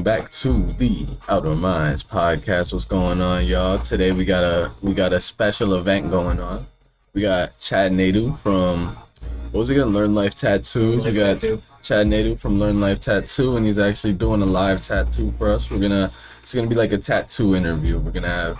[0.00, 2.72] Welcome back to the Outer Minds podcast.
[2.72, 3.78] What's going on, y'all?
[3.78, 6.66] Today we got a we got a special event going on.
[7.12, 8.96] We got Chad Nadeu from
[9.50, 11.04] what was he gonna Learn Life Tattoos.
[11.04, 11.42] We got
[11.82, 15.70] Chad Nadeu from Learn Life Tattoo, and he's actually doing a live tattoo for us.
[15.70, 16.10] We're gonna
[16.42, 17.98] it's gonna be like a tattoo interview.
[17.98, 18.58] We're gonna have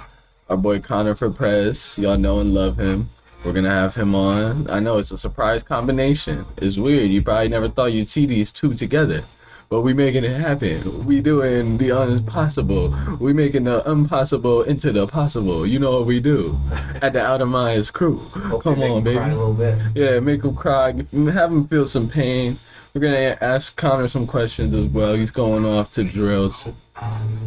[0.50, 1.98] our boy Connor for press.
[1.98, 3.08] Y'all know and love him.
[3.44, 4.68] We're gonna have him on.
[4.68, 6.44] I know it's a surprise combination.
[6.58, 7.10] It's weird.
[7.10, 9.24] You probably never thought you'd see these two together.
[9.70, 11.04] But we making it happen.
[11.04, 12.92] We doing the impossible.
[13.20, 15.64] We making the impossible into the possible.
[15.64, 16.58] You know what we do
[17.00, 18.20] at the Outer Minds crew.
[18.32, 19.18] Come on, baby.
[19.18, 19.78] Cry a little bit.
[19.94, 20.88] Yeah, make him cry.
[21.12, 22.58] Have him feel some pain.
[22.94, 25.14] We're gonna ask Connor some questions as well.
[25.14, 26.74] He's going off to drill t-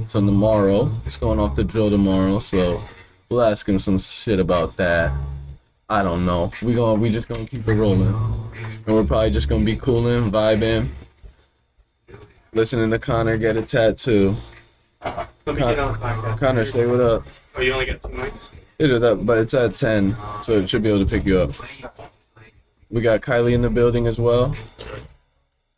[0.06, 0.90] so tomorrow.
[1.04, 2.82] He's going off to drill tomorrow, so
[3.28, 5.12] we'll ask him some shit about that.
[5.90, 6.54] I don't know.
[6.62, 8.16] We gonna we just gonna keep it rolling,
[8.88, 10.88] and we're probably just gonna be cooling, vibing,
[12.54, 14.36] listening to Connor get a tattoo.
[15.04, 16.40] Let me get on the podcast.
[16.40, 17.24] Connor, say what up.
[17.58, 18.52] Oh, you only get two mics?
[18.80, 21.40] It is up, but it's at ten, so it should be able to pick you
[21.40, 21.52] up.
[22.90, 24.56] We got Kylie in the building as well.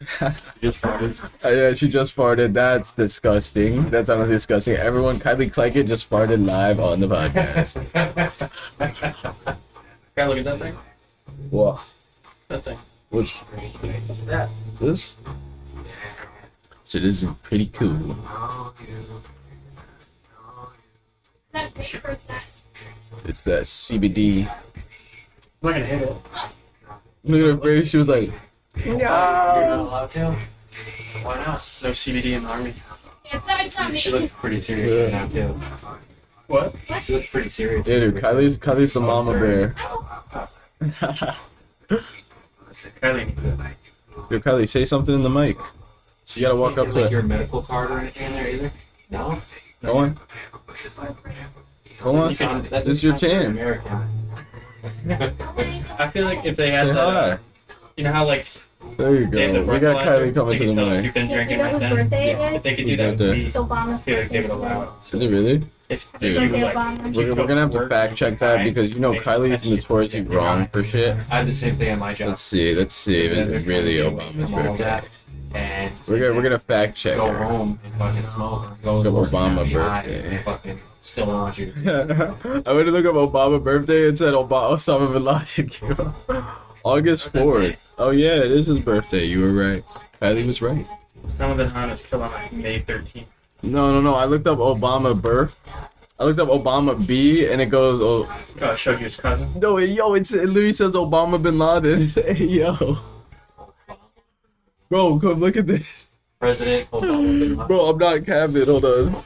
[0.02, 0.26] She
[0.62, 1.22] just farted.
[1.46, 2.54] Uh, yeah, she just farted.
[2.54, 3.90] That's disgusting.
[3.90, 4.76] That's honestly disgusting.
[4.76, 7.76] Everyone, Kylie Clegget just farted live on the podcast.
[10.16, 10.78] Can I look at that thing?
[11.50, 11.84] What?
[12.48, 12.78] That thing.
[13.10, 13.40] Which?
[14.26, 14.50] That.
[14.80, 15.16] This?
[16.86, 18.16] So this is pretty cool.
[21.52, 22.42] That paper's not.
[23.26, 24.42] It's that CBD.
[24.42, 24.48] I'm
[25.64, 26.16] not gonna hit it.
[27.24, 27.90] Look at her face.
[27.90, 28.30] She was like,
[28.78, 30.36] "No." You're not allowed to?
[31.24, 31.48] Why not?
[31.84, 32.74] No CBD in the army.
[33.32, 33.62] It's not.
[33.66, 33.98] It's not me.
[33.98, 35.22] She looks pretty serious Yeah.
[35.22, 35.60] right now, too.
[36.46, 36.76] What?
[37.02, 37.88] She looks pretty serious.
[37.88, 39.76] "Yeah, dude, Kylie's Kylie's a mama bear."
[43.02, 43.36] Kylie.
[44.30, 45.58] Yo, Kylie, say something in the mic.
[46.26, 47.12] So you gotta walk up to like, it.
[47.12, 48.72] your medical card or anything in there either?
[49.10, 49.40] No?
[49.84, 50.20] Go on.
[52.00, 52.30] Go on.
[52.30, 53.60] You sound- that This is your sounds chance.
[53.60, 54.10] American.
[55.98, 57.38] I feel like if they had Say the, hi.
[57.98, 58.46] you know how like
[58.98, 59.74] There you they have the go.
[59.74, 61.06] We got breathalyzer, Kylie coming they to can the tell if mic.
[61.06, 61.96] You've been You drinking know right whose then.
[61.96, 62.76] birthday it If they is?
[62.78, 63.32] could do Whose that, birthday?
[63.40, 64.90] we It's Obama's feel like they would birthday allow it.
[65.16, 65.62] Is it really?
[65.88, 66.34] If Dude.
[66.34, 67.16] you Birthday like, Obama.
[67.16, 70.84] We're, we're gonna have to fact check that because you know Kylie's notoriously wrong for
[70.84, 71.16] shit.
[71.30, 72.30] I have the same thing at my job.
[72.30, 72.74] Let's see.
[72.76, 75.08] Let's see if it's really trying to get Obama's away with birthday.
[75.56, 77.44] And We're gonna we're gonna fact check go her.
[77.44, 80.44] home and fucking smoke and go Look to up Obama and be high birthday.
[80.44, 82.64] fucking still want you to.
[82.66, 85.92] I went to look up Obama birthday and said Obama Osama bin Laden came
[86.30, 86.46] out.
[86.84, 87.88] August fourth.
[87.98, 89.24] Oh yeah, it is his birthday.
[89.26, 89.84] You were right.
[90.22, 90.86] Kylie was right.
[91.38, 93.26] some of the Hunters kill on like May 13th.
[93.64, 94.14] No, no, no.
[94.16, 95.60] I looked up Obama birth.
[96.20, 98.26] I looked up Obama B, and it goes, oh
[98.62, 99.50] Oh, I showed you his cousin.
[99.60, 102.08] no, yo, it's it literally says Obama bin Laden.
[102.36, 102.98] hey yo,
[104.90, 106.08] bro, come look at this.
[106.40, 107.40] President Obama.
[107.40, 107.68] bin Laden.
[107.68, 108.66] Bro, I'm not capping.
[108.66, 109.24] Hold on.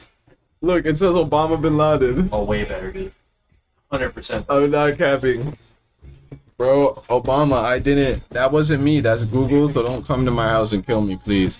[0.62, 2.28] Look, it says Obama bin Laden.
[2.32, 3.12] Oh, way better, dude.
[3.90, 4.46] Hundred percent.
[4.48, 5.58] I'm not capping.
[6.56, 8.28] Bro, Obama, I didn't.
[8.30, 9.00] That wasn't me.
[9.00, 9.68] That's Google.
[9.68, 11.58] So don't come to my house and kill me, please.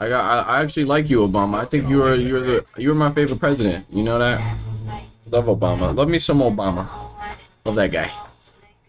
[0.00, 0.24] I got.
[0.24, 1.60] I, I actually like you, Obama.
[1.60, 2.14] I think you were.
[2.14, 2.64] You're the.
[2.76, 3.86] You're my favorite president.
[3.90, 4.40] You know that.
[5.30, 5.94] Love Obama.
[5.94, 6.88] Love me some Obama.
[7.64, 8.10] Love that guy.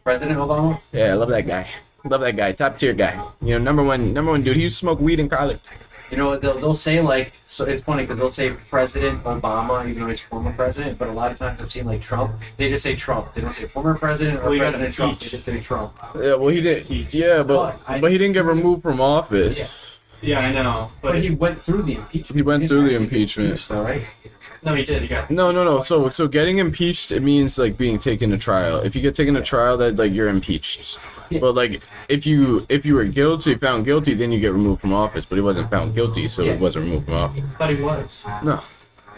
[0.04, 0.80] President Obama.
[0.92, 1.68] Yeah, I love that guy.
[2.04, 2.52] Love that guy.
[2.52, 3.24] Top tier guy.
[3.42, 4.14] You know, number one.
[4.14, 4.56] Number one dude.
[4.58, 5.60] He used to smoke weed in college.
[6.10, 6.38] You know?
[6.38, 7.66] They'll, they'll say like so.
[7.66, 10.98] It's funny because they'll say President Obama, even though he's former president.
[10.98, 12.34] But a lot of times I've seen like Trump.
[12.58, 13.34] They just say Trump.
[13.34, 15.20] They don't say former president or Well, President Trump.
[15.20, 15.98] They just say Trump.
[16.16, 16.36] Yeah.
[16.36, 16.90] Well, he did.
[17.14, 19.60] Yeah, but but he didn't get removed from office.
[19.60, 19.68] Yeah.
[20.24, 20.92] Yeah, I know.
[21.02, 22.36] But, But he went through the impeachment.
[22.36, 23.50] He went through the impeachment.
[23.50, 24.04] impeached, though, right?
[24.64, 25.02] No, he did.
[25.02, 25.30] He got.
[25.32, 25.80] No, no, no.
[25.80, 28.78] So, so getting impeached it means like being taken to trial.
[28.80, 31.00] If you get taken to trial, that like you're impeached.
[31.40, 34.94] But like if you if you were guilty, found guilty, then you get removed from
[34.94, 35.26] office.
[35.26, 36.54] But he wasn't found guilty, so Yeah.
[36.54, 37.44] he wasn't removed from office.
[37.58, 38.24] Thought he was.
[38.44, 38.60] No,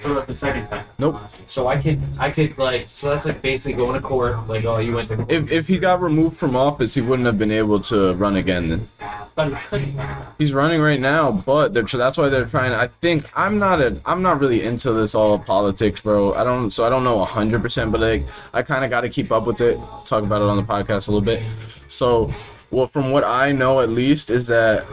[0.03, 0.85] The second time?
[0.97, 1.17] nope.
[1.47, 4.47] So I could, I could like, so that's like basically going to court.
[4.47, 5.25] Like, oh, you went to.
[5.29, 8.69] If if he got removed from office, he wouldn't have been able to run again.
[8.69, 8.87] Then
[9.35, 9.99] But he couldn't.
[10.37, 12.73] he's running right now, but they're that's why they're trying.
[12.73, 16.33] I think I'm not a I'm not really into this all politics, bro.
[16.33, 19.09] I don't so I don't know hundred percent, but like I kind of got to
[19.09, 19.79] keep up with it.
[20.05, 21.41] Talk about it on the podcast a little bit.
[21.87, 22.33] So,
[22.71, 24.85] well, from what I know, at least, is that,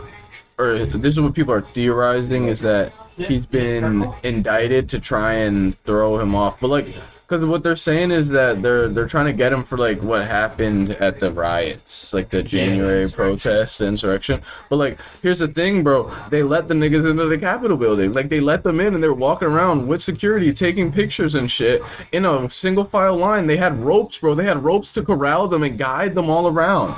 [0.59, 2.93] or this is what people are theorizing, is that
[3.29, 6.61] he's been indicted to try and throw him off.
[6.61, 6.95] But like,
[7.31, 10.27] because what they're saying is that they're they're trying to get him for like what
[10.27, 13.37] happened at the riots, like the January insurrection.
[13.37, 14.43] protests, the insurrection.
[14.69, 16.13] But like, here's the thing, bro.
[16.31, 18.13] They let the niggas into the Capitol building.
[18.13, 21.83] Like they let them in, and they're walking around with security, taking pictures and shit
[22.11, 23.47] in a single file line.
[23.47, 24.35] They had ropes, bro.
[24.35, 26.97] They had ropes to corral them and guide them all around.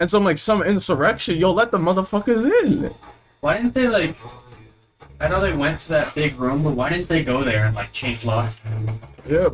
[0.00, 2.92] And so I'm like, some insurrection, yo, let the motherfuckers in.
[3.40, 4.16] Why didn't they like?
[5.22, 7.76] I know they went to that big room, but why didn't they go there and
[7.76, 8.58] like change locks?
[9.24, 9.50] Yeah.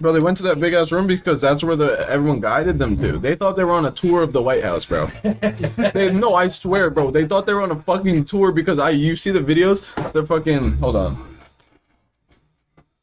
[0.00, 2.96] Bro, they went to that big ass room because that's where the everyone guided them
[2.96, 3.16] to.
[3.16, 5.06] They thought they were on a tour of the White House, bro.
[5.94, 7.12] they no, I swear, bro.
[7.12, 10.12] They thought they were on a fucking tour because I you see the videos.
[10.12, 10.72] They're fucking.
[10.78, 11.38] Hold on.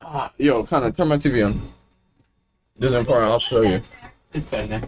[0.01, 1.53] Ah, yo, kind of turn my TV on.
[2.77, 3.31] This is important.
[3.31, 3.81] I'll show you.
[4.33, 4.81] It's bad now.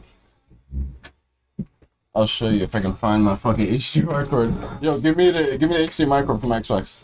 [2.13, 4.53] I'll show you if I can find my fucking HDMI cord.
[4.81, 7.01] Yo, give me the give me the HDMI cord from Xbox.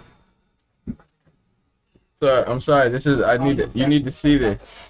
[2.13, 2.89] Sorry, I'm sorry.
[2.89, 4.83] This is I need to, you need to see this.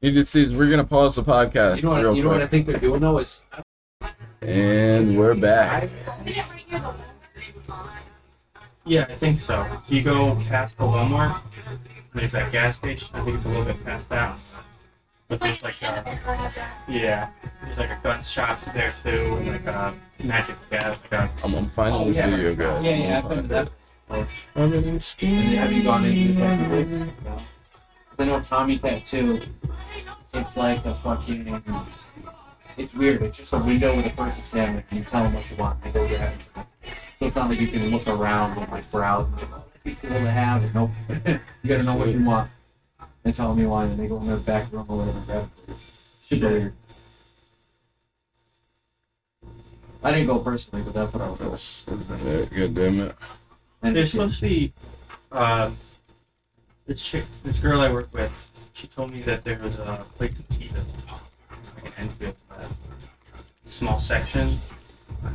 [0.00, 0.52] You need to see this.
[0.54, 2.02] We're gonna pause the podcast You know what?
[2.02, 3.42] real You know what I think they're doing though is
[4.40, 5.84] And we're back.
[5.84, 6.94] Is it right here, though?
[8.86, 9.66] Yeah, I think so.
[9.88, 11.40] You go past the Walmart.
[12.14, 13.10] There's that gas station.
[13.14, 14.40] I think it's a little bit past that.
[15.30, 16.50] But there's like uh, a
[16.88, 17.28] yeah,
[17.62, 19.94] there's like a gun shop there too, and like a
[20.24, 20.98] magic gas.
[21.08, 22.30] Like a, I'm, I'm finding Oh, this yeah.
[22.30, 22.84] video, guys.
[22.84, 23.70] Yeah, yeah, I've been to that.
[24.56, 25.00] I'm in And
[25.54, 26.88] have you gone into the tattoo place?
[26.90, 27.06] No.
[27.36, 29.40] 'Cause I know Tommy Tattoo.
[30.34, 31.62] It's like a fucking.
[32.76, 33.22] It's weird.
[33.22, 34.82] It's just a window with a person standing.
[34.90, 35.80] And you tell them what you want.
[35.84, 36.32] They go grab.
[36.56, 36.66] it.
[37.20, 39.26] So it's not like you can look around and like browse.
[39.26, 40.74] And, like, that'd be cool to have.
[40.74, 40.90] Nope.
[41.62, 42.50] you gotta know what you want.
[43.22, 45.20] They tell me why, and they go in their back room or whatever.
[45.20, 45.74] Grab it.
[46.20, 46.74] Super weird.
[50.02, 51.84] I didn't go personally, but that's what I was.
[52.24, 53.14] Yeah, God damn it.
[53.82, 54.72] And there's supposed to be
[55.30, 55.70] uh,
[56.86, 58.32] this chick, this girl I work with.
[58.72, 60.82] She told me that there was a place in Kiva,
[61.82, 62.64] like Enfield, uh,
[63.66, 64.58] small section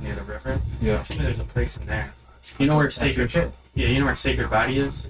[0.01, 0.59] near the river.
[0.81, 1.03] Yeah.
[1.03, 2.11] She told me there's a place in there.
[2.57, 3.51] You know where Sacred shit.
[3.75, 5.07] Yeah, you know where Sacred Body is.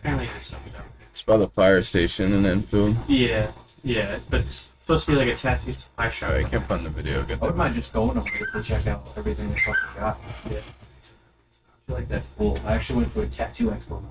[0.00, 0.72] Apparently there's something.
[0.72, 2.96] down It's by the fire station in Enfield.
[3.08, 3.16] there.
[3.16, 3.50] Yeah,
[3.82, 6.30] yeah, but it's supposed to be like a tattoo supply shop.
[6.30, 7.22] Alright, I can't find the video.
[7.22, 7.56] Get I wouldn't that.
[7.56, 10.20] mind just going over there to check out everything they fucking got.
[10.50, 10.58] Yeah.
[10.58, 12.58] I feel like that's cool.
[12.66, 14.02] I actually went to a tattoo expo.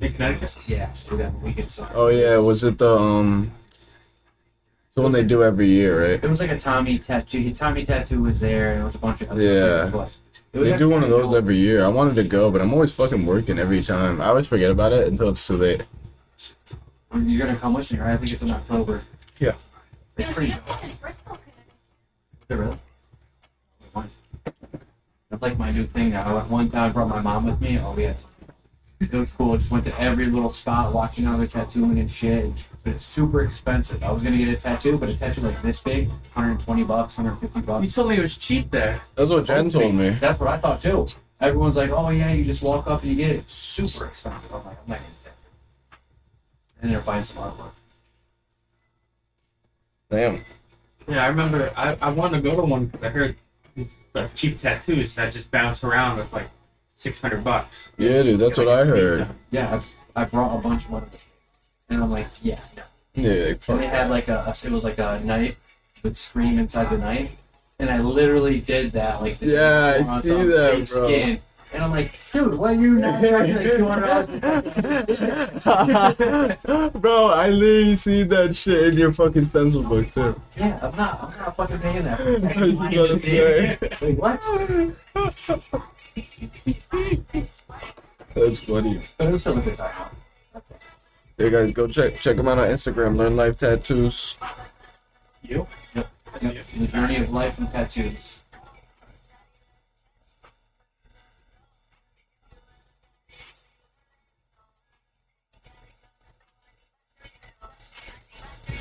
[0.00, 0.56] In Connecticut.
[0.68, 1.70] Yeah, so that weekend.
[1.72, 3.50] So Oh yeah, was it the um
[4.94, 6.22] the one they do every year, right?
[6.22, 7.52] it was like a Tommy tattoo.
[7.52, 9.82] Tommy tattoo was there, and it was a bunch of other Yeah.
[9.90, 10.18] things, it was
[10.52, 11.84] They do one of those every year.
[11.84, 14.20] I wanted to go, but I'm always fucking working every time.
[14.20, 15.82] I always forget about it until it's too late.
[17.14, 18.14] You're gonna come with me, right?
[18.14, 19.02] I think it's in October.
[19.38, 19.52] Yeah.
[20.16, 20.84] It's pretty dope.
[20.84, 21.20] Is
[22.48, 22.78] it really?
[25.30, 26.24] That's like my new thing now.
[26.24, 27.78] I went one time, I brought my mom with me.
[27.78, 28.24] Oh yes,
[29.00, 29.56] it was cool.
[29.56, 32.66] Just went to every little spot, watching how they're tattooing and shit.
[32.82, 34.02] But it's super expensive.
[34.02, 37.60] I was gonna get a tattoo, but a tattoo like this big, 120 bucks, 150
[37.60, 37.84] bucks.
[37.84, 39.00] You told me it was cheap there.
[39.14, 40.10] That's what Jen told me.
[40.10, 41.06] That's what I thought too.
[41.40, 44.52] Everyone's like, "Oh yeah, you just walk up and you get it." Super expensive.
[44.52, 45.98] I'm like, I'm not gonna get that.
[46.82, 47.70] And they're buying some artwork.
[50.10, 50.44] Damn.
[51.06, 51.72] Yeah, I remember.
[51.76, 53.36] I, I wanted to go to one because I heard
[53.76, 56.50] it's the cheap tattoos that just bounce around with like
[56.98, 57.90] six hundred bucks.
[57.96, 59.28] Yeah, dude, that's what I heard.
[59.52, 59.80] Yeah,
[60.16, 61.06] I, I brought a bunch of money,
[61.88, 62.82] and I'm like, yeah, no.
[63.14, 65.58] Yeah, like, fuck And they had like a, a- it was like a knife
[66.02, 67.30] with scream inside the knife,
[67.78, 71.06] and I literally did that like Yeah, I on see some that, fake bro.
[71.08, 71.40] skin.
[71.70, 74.74] And I'm like, dude, why you not charging like two hundred dollars?
[76.94, 80.40] Bro, I literally see that shit in your fucking stencil book too.
[80.56, 82.20] Yeah, I'm not, I'm not fucking paying that.
[82.20, 83.76] I was For gonna say.
[84.00, 84.40] Wait, what?
[88.38, 89.00] That's funny.
[89.16, 89.92] But was still a good time.
[91.36, 93.16] Hey guys, go check check them out on Instagram.
[93.16, 94.38] Learn Life Tattoos.
[95.42, 95.66] You?
[95.94, 96.08] Yep.
[96.42, 96.66] Yep.
[96.76, 98.40] The journey of life and tattoos.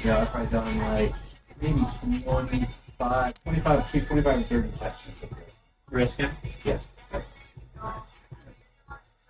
[0.04, 1.14] Yeah, I've probably done like
[1.62, 1.86] maybe
[2.24, 5.14] 25, 25, 25 to 30 tattoos.
[5.90, 6.30] Risking?
[6.64, 6.80] Yeah.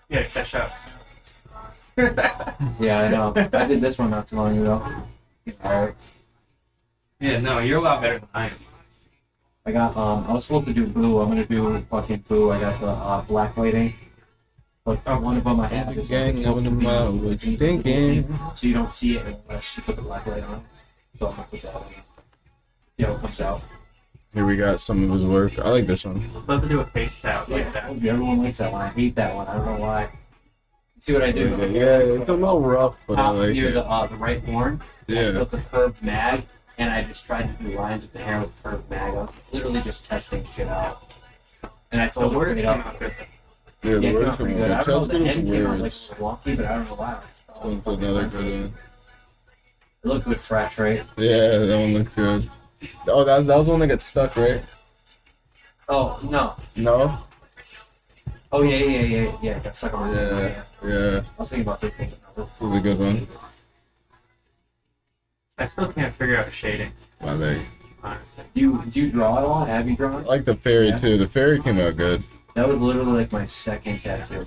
[0.09, 0.71] Yeah, cash out.
[2.79, 3.33] Yeah, I know.
[3.35, 4.85] I did this one not too long ago.
[5.65, 5.95] Alright.
[7.19, 8.51] Yeah, no, you're a lot better than I am.
[9.65, 11.19] I got um I was supposed to do boo.
[11.19, 12.51] I'm gonna do fucking boo.
[12.51, 13.93] I got the uh, black lighting.
[14.85, 15.19] But Oh.
[15.19, 17.15] one of them I have is Gang, it's supposed I'm to in the be mouth,
[17.15, 18.39] what you thinking?
[18.55, 20.63] So you don't see it unless you put the black light on.
[21.19, 21.83] So I'm gonna put that on.
[22.95, 23.61] See how it comes out.
[24.33, 25.57] Here we got some of his work.
[25.59, 26.21] I like this one.
[26.47, 27.85] Love to do a face tat like that.
[27.85, 28.81] Everyone likes that one.
[28.81, 29.47] I hate that one.
[29.47, 30.09] I don't know why.
[30.99, 31.49] See what I do?
[31.71, 33.73] Yeah, it's a little rough, but I like near it.
[33.73, 34.81] the uh, the right horn.
[35.07, 35.31] I Yeah.
[35.31, 36.43] took the curved mag
[36.77, 39.29] and I just tried to do lines with the hair with curved mag on.
[39.51, 41.11] Literally just testing shit out.
[41.91, 42.85] And I told her word came up.
[42.85, 43.13] out good.
[43.83, 44.47] Yeah, Yeah, the it came words out good.
[44.47, 44.67] I good.
[44.67, 47.19] don't know Tell the end came out like wonky, but I don't know why.
[47.61, 48.73] Sounds another good one.
[50.03, 51.03] It looked good fresh, right?
[51.17, 52.49] Yeah, that one looks good.
[53.07, 54.63] Oh, that was, that was one that got stuck, right?
[55.89, 56.55] Oh no.
[56.75, 57.19] No.
[58.51, 59.37] Oh yeah, yeah, yeah, yeah.
[59.41, 59.59] yeah.
[59.59, 60.63] Got stuck on my Yeah.
[60.83, 61.21] Yeah.
[61.21, 62.09] I was thinking about this one.
[62.35, 63.27] This is a good one.
[65.57, 66.91] I still can't figure out shading,
[67.21, 67.61] My leg.
[68.03, 68.43] honestly.
[68.53, 69.65] Do you do you draw at all?
[69.65, 70.13] Have you drawn?
[70.23, 70.97] I like the fairy Yeah.
[70.97, 71.17] too.
[71.17, 72.23] The fairy came out good.
[72.53, 74.45] That was literally like my second tattoo.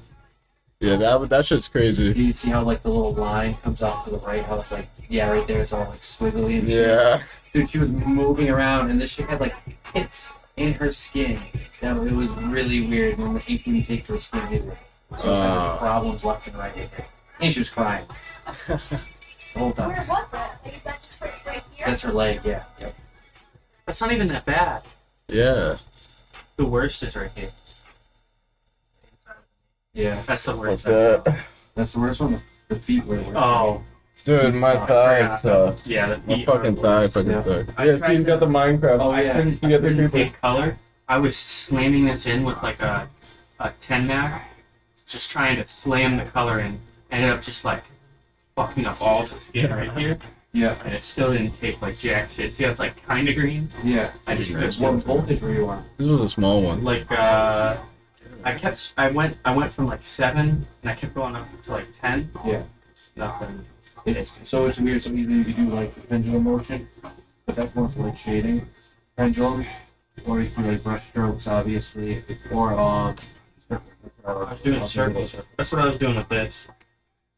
[0.78, 2.12] Yeah, that that shit's crazy.
[2.12, 4.44] See, see how like the little line comes off to the right?
[4.44, 5.60] How it's like, yeah, right there.
[5.60, 6.86] It's all like squiggly and shit.
[6.86, 7.22] Yeah.
[7.52, 9.54] Dude, she was moving around, and this shit had like
[9.84, 11.40] pits in her skin.
[11.80, 13.18] That it was really weird.
[13.18, 14.58] And the ink didn't take to her skin either.
[14.58, 15.76] She was having ah.
[15.78, 17.04] problems left and right with it.
[17.40, 18.06] And she was crying
[18.46, 19.08] the
[19.56, 19.88] whole time.
[19.88, 20.36] Where was it?
[20.64, 21.86] Like, is that just right, right here?
[21.86, 22.64] That's her leg, yeah.
[22.80, 22.94] Yep.
[23.86, 24.82] That's not even that bad.
[25.28, 25.76] yeah.
[26.56, 27.48] The worst is right here.
[29.94, 31.24] Yeah, That's the What's worst.
[31.24, 31.44] that?
[31.74, 32.32] that's the worst one.
[32.68, 33.18] The, the feet were.
[33.34, 33.82] Oh,
[34.30, 35.86] Dude, my thigh sucks.
[35.88, 36.06] yeah.
[36.14, 37.42] The My fucking the thigh fucking Yeah.
[37.42, 37.72] sucks.
[37.76, 38.98] I Yeah, see, he's to- got the Minecraft.
[39.00, 39.32] Oh, I yeah.
[39.34, 40.18] couldn't, I You get the couldn't people.
[40.30, 40.76] pick color.
[41.08, 43.08] I was slamming this in with like a,
[43.58, 44.48] a 10 mac,
[45.06, 46.80] just trying to slam the color in.
[47.10, 47.82] Ended up just like
[48.54, 50.16] fucking up all the skin right here,
[50.52, 52.54] Yeah, and it still didn't take like jack shit.
[52.54, 53.68] See, how it's like kind of green.
[53.82, 54.10] yeah.
[54.28, 54.78] I just Nice.
[54.78, 55.84] What voltage were you on?
[55.98, 56.84] This was a small one.
[56.84, 57.76] like uh,
[58.44, 61.70] I kept I went I went from like seven and I kept going up to
[61.72, 62.30] like ten.
[62.46, 62.62] Yeah.
[63.16, 63.64] Nothing.
[64.06, 65.02] It's so it's weird.
[65.02, 66.88] So either you do like the pendulum motion,
[67.46, 68.66] but that's more for like shading,
[69.16, 69.66] pendulum,
[70.26, 73.16] or you can do like brush strokes, obviously, or um.
[74.24, 75.34] I was doing circles.
[75.56, 76.68] That's what I was doing with this.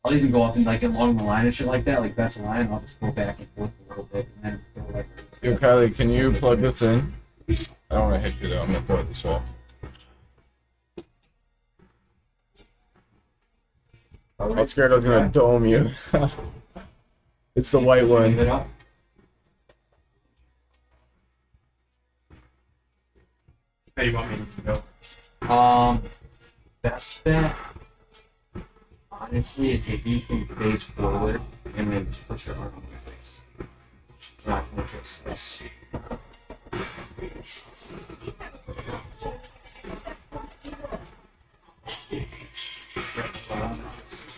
[0.04, 2.36] I'll even go up and like along the line and shit like that, like that's
[2.36, 2.68] the line.
[2.72, 5.06] I'll just go back and forth a little bit, and then go like.
[5.42, 7.12] Yo, Kylie, can you plug this in?
[7.48, 7.54] I
[7.90, 8.62] don't want to hit you though.
[8.62, 9.42] I'm gonna throw it this off.
[14.42, 15.84] I was scared I was gonna dome you.
[17.54, 18.36] it's the white one.
[18.36, 18.66] How
[23.96, 25.54] do you want me to go?
[25.54, 26.02] Um,
[26.82, 27.54] best bet.
[29.12, 31.40] Honestly, is if you can face forward
[31.76, 33.40] and then just put your arm on your face.
[34.44, 35.62] Not gonna just this.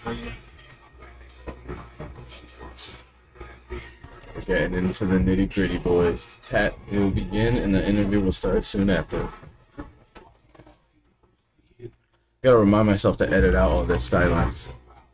[0.04, 0.16] We're
[4.44, 6.38] getting into the nitty gritty, boys.
[6.42, 9.28] Tat will begin, and the interview will start soon after.
[12.42, 14.68] Gotta remind myself to edit out all this silence.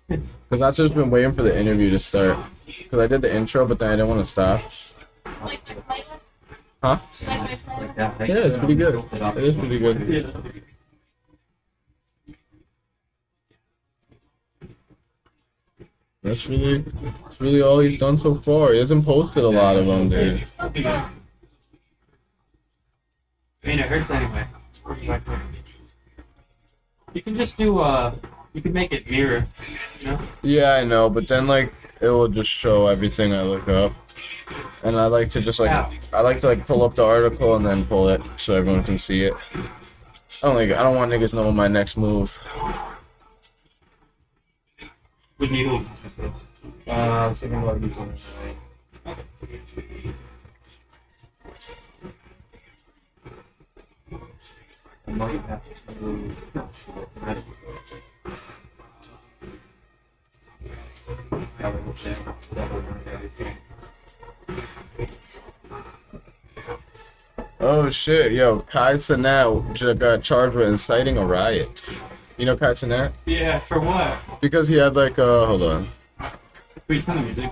[0.50, 2.36] Because I've just been waiting for the interview to start.
[2.66, 4.60] Because I did the intro, but then I didn't want to stop.
[6.82, 6.98] Huh?
[7.96, 8.96] Yeah, it's pretty good.
[8.96, 9.12] It.
[9.12, 10.64] It is pretty good.
[16.22, 18.72] That's really, that's really all he's done so far.
[18.72, 20.44] He hasn't posted a lot of them, dude.
[20.58, 20.68] I
[23.64, 24.46] mean, it hurts anyway.
[27.14, 28.14] You can just do uh,
[28.52, 29.46] you can make it mirror,
[30.00, 30.20] you know.
[30.42, 33.92] Yeah, I know, but then like it will just show everything I look up,
[34.84, 35.70] and I like to just like.
[36.12, 38.98] I like to like pull up the article and then pull it so everyone can
[38.98, 39.34] see it.
[40.42, 42.38] I don't like I don't want niggas knowing my next move.
[55.12, 56.34] Might have to.
[56.54, 58.14] No, shit, I might have to-
[61.68, 61.96] would
[62.72, 63.50] would.
[67.62, 68.96] Oh shit, yo, Kai
[69.74, 71.82] just got charged with inciting a riot.
[72.40, 73.12] You know Kai Cenat?
[73.26, 74.16] Yeah, for what?
[74.40, 75.86] Because he had like uh hold on.
[76.16, 76.38] What
[76.88, 77.50] are you telling me, dude?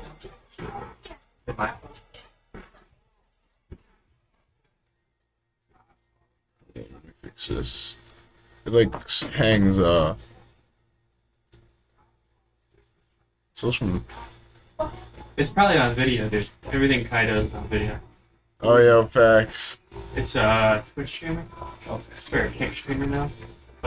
[1.47, 1.73] Am I?
[6.75, 7.97] Let me fix this.
[8.65, 8.91] It like
[9.35, 10.15] hangs uh
[13.53, 14.03] social
[15.37, 16.49] It's probably on video, dude.
[16.73, 18.01] Everything Kai does is on video.
[18.63, 19.77] Oh yeah, facts.
[20.17, 21.45] It's uh Twitch streamer.
[21.91, 22.01] Oh,
[22.33, 23.29] or a Kick streamer now.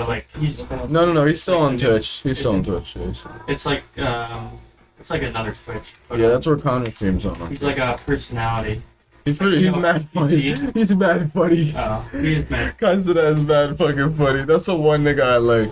[0.02, 2.22] But like he's No no no, he's still on Twitch.
[2.24, 2.96] He's still on Twitch.
[2.96, 3.28] yes.
[3.48, 4.58] it's like um
[4.98, 5.94] it's like another Twitch.
[6.10, 7.52] But Yeah, that's where Connor streams on.
[7.52, 8.82] he's like a personality.
[9.26, 9.62] He's pretty.
[9.62, 10.56] He's mad funny.
[10.74, 11.72] He's mad funny.
[11.78, 12.74] Oh, he is man.
[12.80, 14.44] Consider as mad fucking funny.
[14.44, 15.70] That's the one nigga I like.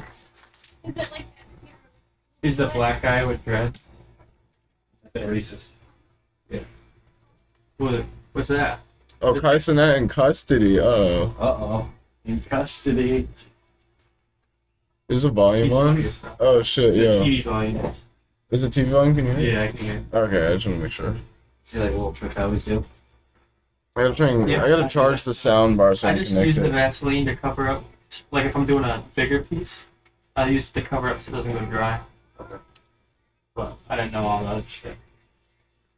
[0.85, 1.25] Is it like
[2.43, 3.79] He's the black guy with dreads.
[5.15, 5.69] Racist.
[6.51, 6.59] Yeah.
[7.77, 8.05] What?
[8.33, 8.79] What's that?
[9.23, 10.79] Oh, Kai Cenat in custody.
[10.79, 11.89] Oh, Uh oh.
[12.25, 13.27] In custody.
[15.09, 15.95] Is a volume on?
[15.95, 16.35] funny as fuck.
[16.39, 17.09] Oh shit, The yeah.
[17.23, 17.91] TV volume.
[18.51, 19.15] Is it TV volume?
[19.15, 19.53] Can you hear?
[19.53, 20.03] Yeah, I can hear.
[20.13, 21.15] Okay, I just want to make sure.
[21.63, 22.83] See like a little trick I always do.
[23.95, 24.63] I gotta try and, Yeah.
[24.63, 26.71] I gotta charge the sound bar so I I can just connect use the it.
[26.71, 27.83] Vaseline to cover up.
[28.31, 29.85] Like if I'm doing a bigger piece,
[30.35, 31.99] I use it to cover up so it doesn't go dry.
[32.39, 32.55] Okay.
[33.55, 34.95] But I didn't know all that shit.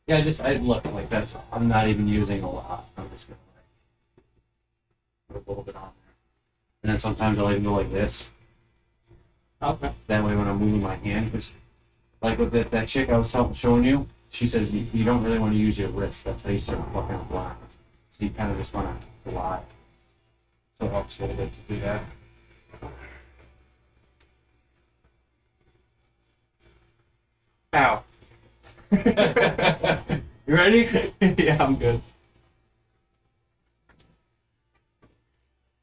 [0.08, 1.36] Yeah, I just I look like that's.
[1.54, 2.90] I'm not even using a lot.
[2.98, 6.14] I'm just gonna like put a little bit on there,
[6.84, 8.30] and then sometimes I'll even go like this.
[9.64, 9.92] Okay.
[10.08, 11.52] That way, when I'm moving my hand, because
[12.22, 15.38] like with that, that chick I was showing you, she says you, you don't really
[15.38, 16.24] want to use your wrist.
[16.24, 17.58] That's how you start fucking up.
[17.70, 19.62] So you kind of just want to glide.
[20.80, 22.04] So it helps a little bit to do that.
[27.74, 28.04] Ow.
[30.48, 31.12] you ready?
[31.22, 32.02] yeah, I'm good.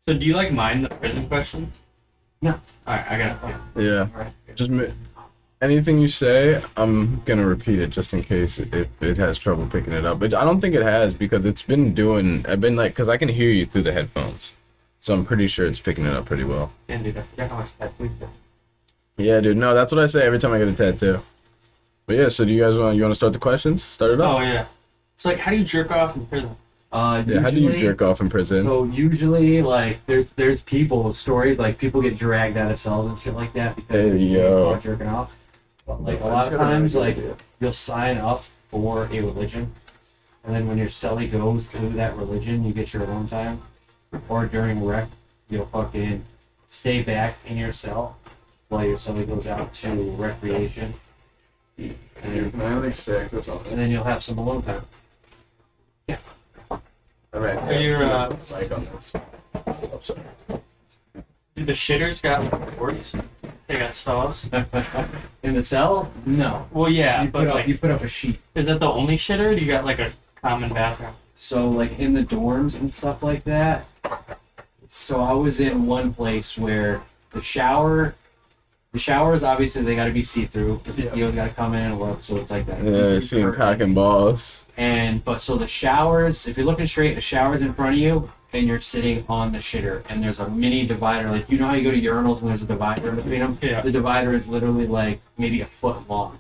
[0.06, 1.73] So do you like mind the prison questions?
[2.40, 2.61] No.
[2.87, 3.57] Alright, I got it.
[3.85, 4.07] Yeah.
[4.14, 4.33] Alright.
[4.54, 4.92] Just mi-
[5.61, 9.92] anything you say, I'm gonna repeat it just in case if it has trouble picking
[9.92, 10.21] it up.
[10.21, 12.45] But I don't think it has because it's been doing.
[12.49, 14.54] I've been like, cause I can hear you through the headphones,
[15.00, 16.73] so I'm pretty sure it's picking it up pretty well.
[16.88, 18.11] Dude, I forgot how much tattoos.
[19.16, 19.57] Yeah, dude.
[19.57, 21.21] No, that's what I say every time I get a tattoo.
[22.07, 23.83] But yeah, so do you guys want you want to start the questions?
[23.83, 24.37] Start it up?
[24.38, 24.66] Oh yeah.
[25.16, 26.57] It's like how do you jerk off in prison?
[26.90, 27.40] Uh, yeah.
[27.40, 28.64] How do you jerk off in prison?
[28.64, 33.18] So usually, like, there's there's people stories like people get dragged out of cells and
[33.18, 34.78] shit like that because Hey, they're yo.
[34.78, 35.37] jerking off.
[35.87, 37.18] But like a lot of times, like
[37.61, 39.73] you'll sign up for a religion,
[40.45, 43.61] and then when your cellie goes to that religion, you get your alone time.
[44.30, 45.09] Or during rec,
[45.50, 46.25] you'll fucking
[46.66, 48.16] stay back in your cell
[48.68, 50.94] while your cellie goes out to recreation,
[51.77, 53.72] and then, finally sick or something.
[53.72, 54.83] and then you'll have some alone time.
[57.38, 57.57] All right.
[57.57, 59.12] Are you, uh, Mic on this.
[59.64, 60.20] Oh, sorry.
[61.55, 63.14] Do the shitters got boards?
[63.68, 64.48] They got stalls?
[65.44, 66.66] in the cell, no.
[66.72, 68.40] Well yeah, you but put up like you put up a sheet.
[68.57, 70.11] is that the only shitter or do you got like a
[70.42, 71.12] common bathroom?
[71.37, 73.87] So like in the dorms and stuff like that.
[74.88, 78.16] So I was in one place where the shower,
[78.90, 81.14] the showers obviously they got to be see through because Yeah.
[81.14, 82.24] you got to come in and look.
[82.24, 82.83] So it's like that.
[82.83, 84.64] Yeah, seeing cock and balls.
[84.78, 88.30] And but so the showers, if you're looking straight, the shower's in front of you,
[88.52, 91.28] and you're sitting on the shitter, and there's a mini divider.
[91.30, 93.58] Like you know how you go to urinals and there's a divider between them.
[93.60, 93.80] Yeah.
[93.82, 96.38] The divider is literally like maybe a foot long.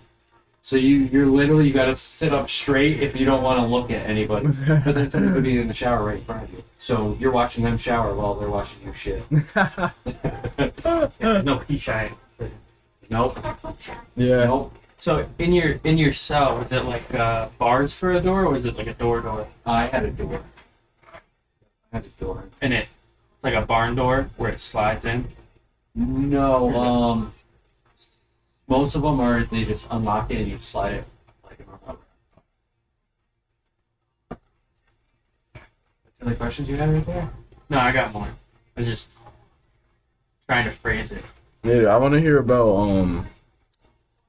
[0.62, 3.66] So you you're literally you got to sit up straight if you don't want to
[3.66, 4.46] look at anybody.
[4.84, 6.62] But then somebody in the shower right in front of you.
[6.78, 9.24] So you're watching them shower while they're watching you shit.
[11.44, 12.12] No pee shy.
[13.10, 13.38] Nope.
[14.14, 14.44] yeah.
[14.44, 14.74] Nope.
[14.98, 18.50] So in your in your cell, was it like uh, bars for a door or
[18.50, 19.46] was it like a door door?
[19.64, 20.42] I had a door.
[21.92, 22.44] I had a door.
[22.60, 22.88] And it
[23.34, 25.28] it's like a barn door where it slides in.
[25.94, 27.32] No, um,
[28.66, 31.04] most of them are they just unlock it and you slide it
[31.44, 32.00] like a normal.
[36.20, 37.30] Any questions you have right there?
[37.70, 38.28] No, I got more.
[38.76, 39.12] I was just
[40.48, 41.24] trying to phrase it.
[41.62, 43.28] Yeah, I want to hear about um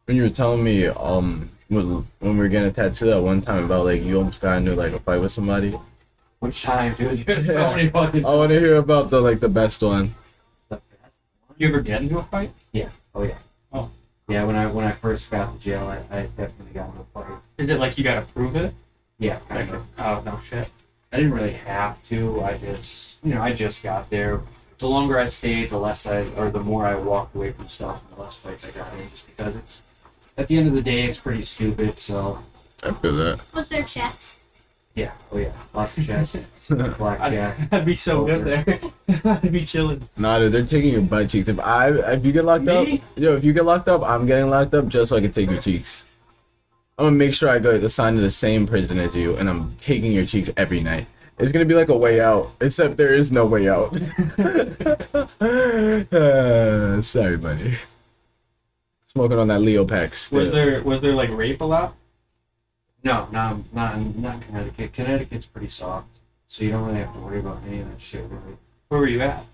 [0.10, 3.40] when you were telling me um when when we were getting a tattoo that one
[3.42, 5.80] time about like you almost got into like a fight with somebody.
[6.40, 7.20] Which time, dude?
[7.28, 8.26] There's so many fucking.
[8.26, 10.16] I want to hear about the like the best one.
[10.72, 10.82] Did
[11.60, 12.52] you ever get into a fight?
[12.72, 12.90] Yeah.
[13.14, 13.38] Oh yeah.
[13.72, 13.92] Oh.
[14.28, 17.06] Yeah, when I when I first got to jail, I, I definitely got into a
[17.14, 17.38] fight.
[17.60, 18.74] Is it like you gotta prove it?
[19.20, 19.84] Yeah, Like, kind of.
[20.00, 20.70] oh no shit.
[21.14, 22.42] I didn't really have to.
[22.42, 24.42] I just, you know, I just got there.
[24.80, 28.02] The longer I stayed, the less I, or the more I walked away from stuff,
[28.08, 29.08] and the less fights I got in.
[29.10, 29.84] Just because it's,
[30.40, 32.00] at the end of the day, it's pretty stupid.
[32.00, 32.40] So,
[32.84, 33.40] I feel that.
[33.54, 34.36] Was there chess?
[34.96, 37.60] yeah, oh yeah, lots of chess, blackjack.
[37.72, 38.80] I'd, I'd be so good there.
[39.24, 40.08] I'd be chilling.
[40.18, 41.48] Nah, dude, they're taking your butt cheeks.
[41.48, 43.02] If I if you get locked up, Me?
[43.16, 45.50] yo, if you get locked up, I'm getting locked up just so I can take
[45.50, 46.06] your cheeks.
[46.98, 49.76] I'm gonna make sure I go assigned to the same prison as you, and I'm
[49.78, 51.08] taking your cheeks every night.
[51.38, 53.96] It's gonna be like a way out, except there is no way out.
[55.42, 57.78] uh, sorry, buddy.
[59.10, 60.38] Smoking on that Leo pack still.
[60.38, 61.96] Was there was there like rape a lot?
[63.04, 64.94] No, no, not not Connecticut.
[64.94, 66.08] Connecticut's pretty soft,
[66.48, 68.22] so you don't really have to worry about any of that shit.
[68.30, 68.56] Really.
[68.90, 69.46] Where were you at?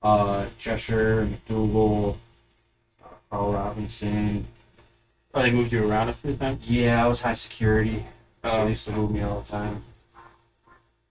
[0.00, 2.16] Uh, Cheshire, MacDougall,
[3.04, 4.46] uh, Carl Robinson.
[5.34, 6.66] Oh, they moved you around a few times.
[6.66, 8.06] Yeah, I was high security.
[8.42, 8.64] So Oh.
[8.64, 9.82] they used to move me all the time.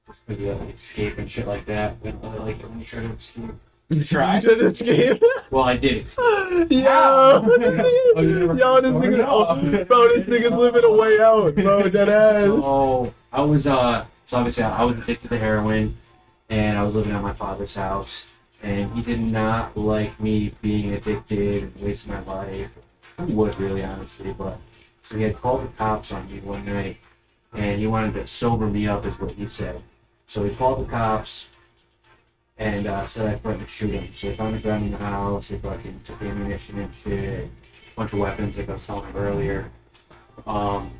[0.07, 2.01] Just because you like, escape and shit like that.
[2.01, 3.51] But I like when you try to escape.
[3.89, 4.41] You tried?
[4.41, 5.23] to escape?
[5.50, 6.06] Well, I did.
[6.17, 6.82] Yo, yo,
[8.82, 12.47] this nigga, oh, bro, this nigga's living a way out, bro, dead ass.
[12.47, 15.95] So I was uh, so obviously I was addicted to heroin,
[16.50, 18.26] and I was living at my father's house,
[18.62, 22.71] and he did not like me being addicted and wasting my life.
[23.26, 24.58] He would really, honestly, but
[25.02, 26.97] so he had called the cops on me one night,
[27.54, 29.82] and he wanted to sober me up, is what he said.
[30.28, 31.47] So he called the cops
[32.60, 34.10] and uh, said I threatened to shoot him.
[34.13, 35.50] So they found a gun in the house.
[35.50, 37.50] They fucking took ammunition and shit, a
[37.96, 39.70] bunch of weapons like I was telling them earlier.
[40.46, 40.91] Um,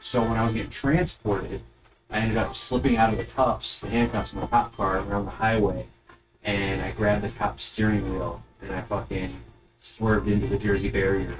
[0.00, 1.62] so when I was getting transported,
[2.10, 5.24] I ended up slipping out of the cuffs, the handcuffs in the cop car around
[5.24, 5.86] the highway,
[6.42, 9.36] and I grabbed the cop's steering wheel and I fucking
[9.80, 11.34] swerved into the Jersey barrier,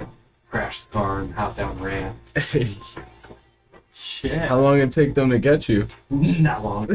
[0.49, 2.19] crashed the car, and hopped down and ran.
[3.97, 4.37] Shit.
[4.49, 5.87] How long it take them to get you?
[6.09, 6.87] Not long.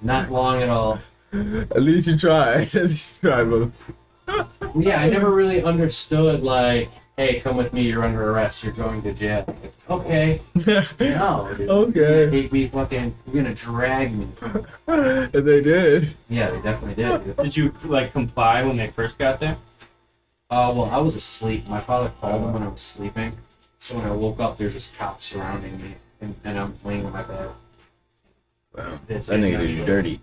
[0.00, 0.98] Not long at all.
[1.32, 2.74] At least you tried.
[2.74, 3.72] At least you tried, brother.
[4.74, 9.02] Yeah, I never really understood like, hey, come with me, you're under arrest, you're going
[9.02, 9.44] to jail.
[9.46, 10.40] Like, okay,
[11.00, 11.68] no, dude.
[11.68, 12.30] okay.
[12.30, 14.26] Take me fucking, you're gonna drag me.
[14.86, 16.16] And they did.
[16.30, 17.24] Yeah, they definitely did.
[17.24, 17.36] Dude.
[17.36, 19.58] Did you like comply when they first got there?
[20.50, 21.66] Uh, well, I was asleep.
[21.68, 23.36] My father called me when I was sleeping.
[23.80, 27.12] So when I woke up, there's just cops surrounding me, and, and I'm laying in
[27.12, 27.50] my bed.
[28.76, 28.98] Wow.
[29.08, 30.20] It's That nigga did you dirty.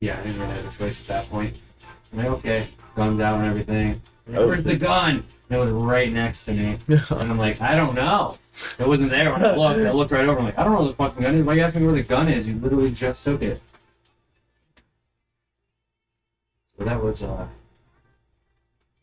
[0.00, 1.56] Yeah, I didn't really have a choice at that point.
[2.12, 4.00] I'm like, okay, guns out and everything.
[4.34, 5.24] Oh, Where's the gun?
[5.50, 6.78] And it was right next to me.
[6.88, 8.36] And I'm like, I don't know.
[8.78, 9.80] It wasn't there when I looked.
[9.80, 10.38] I looked right over.
[10.38, 11.44] I'm like, I don't know where the fucking gun is.
[11.44, 12.46] Why are you asking me where the gun is?
[12.46, 13.60] You literally just took it.
[16.78, 17.46] So that was uh,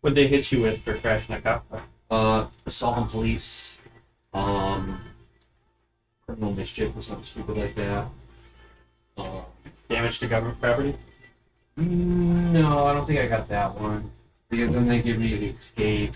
[0.02, 1.82] What'd they hit you with for crashing a cop car?
[2.10, 3.78] uh, assault on police,
[4.34, 5.00] um,
[6.26, 8.08] criminal mischief or something stupid like that.
[9.18, 9.42] Uh,
[9.88, 10.96] Damage to government property?
[11.78, 14.10] Mm, No, I don't think I got that one.
[14.50, 16.16] Because then they give me the escape.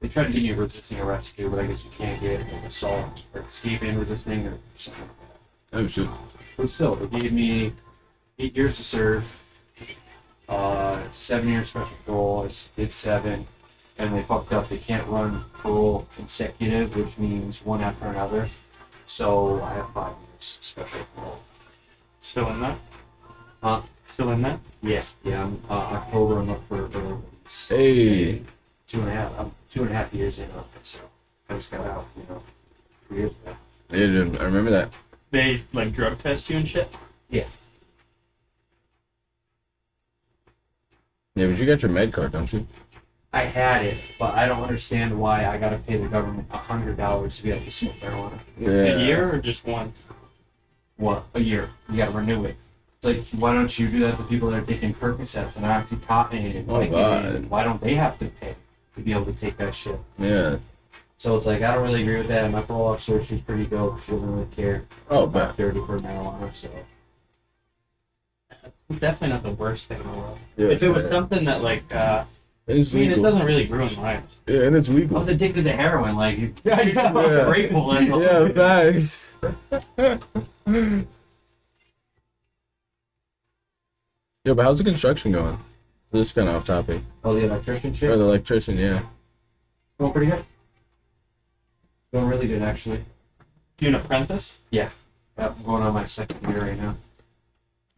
[0.00, 2.40] They tried to give me a resisting arrest too, but I guess you can't get
[2.40, 5.10] an assault or escape and resisting or something like
[5.72, 5.78] that.
[5.78, 6.08] Oh shit.
[6.56, 7.72] But still, they gave me
[8.38, 9.24] eight years to serve,
[10.48, 12.42] uh, seven years special parole.
[12.42, 13.46] I s- did seven,
[13.98, 14.68] and they fucked up.
[14.68, 18.48] They can't run parole consecutive, which means one after another.
[19.06, 21.42] So I have five years special parole.
[22.20, 22.78] Still in that?
[23.62, 23.80] Huh?
[24.06, 24.60] Still in that?
[24.82, 25.44] Yeah, yeah.
[25.44, 27.68] I'm, uh, October, I'm up for early release.
[27.68, 28.42] Hey.
[28.88, 29.32] two and a half.
[29.38, 30.98] I'm two and a half years in on so
[31.48, 32.42] I just got out, you know,
[33.08, 33.56] three years ago.
[33.90, 34.90] Yeah, dude, I remember that.
[35.30, 36.88] They like drug test you and shit?
[37.30, 37.44] Yeah,
[41.36, 42.66] but you got your med card, don't you?
[43.32, 46.96] I had it, but I don't understand why I gotta pay the government a hundred
[46.96, 48.38] dollars to be able to smoke marijuana.
[48.58, 48.68] Yeah.
[48.70, 50.04] A year or just once?
[50.96, 51.24] What?
[51.34, 51.68] A year.
[51.90, 52.56] You gotta renew it.
[52.96, 56.56] It's like, why don't you do that to people that are taking Percocets and Oxycontin
[56.60, 56.90] and Oh, Vicodin?
[57.42, 57.50] God.
[57.50, 58.54] Why don't they have to pay
[58.94, 60.00] to be able to take that shit?
[60.18, 60.56] Yeah.
[61.18, 62.50] So it's like, I don't really agree with that.
[62.50, 64.00] My parole officer, she's pretty dope.
[64.00, 66.70] She doesn't really care Oh, about but dirty for marijuana, so.
[68.90, 70.38] Definitely not the worst thing in the world.
[70.56, 71.10] yeah, if it was yeah.
[71.10, 72.24] something that like, uh,
[72.68, 74.36] it's I mean, it doesn't really ruin lives.
[74.46, 75.16] Yeah, and it's legal.
[75.16, 77.44] I was addicted to heroin, like, you- Yeah, you're Yeah.
[77.44, 77.88] grateful.
[77.88, 78.22] That's all.
[78.22, 79.36] Yeah, thanks.
[84.44, 85.58] Yo, but how's the construction going?
[86.12, 87.02] This is kind of off topic.
[87.24, 88.10] Oh, the electrician shit?
[88.10, 89.02] Or the electrician, yeah.
[89.98, 90.44] Going pretty good.
[92.12, 93.04] Going really good, actually.
[93.80, 94.58] You an apprentice?
[94.70, 94.90] Yeah.
[95.38, 96.96] Yep, I'm going on my second year right now.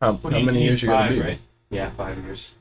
[0.01, 1.21] How, how you- many you years you gotta be?
[1.21, 1.39] right?
[1.71, 2.55] Yeah, five years.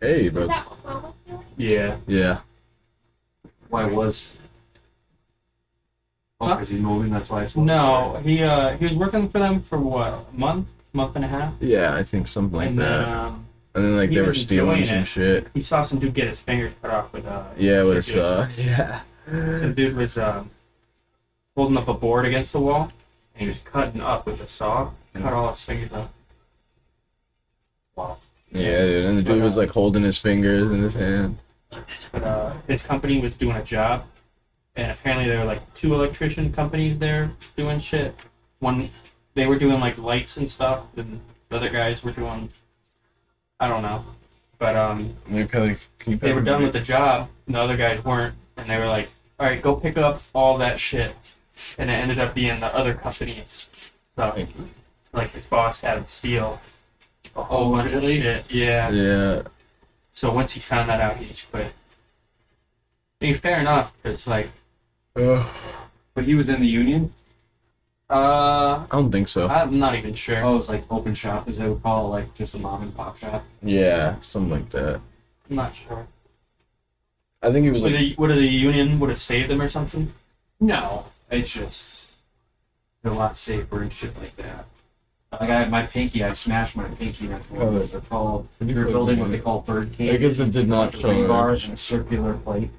[0.00, 0.46] Hey, Is bro.
[0.48, 1.42] that what Will was doing?
[1.56, 1.96] Yeah.
[2.06, 2.38] Yeah.
[3.68, 4.32] Why was?
[6.40, 6.54] Oh, Huh?
[6.56, 9.78] because he's moving, that's why it's No, he uh he was working for them for
[9.78, 13.06] what a month, month and a half, Yeah, I think something like and that.
[13.06, 15.04] then um, and then like they were stealing some it.
[15.04, 15.46] shit.
[15.54, 18.46] he saw some dude get his fingers cut off with uh Yeah, with a saw.
[18.58, 19.00] Yeah.
[19.30, 20.50] Some dude was um
[21.56, 22.88] holding up a board against the wall,
[23.34, 26.08] and he was cutting up with a saw, cut all his fingers off.
[28.50, 29.06] Yeah, dude.
[29.06, 31.38] And the dude was like holding his fingers in his hand.
[32.12, 34.04] But uh, his company was doing a job,
[34.76, 38.14] and apparently there were like two electrician companies there doing shit.
[38.58, 38.90] One,
[39.34, 42.50] they were doing like lights and stuff, and the other guys were doing,
[43.58, 44.04] I don't know,
[44.58, 45.16] but um,
[46.04, 48.86] They they were done with the job, and the other guys weren't, and they were
[48.86, 49.08] like,
[49.40, 51.16] all right, go pick up all that shit,
[51.78, 53.70] and it ended up being the other company's
[54.12, 54.38] stuff.
[55.14, 56.60] Like his boss had him steal
[57.34, 58.20] Oh, bunch really?
[58.20, 58.50] shit.
[58.50, 58.90] Yeah.
[58.90, 59.42] Yeah.
[60.12, 61.72] So once he found that out, he just quit.
[63.20, 63.94] I mean, fair enough.
[64.04, 64.50] It's like,
[65.16, 65.46] Ugh.
[66.14, 67.12] But he was in the union?
[68.10, 69.48] uh, I don't think so.
[69.48, 70.42] I'm not even sure.
[70.44, 72.94] Oh, it's like open shop, as they would call it, like just a mom and
[72.94, 73.42] pop shop.
[73.62, 75.00] Yeah, something like that.
[75.48, 76.06] I'm not sure.
[77.42, 79.68] I think he was Would like, the, would the union would have saved him or
[79.70, 80.12] something?
[80.60, 82.12] No, it's just
[83.02, 84.66] they're a lot safer and shit like that.
[85.32, 87.24] Like I my pinky, I smashed my pinky.
[87.26, 87.78] and I Oh.
[87.78, 88.48] They're called.
[88.60, 90.14] Were building what they call bird cage.
[90.14, 91.08] I guess it did not show.
[91.08, 92.70] rebars and a circular plate.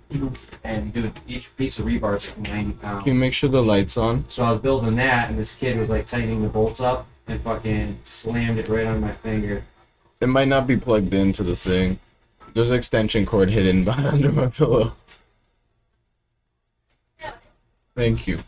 [0.63, 3.03] And dude, each piece of rebar is like 90 pounds.
[3.05, 4.25] Can you make sure the lights on?
[4.29, 7.41] So I was building that, and this kid was like tightening the bolts up and
[7.41, 9.63] fucking slammed it right on my finger.
[10.21, 11.99] It might not be plugged into the thing.
[12.53, 14.93] There's an extension cord hidden behind under my pillow.
[17.95, 18.43] Thank you.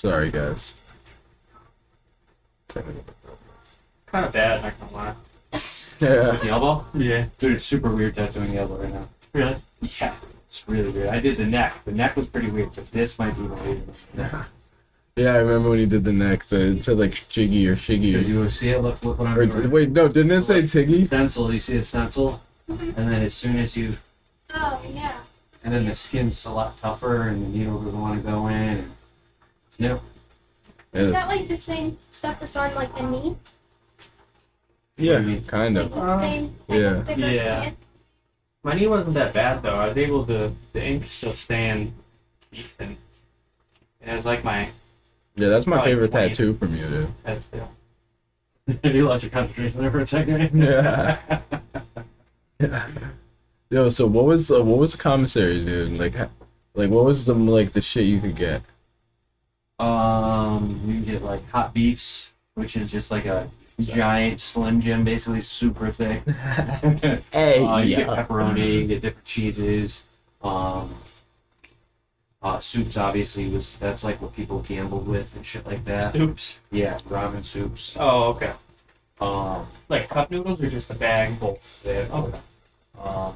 [0.00, 0.72] Sorry, guys.
[2.68, 3.76] Technical difficulties.
[4.06, 5.14] Kind of bad, not gonna lie.
[6.00, 6.38] Yeah.
[6.42, 6.86] The elbow?
[6.94, 7.26] Yeah.
[7.38, 9.08] Dude, it's super weird tattooing the elbow right now.
[9.34, 9.56] Really?
[10.00, 10.14] Yeah,
[10.46, 11.08] it's really weird.
[11.10, 11.84] I did the neck.
[11.84, 14.32] The neck was pretty weird, but this might be more weird than the neck.
[14.32, 14.44] Yeah,
[15.24, 16.44] Yeah, I remember when you did the neck.
[16.46, 18.12] The, it said like Jiggy or Shiggy.
[18.12, 18.28] Did Shiggy.
[18.28, 18.78] you see it?
[18.80, 19.70] Look, look what I'm Or, doing.
[19.70, 21.04] wait, no, didn't it say Tiggy?
[21.04, 22.40] Stencil, you see the stencil?
[22.70, 22.98] Mm-hmm.
[22.98, 23.98] And then as soon as you,
[24.54, 25.18] Oh, yeah.
[25.62, 28.92] and then the skin's a lot tougher and the needle doesn't want to go in.
[29.80, 30.00] And
[30.92, 31.06] it's.
[31.06, 33.36] Is that like the same stuff that's on like the knee?
[34.98, 35.92] yeah kind Like of.
[35.94, 36.76] the Uh, same yeah.
[36.90, 37.60] type of thicker Yeah.
[37.62, 37.76] skin?
[38.62, 39.76] My knee wasn't that bad though.
[39.78, 41.94] I was able to the ink still staying
[42.52, 42.96] deep and,
[44.02, 44.68] and it was like my
[45.36, 46.28] Yeah, that's my favorite 20.
[46.28, 47.14] tattoo from you, dude.
[47.24, 47.72] head feel.
[48.92, 50.50] you lost your concentration there for a second.
[50.62, 51.18] Yeah.
[52.60, 52.88] Yeah.
[53.70, 55.96] Yo, so what was uh, what was the commissary, dude?
[55.98, 56.14] Like,
[56.74, 58.62] like what was the like the shit you could get?
[59.80, 63.48] Um, you can get like hot beefs, which is just like a
[63.80, 66.22] giant Slim Jim, basically super thick.
[67.32, 70.04] Hey, Uh, you get pepperoni, you get different cheeses.
[70.42, 70.94] Um,
[72.42, 76.14] uh, soups obviously was that's like what people gambled with and shit like that.
[76.16, 76.60] Oops.
[76.70, 77.96] Yeah, ramen soups.
[77.98, 78.52] Oh, okay.
[79.20, 81.58] Um, Like cup noodles or just a bag full?
[81.84, 82.38] they had, Okay.
[83.02, 83.34] um,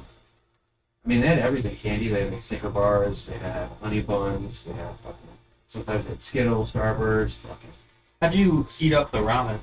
[1.03, 2.07] I mean, they had everything candy.
[2.07, 3.27] They had like Snicker bars.
[3.27, 4.63] They had honey buns.
[4.63, 5.34] They had fucking
[5.75, 7.39] sometimes it's Skittles, Starburst.
[8.21, 9.59] How do you heat up the ramen?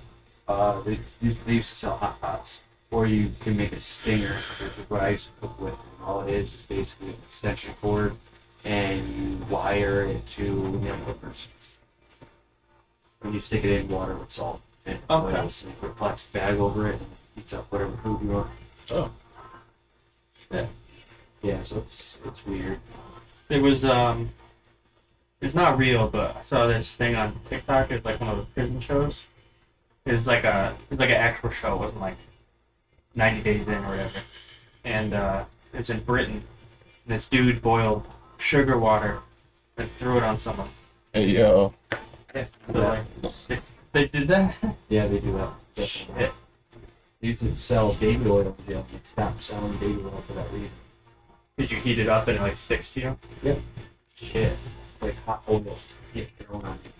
[0.49, 4.73] uh, they, they used to sell hot pots, or you can make a stinger, which
[4.79, 5.73] is what I used to cook with.
[5.73, 8.15] And all it is is basically an extension cord,
[8.65, 10.43] and you wire it to
[10.83, 11.49] nail clippers.
[13.23, 15.39] And you stick it in water with salt and Okay.
[15.39, 18.21] oils, and you put a plastic bag over it, and it heats up whatever food
[18.23, 18.49] you want.
[18.91, 19.11] Oh.
[20.51, 20.67] Yeah.
[21.43, 22.79] Yeah, so it's it's weird.
[23.49, 24.31] It was um
[25.43, 27.91] it's not real, but I saw this thing on TikTok.
[27.91, 29.27] It's like one of the prison shows.
[30.07, 31.75] It was like a it was like an actual show.
[31.75, 32.17] It wasn't like
[33.15, 34.21] ninety days in or whatever.
[34.85, 36.43] And uh it's in Britain.
[37.07, 38.05] This dude boiled
[38.39, 39.19] sugar water
[39.77, 40.69] and threw it on someone.
[41.13, 41.75] Hey, yo.
[42.33, 43.01] So, like,
[43.49, 43.61] it-
[43.93, 44.55] they did that?
[44.89, 45.51] Yeah, they do that.
[45.75, 46.31] Definitely.
[47.21, 48.87] You can sell baby oil in jail.
[48.93, 50.71] They stopped selling baby oil for that reason.
[51.57, 53.19] Did you heat it up and it like sticks to you?
[53.43, 53.55] Yeah.
[54.17, 54.57] Shit.
[55.03, 55.79] Like hot oil.
[56.15, 56.91] Yeah, thrown on you.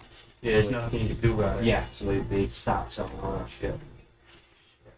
[0.43, 1.65] Yeah, there's nothing you can do about it.
[1.65, 3.79] Yeah, so they, they stopped selling all that shit.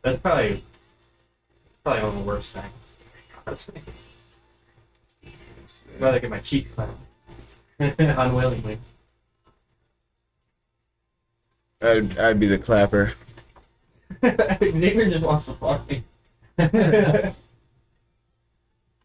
[0.00, 0.64] That's probably
[1.84, 2.66] probably one of the worst things.
[3.46, 3.82] Honestly.
[5.24, 6.98] I'd rather get my cheeks clapped.
[7.78, 8.78] Unwillingly.
[11.82, 13.12] I'd I'd be the clapper.
[14.22, 16.04] Xavier just wants to fuck me.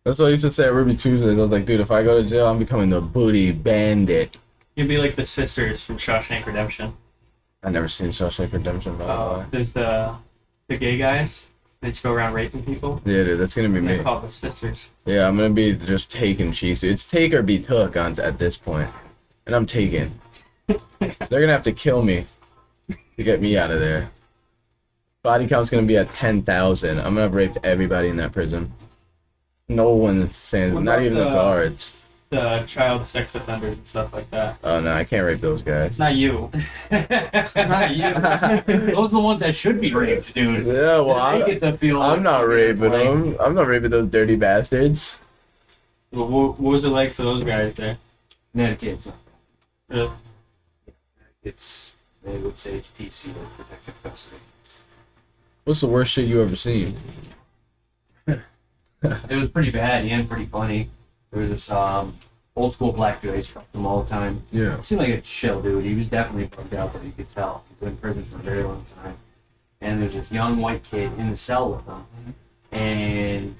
[0.03, 1.37] That's what I used to say at Ruby Tuesdays.
[1.37, 4.37] I was like, dude, if I go to jail, I'm becoming the booty bandit.
[4.75, 6.93] You'd be like the sisters from Shawshank Redemption.
[7.61, 9.45] I never seen Shawshank Redemption, by the Uh, way.
[9.51, 10.15] there's the
[10.69, 11.47] the gay guys.
[11.81, 13.01] They just go around raping people.
[13.05, 13.99] Yeah, dude, that's gonna be me.
[13.99, 14.89] called the sisters.
[15.05, 16.83] Yeah, I'm gonna be just taking cheeks.
[16.83, 18.89] It's take or be took on at this point,
[19.45, 20.11] and I'm taking.
[20.67, 22.25] They're gonna have to kill me
[23.17, 24.11] to get me out of there.
[25.23, 26.99] Body count's gonna be at ten thousand.
[26.99, 28.71] I'm gonna have raped everybody in that prison.
[29.69, 31.95] No one stands, What not about even the the- guards.
[32.31, 34.59] The child sex offenders and stuff like that.
[34.63, 35.97] Oh no, I can't rape those guys.
[35.97, 36.51] Not you.
[36.91, 38.13] Not you.
[38.93, 40.63] Those are the ones that should be raped, dude.
[40.67, 41.99] Yeah, well, they I'm, get to feel.
[41.99, 43.37] I'm not like it's raping like- them.
[43.39, 45.19] I'm not raping those dirty bastards.
[46.11, 47.97] Well, what, what was it like for those guys there?
[48.53, 49.07] Nah, kids.
[49.87, 50.11] Really?
[51.41, 54.37] It's they would say it's PC or protective custody.
[55.63, 56.95] What's the worst shit you ever seen?
[59.03, 60.89] It was pretty bad and pretty funny.
[61.31, 62.17] There was this um
[62.55, 64.43] old school black dude I used to talk to him all the time.
[64.51, 64.81] Yeah.
[64.81, 65.85] seemed like a chill dude.
[65.85, 67.63] He was definitely bugged out, but you could tell.
[67.69, 69.15] He's been in prison for a very long time.
[69.81, 72.35] And there's this young white kid in the cell with him.
[72.71, 73.55] And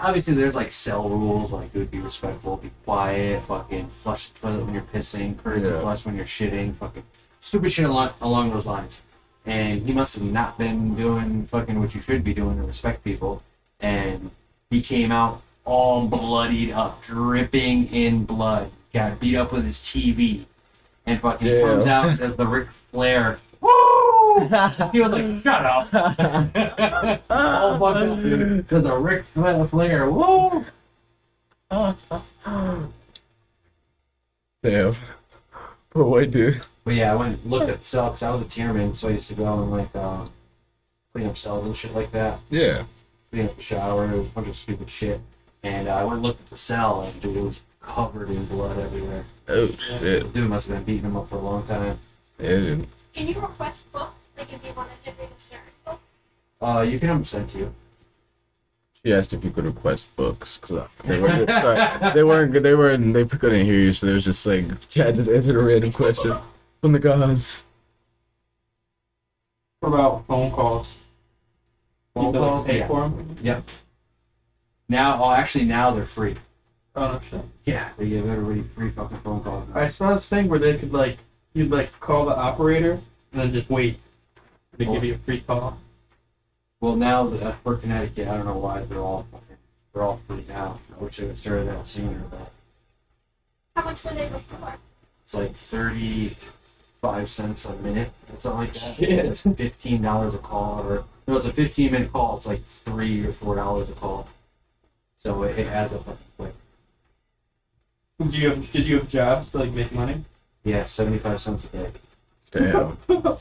[0.00, 4.64] obviously there's like cell rules, like dude, be respectful, be quiet, fucking flush the toilet
[4.64, 5.80] when you're pissing, courtesy Yeah.
[5.80, 7.04] flush when you're shitting, fucking
[7.40, 9.02] stupid shit along, along those lines.
[9.44, 13.04] And he must have not been doing fucking what you should be doing to respect
[13.04, 13.42] people.
[13.80, 14.30] And
[14.72, 18.70] he came out all bloodied up, dripping in blood.
[18.92, 20.44] Got beat up with his TV.
[21.06, 21.60] and fucking Yeah.
[21.62, 23.38] comes out and says the Ric Flair.
[23.60, 23.68] Woo!
[24.92, 25.88] He was like, shut up.
[27.30, 30.10] oh fucking dude, to the Ric Flair, Flair.
[30.10, 30.64] Woo!
[34.62, 34.94] Damn.
[35.90, 36.60] Poor white dude.
[36.84, 39.08] But yeah, I went and looked at the cell because I was a tierman, so
[39.08, 40.26] I used to go and like uh,
[41.12, 42.40] clean up cells and shit like that.
[42.50, 42.84] Yeah.
[43.32, 45.18] Clean up the shower, a bunch of stupid shit.
[45.62, 48.44] And uh, I went and looked at the cell, and dude, it was covered in
[48.44, 49.24] blood everywhere.
[49.48, 50.30] Oh shit.
[50.34, 51.98] Dude must have been beating him up for a long time.
[52.38, 52.86] Yeah, dude.
[53.14, 54.28] Can you request books?
[54.36, 56.00] Like if you wanted to read a certain book?
[56.60, 57.74] Uh, you can have them sent to you.
[59.02, 61.48] She asked if you could request books because they weren't.
[61.50, 62.52] sorry, they weren't.
[62.52, 63.14] They weren't.
[63.14, 66.36] They couldn't hear you, so they was just like, "Chad just answered a random question
[66.82, 67.64] from the guys."
[69.80, 70.98] What about phone calls?
[72.14, 72.66] Phone You bill, like, calls?
[72.66, 72.86] pay Yeah.
[72.88, 73.36] for 'em?
[73.42, 73.62] Yep.
[74.88, 76.36] Now, oh, actually, now they're free.
[76.94, 77.40] Oh, shit.
[77.64, 79.68] Yeah, they give everybody free fucking phone calls.
[79.74, 81.18] I saw this thing where they could like
[81.54, 82.92] you'd like call the operator
[83.32, 83.98] and then just wait.
[84.76, 85.78] They give you a free call.
[86.80, 89.56] Well, now that uh, for Connecticut, I don't know why they're all fucking,
[89.94, 90.80] they're all free now.
[90.98, 92.50] I wish they would started that sooner, but
[93.76, 94.74] How much were they before?
[95.24, 95.56] it's like
[97.02, 98.94] thirty-five cents a minute or something like that.
[98.94, 99.10] Shit.
[99.10, 102.36] It's fifteen dollars a call, or no, it's a fifteen-minute call.
[102.36, 104.28] It's like three or four dollars a call.
[105.18, 106.54] So it, it adds up fucking quick.
[108.20, 110.24] Did you have Did you have jobs to like make money?
[110.64, 111.90] Yeah, seventy-five cents a day.
[112.50, 112.96] Damn.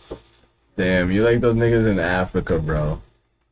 [0.77, 3.01] Damn, you like those niggas in Africa, bro.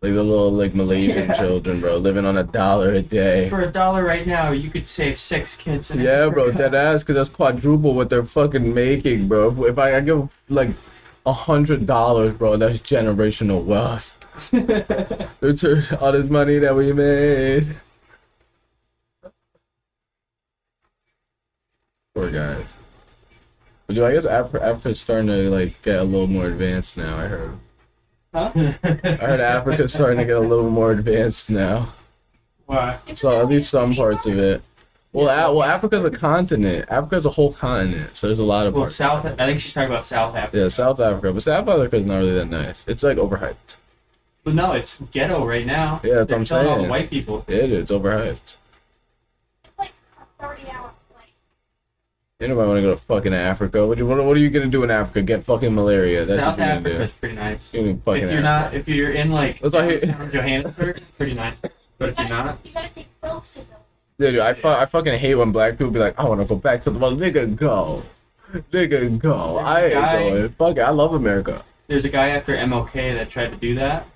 [0.02, 1.34] Like the little like Malaysian Yeah.
[1.34, 3.50] children, bro, living on a dollar a day.
[3.50, 5.92] For a dollar right now, you could save six kids.
[5.92, 6.58] In Yeah, bro, Africa.
[6.70, 9.66] dead ass, cause that's quadruple what they're fucking making, bro.
[9.66, 10.70] If I, I give like
[11.26, 14.16] a hundred dollars, bro, that's generational wealth.
[15.42, 17.76] It's all this money that we made.
[22.16, 22.74] Poor guys.
[23.86, 27.18] But dude, I guess Africa, Africa's starting to like get a little more advanced now.
[27.18, 27.52] I heard.
[28.34, 28.52] Huh?
[28.56, 28.68] I
[29.16, 31.88] heard Africa's starting to get a little more advanced now.
[32.68, 33.00] Why?
[33.16, 34.62] So at least some parts of it.
[35.12, 36.86] Well, a- well, Africa's a continent.
[36.92, 38.96] Africa's a whole continent, so there's a lot of Well, parts.
[38.98, 39.26] South.
[39.26, 40.58] I think she's talking about South Africa.
[40.60, 42.86] Yeah, South Africa, but South Africa's not really that nice.
[42.88, 43.78] It's like overhyped.
[44.44, 46.00] But no, it's ghetto right now.
[46.04, 46.90] Yeah, that's what They're I'm killing all the saying.
[46.92, 47.44] white people.
[47.48, 48.58] Yeah, it's overhyped.
[49.66, 49.94] It's like
[50.40, 51.30] a 30 hour flight.
[52.42, 53.86] Anybody want to go to fucking Africa?
[53.86, 55.22] What, what, what are you gonna do in Africa?
[55.22, 56.24] Get fucking malaria.
[56.24, 57.18] That's South what you're gonna Africa's do.
[57.20, 57.74] pretty nice.
[57.74, 58.66] You're gonna fucking if you're Africa.
[58.66, 61.56] not, if you're in like That's why he- downtown Johannesburg, it's pretty nice.
[61.62, 63.66] But you if you're not, you gotta take pills to go.
[64.20, 66.48] Yeah, dude, I, fu- I fucking hate when black people be like, I want to
[66.48, 68.04] go back to the well, nigga go,
[68.72, 69.56] nigga go.
[69.56, 70.50] There's I a ain't guy- going.
[70.52, 71.62] Fuck it, I love America.
[71.88, 74.08] there's a guy after MLK that tried to do that,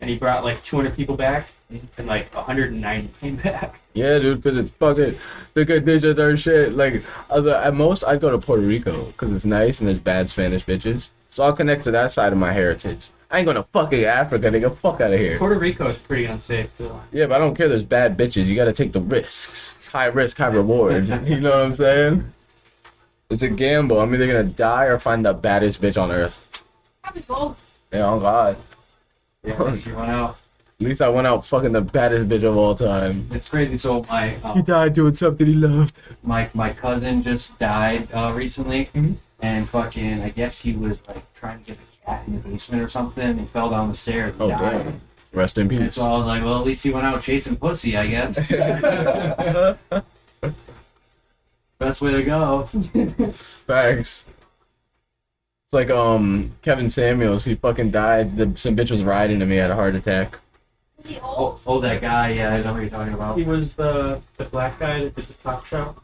[0.00, 3.80] and he brought like 200 people back, and like 190 came back.
[3.94, 5.16] Yeah, dude, because it's fucking
[5.54, 6.74] the conditions are shit.
[6.74, 10.30] Like, other, at most, I'd go to Puerto Rico because it's nice and there's bad
[10.30, 11.10] Spanish bitches.
[11.30, 13.10] So I'll connect to that side of my heritage.
[13.30, 14.74] I ain't gonna fucking Africa, nigga.
[14.74, 15.36] Fuck out of here.
[15.38, 16.98] Puerto Rico is pretty unsafe too.
[17.12, 17.68] Yeah, but I don't care.
[17.68, 18.46] There's bad bitches.
[18.46, 19.86] You gotta take the risks.
[19.88, 21.08] High risk, high reward.
[21.26, 22.32] you know what I'm saying?
[23.28, 24.00] It's a gamble.
[24.00, 26.62] I'm either gonna die or find the baddest bitch on earth.
[27.02, 27.62] Probably both.
[27.92, 28.56] Yeah, oh god.
[29.44, 30.36] Yeah, at least you went out.
[30.80, 33.28] At least I went out fucking the baddest bitch of all time.
[33.32, 33.76] It's crazy.
[33.78, 35.98] So my He um, died doing something he loved.
[36.22, 39.16] my my cousin just died uh, recently, Mhm.
[39.40, 42.82] and fucking I guess he was like trying to get a cat in the basement
[42.82, 43.38] or something.
[43.38, 44.84] He fell down the stairs and Oh died.
[44.84, 45.00] damn.
[45.32, 45.94] Rest in And peace.
[45.96, 48.34] so I was like, well, at least he went out chasing pussy, I guess.
[51.78, 52.64] Best way to go.
[53.32, 54.24] Facts.
[55.68, 57.44] It's like um Kevin Samuels.
[57.44, 58.38] He fucking died.
[58.38, 59.56] The, some bitch was riding to me.
[59.56, 60.38] had a heart attack.
[60.98, 61.60] Is he Oh, old?
[61.66, 62.30] oh, that guy.
[62.30, 63.36] Yeah, I know what you're talking about.
[63.36, 65.94] He was the the black guy that did the talk show.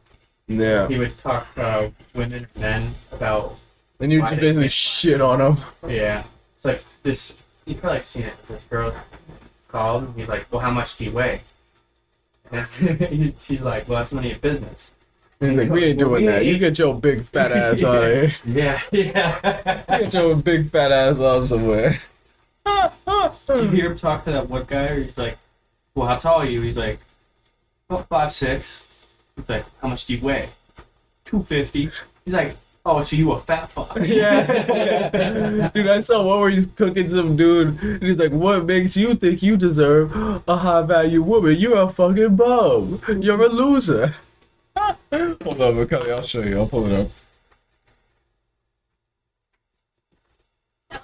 [0.49, 0.87] Yeah.
[0.87, 3.57] He would talk uh, women and men about
[4.01, 5.57] And you Why just basically shit on him.
[5.89, 6.25] yeah.
[6.57, 7.35] It's like this.
[7.65, 8.35] You probably like seen it.
[8.47, 8.95] This girl
[9.69, 10.03] called.
[10.05, 11.41] And he's like, "Well, how much do you weigh?"
[12.53, 12.67] And
[13.41, 14.91] she's like, "Well, that's none of your business."
[15.41, 16.45] He's like, we ain't doing that.
[16.47, 18.33] You get your big fat ass out of here.
[18.45, 19.83] Yeah, yeah.
[19.89, 21.99] Get your big fat ass out somewhere.
[22.67, 25.39] you hear him talk to that one guy, or he's like,
[25.95, 26.99] "Well, how tall are you?" He's like,
[27.91, 28.85] "About five six.
[29.37, 30.49] He's like, "How much do you weigh?"
[31.25, 31.85] Two fifty.
[32.25, 32.57] He's like,
[32.87, 35.69] "Oh, so you a fat fuck?" yeah.
[35.75, 39.15] Dude, I saw one where he's cooking some dude, and he's like, "What makes you
[39.15, 40.15] think you deserve
[40.49, 41.57] a high value woman?
[41.57, 43.01] You're a fucking bum.
[43.21, 44.15] You're a loser."
[45.13, 46.11] Hold on, McCully.
[46.11, 46.59] I'll show you.
[46.59, 47.11] I'll pull it up.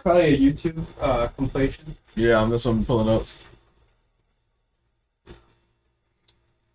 [0.02, 1.96] Probably a YouTube uh, completion.
[2.14, 3.26] Yeah, on this one, pull it up.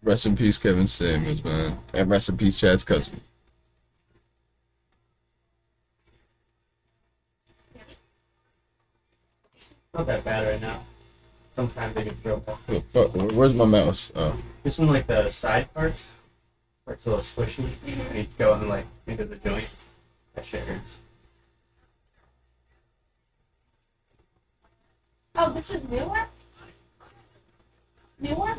[0.03, 1.79] Rest in peace, Kevin Samuels, man.
[1.93, 3.19] And rest in peace, Chad's cousin.
[9.93, 10.81] Not that bad right now.
[11.55, 12.39] Sometimes they get real.
[13.33, 14.11] Where's my mouse?
[14.15, 14.37] Oh.
[14.61, 16.05] This one, like the side parts
[16.85, 19.65] where it's a little squishy, and you go in like into the joint.
[20.35, 20.97] That shit hurts.
[25.35, 26.25] Oh, this is newer?
[28.19, 28.55] Newer?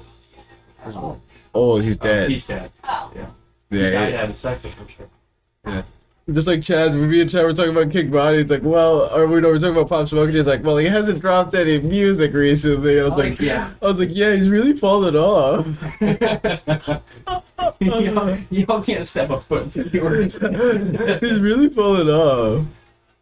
[1.54, 2.30] Oh, he's Oh, dead.
[2.30, 2.70] he's dead.
[2.84, 3.10] Oh.
[3.14, 3.26] yeah,
[3.70, 4.20] He died yeah.
[4.20, 5.84] having sex with some shit.
[6.30, 9.08] Just like Chaz, when me and Chad were talking about Kick Body, he's like, well,
[9.14, 11.54] or we know we're talking about Pop Smoke, and he's like, well, he hasn't dropped
[11.54, 12.98] any music recently.
[12.98, 13.70] And I was oh, like, yeah.
[13.80, 15.66] I was like, yeah, he's really fallen off.
[17.80, 21.18] y'all, y'all can't step a foot into the organ.
[21.20, 22.66] he's really fallen off.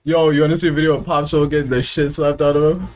[0.05, 2.57] Yo, you want to see a video of Pop Smoke getting the shit slapped out
[2.57, 2.89] of him?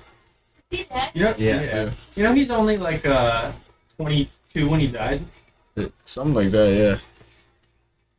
[0.70, 0.84] Is?
[1.14, 1.62] You know, Yeah.
[1.62, 1.90] yeah.
[2.14, 3.52] You know he's only like uh
[3.96, 5.22] 22 when he died.
[6.04, 6.98] Something like that, yeah.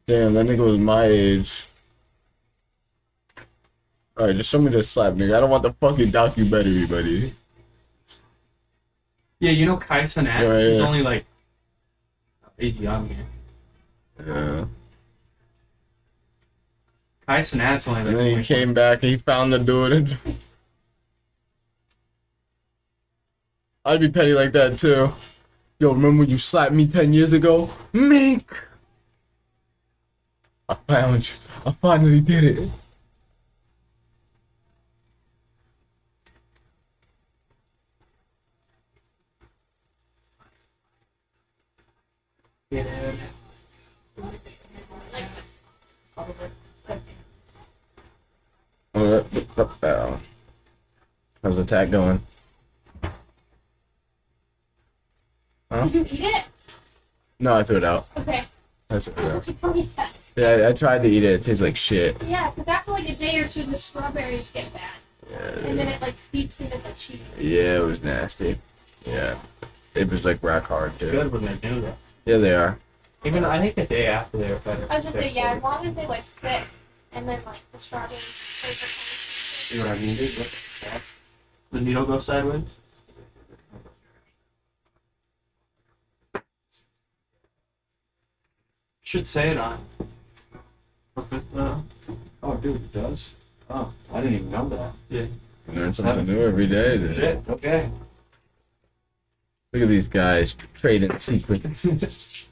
[0.05, 1.67] Damn, that nigga was my age.
[4.17, 5.35] Alright, just show me this slap, nigga.
[5.37, 7.33] I don't want the fucking documentary, buddy.
[9.39, 10.25] Yeah, you know Kai Cenat.
[10.41, 10.85] Yeah, He's yeah.
[10.85, 11.25] only like
[12.59, 13.25] he's young man.
[14.25, 14.65] Yeah.
[17.25, 20.17] Kai Cenat's only like And then he came back and he found the dude
[23.85, 25.13] I'd be petty like that too.
[25.79, 27.69] Yo, remember when you slapped me ten years ago?
[27.93, 28.67] Mink!
[30.67, 31.35] I found you.
[31.65, 32.69] I finally did it.
[42.71, 42.83] Yeah.
[51.41, 52.21] How's the attack going?
[55.71, 56.43] Did you eat it?
[57.39, 58.07] No, I threw it out.
[58.17, 58.43] Okay.
[58.91, 59.33] I threw it out.
[59.33, 60.15] This is probably tough.
[60.35, 61.31] Yeah, I, I tried to eat it.
[61.31, 62.21] It tastes like shit.
[62.21, 65.63] Yeah, because after like a day or two, the strawberries get bad.
[65.65, 67.19] And then it like seeps into the cheese.
[67.39, 68.59] yeah it was nasty.
[69.05, 69.39] Yeah.
[69.95, 71.09] It was like rock hard too.
[71.09, 71.97] Good when they do that.
[72.29, 72.77] Yeah, they are.
[73.25, 74.85] Even I think the day after they were better.
[74.87, 76.61] I was just say, yeah, as long as they like stick,
[77.11, 80.37] and then like the strawberries See what I mean, dude?
[80.37, 80.47] Look
[80.93, 81.01] at.
[81.71, 82.65] The needle goes sideways.
[89.01, 89.83] Should say it on.
[91.17, 91.81] Uh,
[92.43, 93.33] Oh, dude, it does.
[93.71, 94.93] Oh, I didn't even know that.
[95.09, 95.25] yeah.
[95.67, 96.99] And learn something new every day.
[96.99, 97.15] dude.
[97.15, 97.49] Shit.
[97.49, 97.89] Okay.
[99.71, 102.45] Look at these guys trading secrets.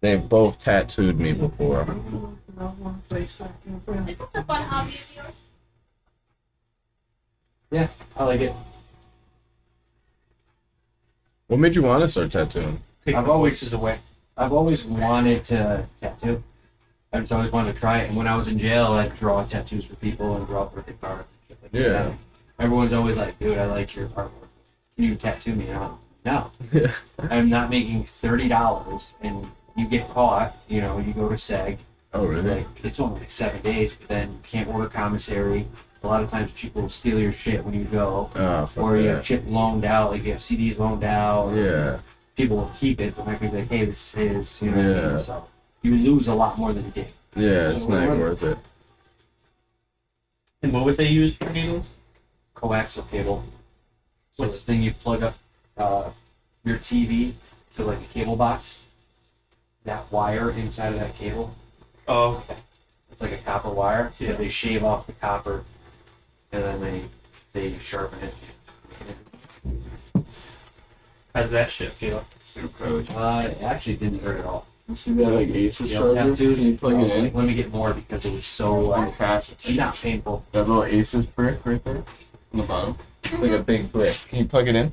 [0.00, 1.82] They've both tattooed me before.
[3.14, 3.40] Is this
[4.34, 5.34] a fun hobby of yours?
[7.70, 8.52] Yeah, I like it.
[11.46, 12.80] What made you want to start tattooing?
[13.06, 14.00] I've always is a way.
[14.36, 16.42] I've always wanted to tattoo.
[17.12, 18.08] I've just always wanted to try it.
[18.08, 21.24] And when I was in jail, I'd draw tattoos for people and draw birthday cards.
[21.48, 21.88] And shit like Yeah.
[22.02, 22.12] that.
[22.58, 24.45] Everyone's always like, "Dude, I like your artwork.
[24.96, 26.50] Can you tattoo me?" And I'm like, "No,
[27.30, 30.56] I'm not making thirty dollars." And you get caught.
[30.68, 31.78] You know, you go to SEG.
[32.14, 32.50] oh, really?
[32.50, 35.66] Like it's only like seven days, but then you can't order commissary.
[36.02, 38.96] A lot of times people will steal your shit when you go, Oh, fuck or
[38.96, 39.24] you have that.
[39.24, 41.52] shit loaned out, like you have CDs loaned out.
[41.54, 41.98] Yeah.
[42.36, 44.76] People will keep it, so they're gonna be like, "Hey, this is," you know.
[44.76, 45.08] What I Yeah.
[45.16, 45.24] mean?
[45.24, 45.44] So
[45.82, 47.08] you lose a lot more than you did.
[47.34, 48.56] Yeah, it's not worth it.
[50.62, 51.86] And what would they use for needles?
[52.54, 53.42] Coaxial cable.
[54.36, 55.34] So What's- the thing you plug up
[55.78, 56.10] uh,
[56.62, 57.32] your TV
[57.76, 58.80] to like a cable box.
[59.84, 61.54] That wire inside of that cable,
[62.08, 62.56] Oh, okay.
[63.12, 64.12] it's like a copper wire.
[64.18, 64.32] Yeah.
[64.32, 65.62] They shave off the copper,
[66.50, 67.04] and then they
[67.52, 68.34] they sharpen it.
[71.34, 72.24] How does that shit feel?
[72.44, 72.84] Super
[73.14, 74.66] Uh, it actually didn't hurt at all.
[74.88, 77.32] You see that like Aces You know, tattooed, You plug it was in.
[77.32, 80.44] let me get more because it was so like, pass not painful.
[80.52, 82.02] That little Aces brick right there
[82.52, 82.96] on the bottom.
[83.32, 84.18] Like a big brick.
[84.28, 84.92] Can you plug it in?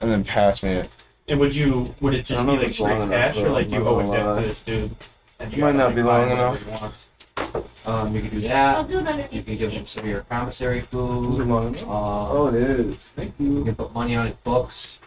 [0.00, 0.90] And then pass me it.
[1.28, 3.86] And would you would it just be like it's long straight cash or like you
[3.86, 4.94] owe it gonna this dude?
[5.40, 6.64] And you Might gotta, not like, be buy long whatever enough.
[6.64, 7.64] you want?
[7.86, 8.88] Um, you can do I'll that.
[8.88, 11.40] do it You underneath can give him some of your commissary food.
[11.40, 12.96] it Uh, is.
[12.96, 13.64] Thank you you.
[13.64, 14.98] can put money on his books.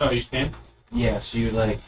[0.00, 0.50] Oh, you can.
[0.92, 1.78] Yeah, so you like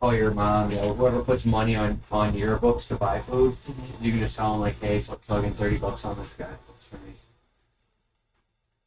[0.00, 3.56] call your mom, you know, whoever puts money on on your books to buy food,
[4.00, 6.44] you can just tell them like, hey, so plug in thirty bucks on this guy
[6.44, 6.75] for me.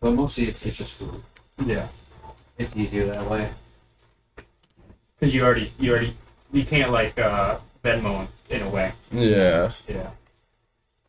[0.02, 1.22] But mostly it's, it's just food.
[1.66, 1.88] Yeah.
[2.58, 3.50] It's easier that way.
[5.20, 6.16] Because you already you already
[6.52, 8.93] you can't like uh Venmo in, in a way.
[9.12, 9.72] Yeah.
[9.88, 10.10] Yeah.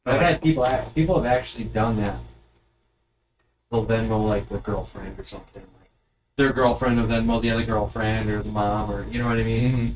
[0.07, 2.17] I've had people people have actually done that.
[3.71, 5.63] They'll Venmo like their girlfriend or something.
[5.81, 5.91] Like
[6.37, 9.45] their girlfriend will Venmo the other girlfriend or the mom or you know what I
[9.45, 9.73] mean.
[9.73, 9.89] Mm-hmm.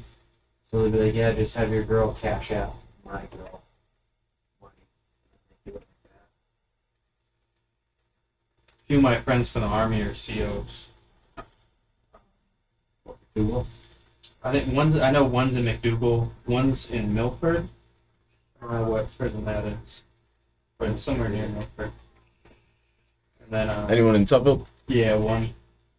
[0.70, 2.74] So they'll be like, yeah, just have your girl cash out
[3.04, 3.62] my girl
[4.60, 4.74] money.
[5.64, 6.28] Do it like that.
[8.86, 10.88] Few of my friends from the army are COs.
[13.34, 13.66] Google.
[14.42, 17.68] I think one's I know one's in MacDougall, one's in Milford.
[18.60, 20.02] I don't know what prison that is,
[20.78, 21.90] but it's somewhere near Milford.
[23.40, 24.66] And then uh, Anyone in Tupperville?
[24.86, 25.54] yeah, one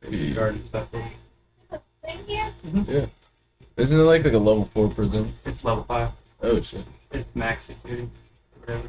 [0.09, 0.33] Yeah.
[0.33, 0.87] guard and stuff.
[0.91, 3.09] Thing here?
[3.77, 5.33] Isn't it like like a level four prison?
[5.45, 6.11] It's level five.
[6.41, 6.85] Oh shit.
[7.11, 8.09] It's max security,
[8.59, 8.87] whatever.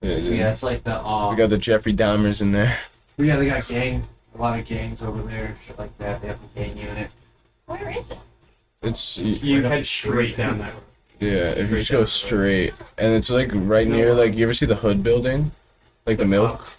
[0.00, 0.30] Yeah, yeah.
[0.30, 1.30] Yeah, it's like the um.
[1.30, 2.78] We got the Jeffrey Dahmers in there.
[3.16, 4.04] yeah, they got gang.
[4.34, 6.20] A lot of gangs over there, shit like that.
[6.22, 7.10] They have a gang unit.
[7.66, 8.18] Where is it?
[8.82, 10.82] It's You head straight down that road.
[11.18, 11.50] yeah.
[11.50, 12.08] If you just Straight go down the road.
[12.08, 15.50] straight, and it's like right near like you ever see the Hood building,
[16.06, 16.70] like the milk.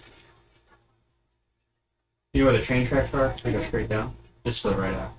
[2.34, 3.36] You know where the train tracks are?
[3.44, 4.14] They go straight down.
[4.46, 5.12] Just to the right out.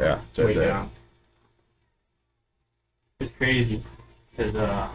[0.00, 0.68] Yeah, it's right Way there.
[0.68, 0.90] down.
[3.20, 3.82] It's crazy.
[4.34, 4.88] Because uh,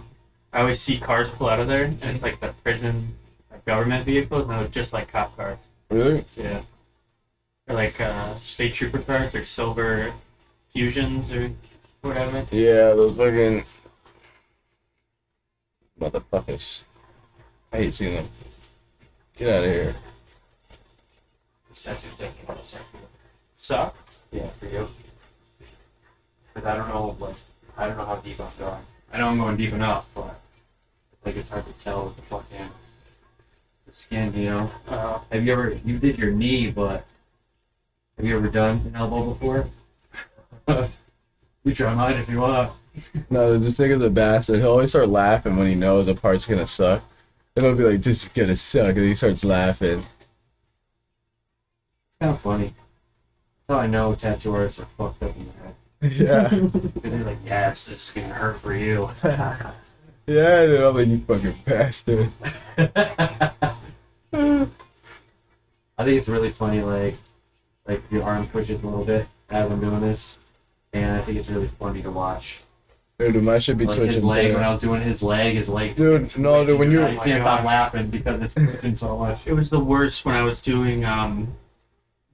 [0.56, 3.14] I always see cars pull out of there, and it's like the prison
[3.52, 5.58] like, government vehicles, and they're just like cop cars.
[5.90, 6.24] Really?
[6.38, 6.62] Yeah.
[7.68, 10.14] Or like uh, state trooper cars, they're silver
[10.72, 11.52] fusions or
[12.00, 12.46] whatever.
[12.52, 13.66] Yeah, those fucking
[16.00, 16.84] motherfuckers.
[17.74, 18.30] I hate seeing them.
[19.36, 19.96] Get out of here.
[21.70, 22.82] It's actually definitely suck.
[23.58, 23.96] Suck.
[24.32, 24.88] Yeah, for you.
[26.54, 27.38] Because I don't know what
[27.76, 28.86] I don't know how deep I'm going.
[29.12, 30.40] I know I'm going deep enough, but
[31.26, 32.70] like it's hard to tell with the fucking
[33.88, 34.72] the skin, you know.
[34.88, 37.06] Uh, Have you ever you did your knee, but
[38.18, 39.68] have you ever done an elbow before?
[41.64, 42.72] we try mine if you want.
[43.30, 44.60] No, this nigga's a bastard.
[44.60, 47.04] He'll always start laughing when he knows a part's gonna suck.
[47.54, 50.00] He'll be like, "This is gonna suck," and he starts laughing.
[52.08, 52.74] It's kind of funny.
[53.68, 55.76] That's how I know tattooers are fucked up in the head.
[56.22, 56.48] Yeah,
[57.02, 59.10] they're like, yes, this is gonna hurt for you.
[60.28, 60.62] Yeah.
[60.62, 62.32] And I'm like, "You fucking bastard."
[65.98, 67.16] I think it's really funny, like,
[67.88, 70.38] like your arm twitches a little bit as I'm doing this,
[70.94, 72.60] and I think it's really funny to watch.
[73.18, 74.56] Dude, my shit be Like his leg too.
[74.56, 75.96] when I was doing his leg, his leg.
[75.96, 79.48] Dude, no, dude, when you I can't stop laughing because it's twitching so much.
[79.48, 81.56] it was the worst when I was doing um,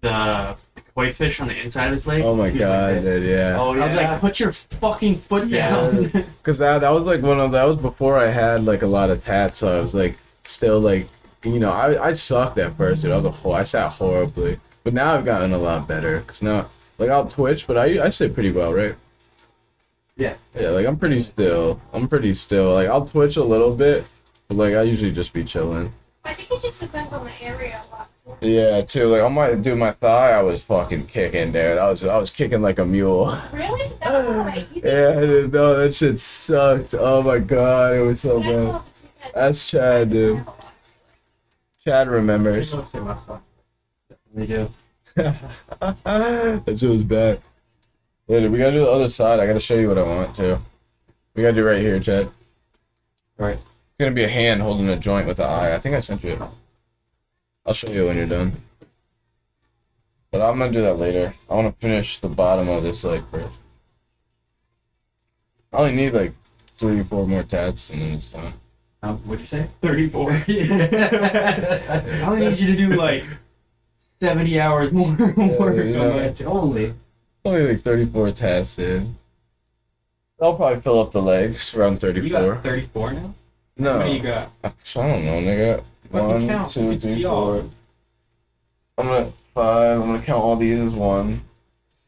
[0.02, 0.56] the
[0.96, 2.22] koi fish on the inside of his leg.
[2.24, 3.20] Oh my He was like god, this.
[3.22, 3.58] dude, yeah.
[3.60, 4.12] Oh I was yeah.
[4.12, 5.70] like, put your fucking foot Yeah.
[5.70, 6.26] down.
[6.44, 9.10] Cause that that was like one of that was before I had like a lot
[9.10, 11.08] of tats, so I was like still like
[11.44, 13.12] you know I I sucked at first, dude.
[13.12, 16.22] I was a whole I sat horribly, but now I've gotten a lot better.
[16.28, 18.96] Cause now like I'll twitch, but I I sit pretty well, right?
[20.18, 20.36] Yeah.
[20.56, 21.80] Yeah, like I'm pretty still.
[21.94, 22.74] I'm pretty still.
[22.74, 24.06] Like I'll twitch a little bit,
[24.48, 25.94] but like I usually just be chilling.
[26.26, 27.91] I think it just depends on the area a lot.
[27.91, 27.91] too.
[28.42, 29.06] Yeah, too.
[29.06, 31.78] Like on my dude, my thigh, I was fucking kicking, dude.
[31.78, 33.38] I was I was kicking like a mule.
[33.54, 33.92] Really?
[34.02, 34.68] That's not right.
[34.74, 36.96] Yeah, dude, no, that shit sucked.
[36.98, 38.76] Oh my god, it was so I bad.
[38.76, 40.38] if it's because That's Chad, dude.
[40.40, 41.84] have a lot to it.
[41.86, 42.76] Chad remembers.
[44.34, 44.70] We do.
[45.16, 47.42] that shit was bad.
[48.28, 49.40] Later, we gotta do the other side.
[49.40, 50.60] I gotta show you what I want to.
[51.36, 52.30] We gotta do right here, Chad.
[53.38, 53.58] Right.
[53.58, 55.76] It's gonna be a hand holding a joint with the eye.
[55.76, 56.42] I think I sent you it.
[57.66, 58.54] I'll show you when you're done.
[60.32, 61.34] But I'm gonna do that later.
[61.50, 63.56] I wanna finish the bottom of this leg first.
[65.74, 66.34] I only need like
[66.78, 68.54] three, four more tats and then it's done.
[69.04, 69.68] Um, what'd you say?
[69.82, 70.32] 34.
[70.48, 73.24] I only need you to do like
[74.20, 76.00] 70 hours more work yeah.
[76.00, 76.46] on.
[76.46, 76.94] Only.
[77.44, 79.16] Only like 34 tats, dude.
[80.42, 82.24] I'll probably fill up the legs around 34.
[82.28, 82.54] You 34.
[82.56, 83.34] got 34 now?
[83.78, 83.94] No.
[83.94, 84.52] How many you got?
[84.64, 85.84] I don't know, nigga.
[86.12, 86.72] One, count.
[86.72, 87.70] two, three, four.
[88.98, 90.00] I'm gonna five.
[90.02, 91.42] I'm gonna count all these as one,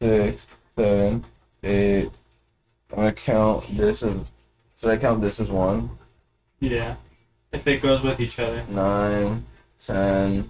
[0.00, 0.46] six,
[0.76, 1.24] seven,
[1.62, 2.10] eight.
[2.90, 4.30] I'm gonna count this as.
[4.78, 5.90] Should I count this as one?
[6.60, 6.96] Yeah.
[7.52, 8.64] If it goes with each other.
[8.68, 9.44] Nine,
[9.84, 10.48] ten,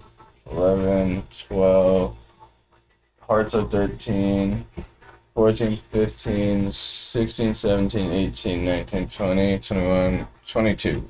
[0.51, 2.17] eleven, twelve.
[3.21, 4.67] Hearts are 13,
[5.35, 11.09] 14, 15, 16, 17, 18, 19, 20, 21, 22.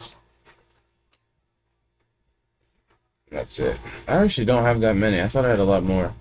[3.34, 3.76] That's it.
[4.06, 5.20] I actually don't have that many.
[5.20, 6.14] I thought I had a lot more.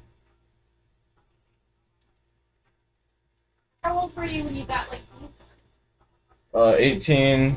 [3.83, 5.01] How old were you when you got like?
[6.55, 7.55] Uh, 18,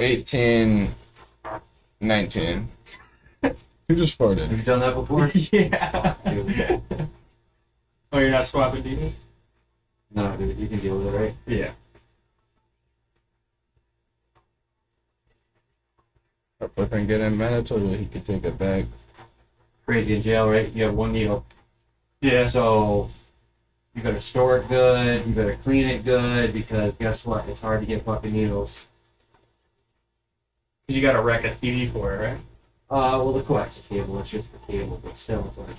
[0.00, 0.94] 18,
[2.00, 2.68] 19.
[3.42, 4.38] Who just farted?
[4.38, 4.56] Have farted?
[4.56, 5.30] you done that before?
[5.52, 6.80] yeah.
[8.12, 9.12] Oh, you're not swapping needles?
[10.12, 11.34] No, dude, you can deal with it, right?
[11.46, 11.70] Yeah.
[16.62, 18.84] If I can get him mad, I told you he could take it back.
[19.84, 20.72] Crazy in jail, right?
[20.72, 21.44] You have one needle.
[22.20, 22.48] Yeah.
[22.48, 23.10] So
[23.94, 25.26] you better store it good.
[25.26, 27.48] You better clean it good because guess what?
[27.48, 28.86] It's hard to get fucking needles.
[30.86, 32.38] Because you got to wreck a TV for it, right?
[32.90, 35.76] Uh, well, the coax cable, it's just the cable, but still, it's like,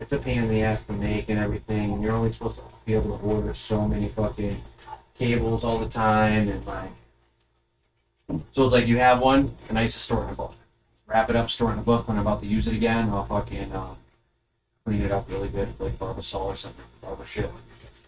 [0.00, 1.92] it's a pain in the ass to make and everything.
[1.92, 4.60] And you're only supposed to be able to order so many fucking
[5.16, 6.90] cables all the time, and like,
[8.52, 10.54] so it's like you have one, and I used to store it in a book.
[11.06, 12.08] Wrap it up, store it in a book.
[12.08, 13.94] When I'm about to use it again, I'll fucking uh,
[14.84, 17.50] clean it up really good, like Barbasol or something, barber shit.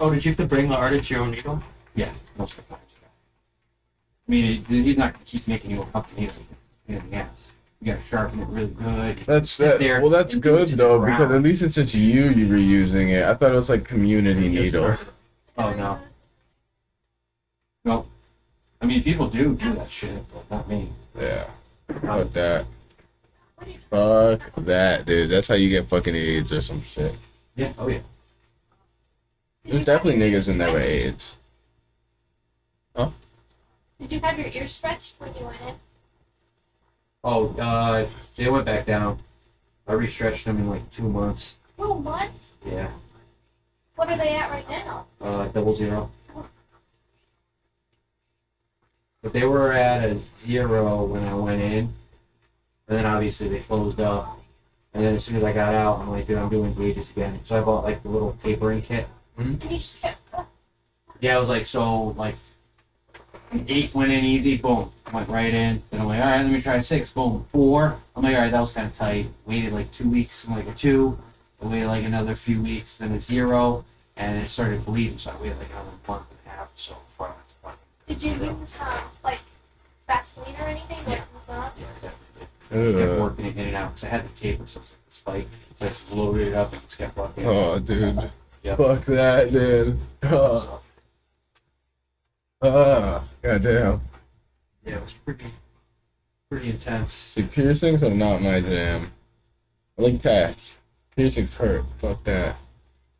[0.01, 1.62] Oh, did you have to bring the artist your own needle?
[1.95, 2.83] Yeah, most of the time.
[4.27, 6.35] I mean, he- he's not gonna keep making you a fucking needle.
[6.87, 7.53] Pain in the ass.
[7.81, 8.66] You gotta sharpen it really
[9.14, 9.19] good.
[9.27, 9.79] That's Sit that.
[9.79, 11.19] there Well, that's good though around.
[11.19, 13.25] because at least it's just you you reusing it.
[13.25, 14.95] I thought it was like community needle.
[15.57, 15.99] Oh no.
[17.85, 18.09] Nope.
[18.81, 20.91] I mean, people do do that shit, but not me.
[21.18, 21.47] Yeah.
[22.01, 22.66] Fuck that.
[23.91, 25.31] Fuck that, dude.
[25.31, 27.16] That's how you get fucking AIDS or some shit.
[27.57, 27.72] Yeah.
[27.79, 28.01] Oh yeah.
[29.64, 31.37] There's definitely niggas in there with AIDS.
[32.95, 33.11] Huh?
[34.01, 35.74] Did you have your ears stretched when you went in?
[37.24, 38.07] Oh, uh,
[38.37, 39.18] they went back down.
[39.87, 41.57] I restretched them in like two months.
[41.79, 42.53] Oh, months?
[42.64, 42.89] Yeah.
[43.97, 45.07] What are they at right now?
[45.20, 46.11] Uh, double zero.
[49.23, 51.93] But they were at a zero when I went in.
[52.89, 54.41] And then obviously they closed up.
[54.95, 57.41] And then as soon as I got out, I'm like, dude, I'm doing gauges again.
[57.45, 59.07] So I bought like the little tapering kit.
[59.39, 59.51] Mm-hmm.
[59.51, 60.19] And you just kept.
[61.21, 62.37] Yeah, I was like, so like
[63.66, 65.83] eight went in easy, boom, went right in.
[65.91, 67.99] Then I'm like, all right, let me try six, boom, four.
[68.14, 69.29] I'm like, all right, that was kind of tight.
[69.47, 71.19] Waited like two weeks, I'm like a two.
[71.62, 73.85] I waited like another few weeks, then a zero,
[74.16, 75.19] and it started bleeding.
[75.19, 77.47] So I waited like another month and a half or so before I went to
[77.47, 77.47] fucking.
[78.09, 79.40] Did you use um, like
[80.06, 80.98] Vaseline or anything?
[81.06, 81.12] Yeah.
[81.12, 81.74] Like, not?
[81.78, 82.46] Yeah, definitely.
[82.70, 83.20] Just kept Ugh.
[83.20, 85.48] working it in and out because I had the taper, so it's like the spike.
[85.76, 87.46] So I just loaded it up and just kept working.
[87.46, 88.30] Oh, dude.
[88.62, 88.76] Yeah.
[88.76, 89.98] Fuck that, dude.
[90.24, 90.80] Oh, So,
[92.62, 94.00] ah, goddamn.
[94.84, 95.52] yeah, it was pretty,
[96.50, 97.12] pretty intense.
[97.12, 99.12] See, piercings are not my jam.
[99.98, 100.76] I like tats.
[101.16, 101.84] Piercings hurt.
[102.00, 102.56] Fuck that.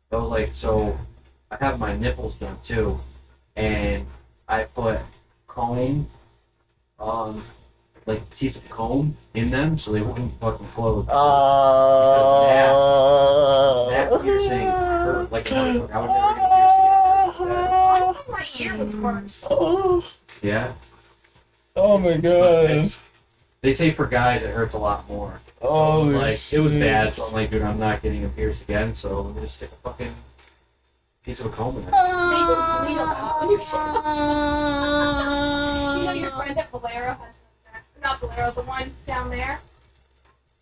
[0.09, 0.97] That was like so.
[1.51, 2.99] I have my nipples done too,
[3.55, 4.05] and
[4.49, 4.99] I put
[5.47, 6.09] comb,
[6.99, 7.43] um,
[8.07, 11.05] like teeth of comb in them so they wouldn't fucking close.
[11.07, 12.47] Oh,
[13.91, 15.91] that piercing hurt like a motherfucker.
[15.91, 16.49] I would never get a
[17.29, 17.69] piercing again.
[17.69, 20.17] I my ear was worse.
[20.41, 20.73] Yeah,
[21.75, 22.91] oh my god.
[23.61, 25.41] they say for guys it hurts a lot more.
[25.61, 28.63] Oh, so like it was bad, so I'm like, dude, I'm not getting a pierce
[28.63, 28.95] again.
[28.95, 30.15] So let me just stick a fucking
[31.23, 31.91] piece of a comb in it.
[31.91, 31.99] They
[33.59, 37.39] just bleed a lot when you know your friend at Valero has
[38.01, 39.59] not Valero, the one down there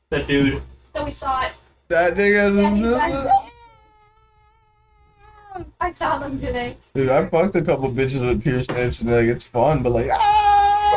[0.10, 0.62] That dude.
[0.94, 1.52] that we saw it.
[1.90, 2.98] That nigga.
[2.98, 3.14] back.
[5.82, 6.78] I saw them today.
[6.94, 10.10] Dude, I fucked a couple bitches with Pierce lips and like it's fun, but like
[10.12, 10.94] ah,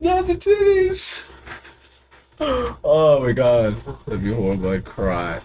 [0.00, 1.28] not the titties.
[2.84, 4.70] Oh my god, that'd be horrible.
[4.70, 5.40] I'd cry.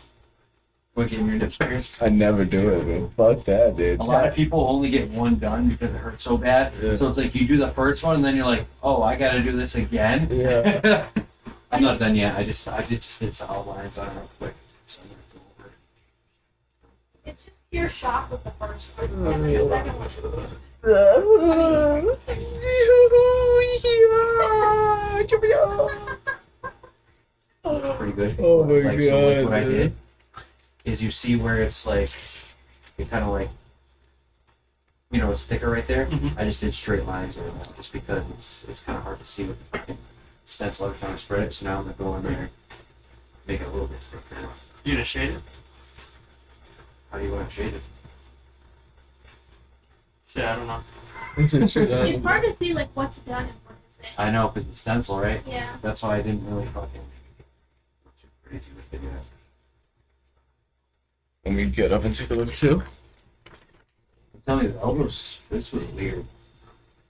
[0.97, 2.01] What getting your nips pierced?
[2.01, 3.09] I never do it, man.
[3.11, 3.99] Fuck that, dude.
[3.99, 6.73] A lot of people only get one done because it hurts so bad.
[6.81, 6.95] Yeah.
[6.95, 9.43] So it's like you do the first one, and then you're like, oh, I gotta
[9.43, 10.27] do this again.
[10.31, 11.05] Yeah.
[11.71, 12.35] I'm not done yet.
[12.35, 14.55] I just I did just did some outlines on it real quick.
[14.87, 15.69] So I'm gonna go over.
[17.27, 19.33] It's just pure shock with the first one.
[19.35, 20.09] And the second one.
[27.69, 28.35] It's pretty good.
[28.39, 29.75] Oh my like, So like God, what I dude.
[29.75, 29.93] did
[30.87, 32.09] is you see where it's like
[32.97, 33.49] it kind of like
[35.11, 36.05] you know it's thicker right there.
[36.07, 36.37] Mhm.
[36.37, 39.25] I just did straight lines right now, just because it's it's kind of hard to
[39.25, 39.97] see with the fucking
[40.45, 41.53] stencil every time I spread it.
[41.53, 42.49] So now I'm gonna go in there
[43.47, 44.41] make it a little bit thicker.
[44.83, 45.41] You gonna shade it?
[47.11, 47.81] How do you want to shade it?
[50.27, 50.81] Shit, I don't know.
[51.37, 54.05] It's hard to see like what's done and what isn't.
[54.17, 55.41] I know because it's stencil, right?
[55.47, 55.77] Yeah.
[55.81, 59.36] That's why I didn't really fucking go too crazy with it yet.
[61.47, 62.83] Let me get up and take a look too.
[64.33, 65.41] I'm telling you, the elbows.
[65.49, 66.25] This was weird.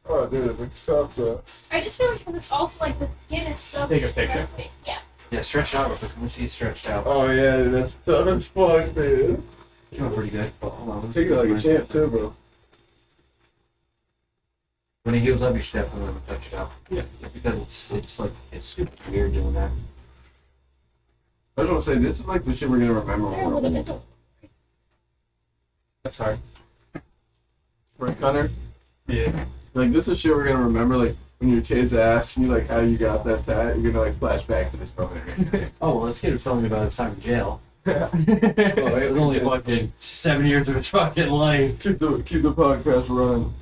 [0.05, 1.41] Oh, dude, it looks tough though.
[1.71, 4.47] I just feel like 'cause it's also like the skin is so Take a picture.
[4.53, 4.69] stretchy.
[4.85, 4.99] Yeah.
[5.31, 6.11] Yeah, stretch out real quick.
[6.13, 7.03] Let me see it stretched out.
[7.07, 9.41] Oh yeah, that's tough as fuck, dude.
[9.91, 10.51] Came out pretty good.
[10.59, 11.01] But hold on.
[11.01, 11.69] let's Take it like a see.
[11.69, 12.35] champ too, bro.
[15.01, 16.71] When he heals up, you should definitely let him touch it out.
[16.91, 17.01] Yeah.
[17.33, 19.71] Because it's it's like it's super weird doing that.
[21.57, 23.89] I was gonna say this is like the shit we're gonna remember Yeah, but it's
[23.89, 23.99] a,
[26.07, 26.39] that's hard.
[27.97, 28.49] Right, Connor?
[29.07, 29.43] Yeah.
[29.73, 30.95] Like this is shit we're gonna remember.
[30.95, 34.17] Like when your kids ask you like how you got that tat, you're gonna like
[34.17, 35.73] flash back to this moment.
[35.81, 37.59] oh well, this kid was telling me about his time in jail.
[37.85, 38.07] Yeah.
[38.13, 41.77] oh, it was only fucking seven years of his fucking life.
[41.81, 43.53] Keep the keep the podcast running.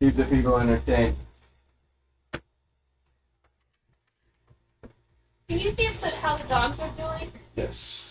[0.00, 1.16] Keep the people entertained.
[5.50, 7.30] Can you see if the, how the dogs are doing?
[7.56, 8.09] Yes.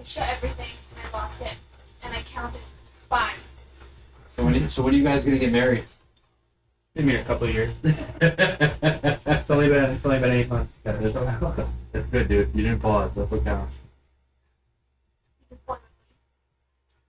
[0.00, 1.54] I shut everything and I locked it,
[2.02, 2.60] and I counted
[3.08, 3.38] five.
[4.36, 5.84] So when so when are you guys gonna get married?
[6.96, 7.74] Give me a couple of years.
[9.48, 10.72] It's only been it's only been eight months.
[10.84, 12.50] That's good, dude.
[12.54, 13.10] You didn't pause.
[13.16, 13.78] That's what counts.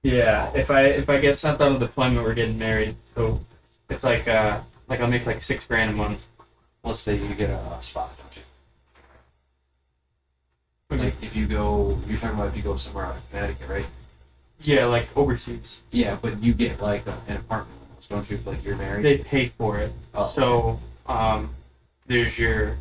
[0.04, 2.96] Yeah, if I if I get sent out of deployment, we're getting married.
[3.14, 3.42] So
[3.90, 6.26] it's like uh like I'll make like six grand a month.
[6.82, 8.44] Let's say you get a spot, don't you?
[10.90, 13.86] Like if you go, you're talking about if you go somewhere out of Connecticut, right?
[14.62, 15.82] Yeah, like overseas.
[15.92, 18.38] Yeah, but you get like a, an apartment, almost, don't you?
[18.38, 19.06] If like you're married.
[19.06, 19.94] They pay for it.
[20.16, 20.30] Oh.
[20.30, 21.52] So um,
[22.08, 22.76] there's your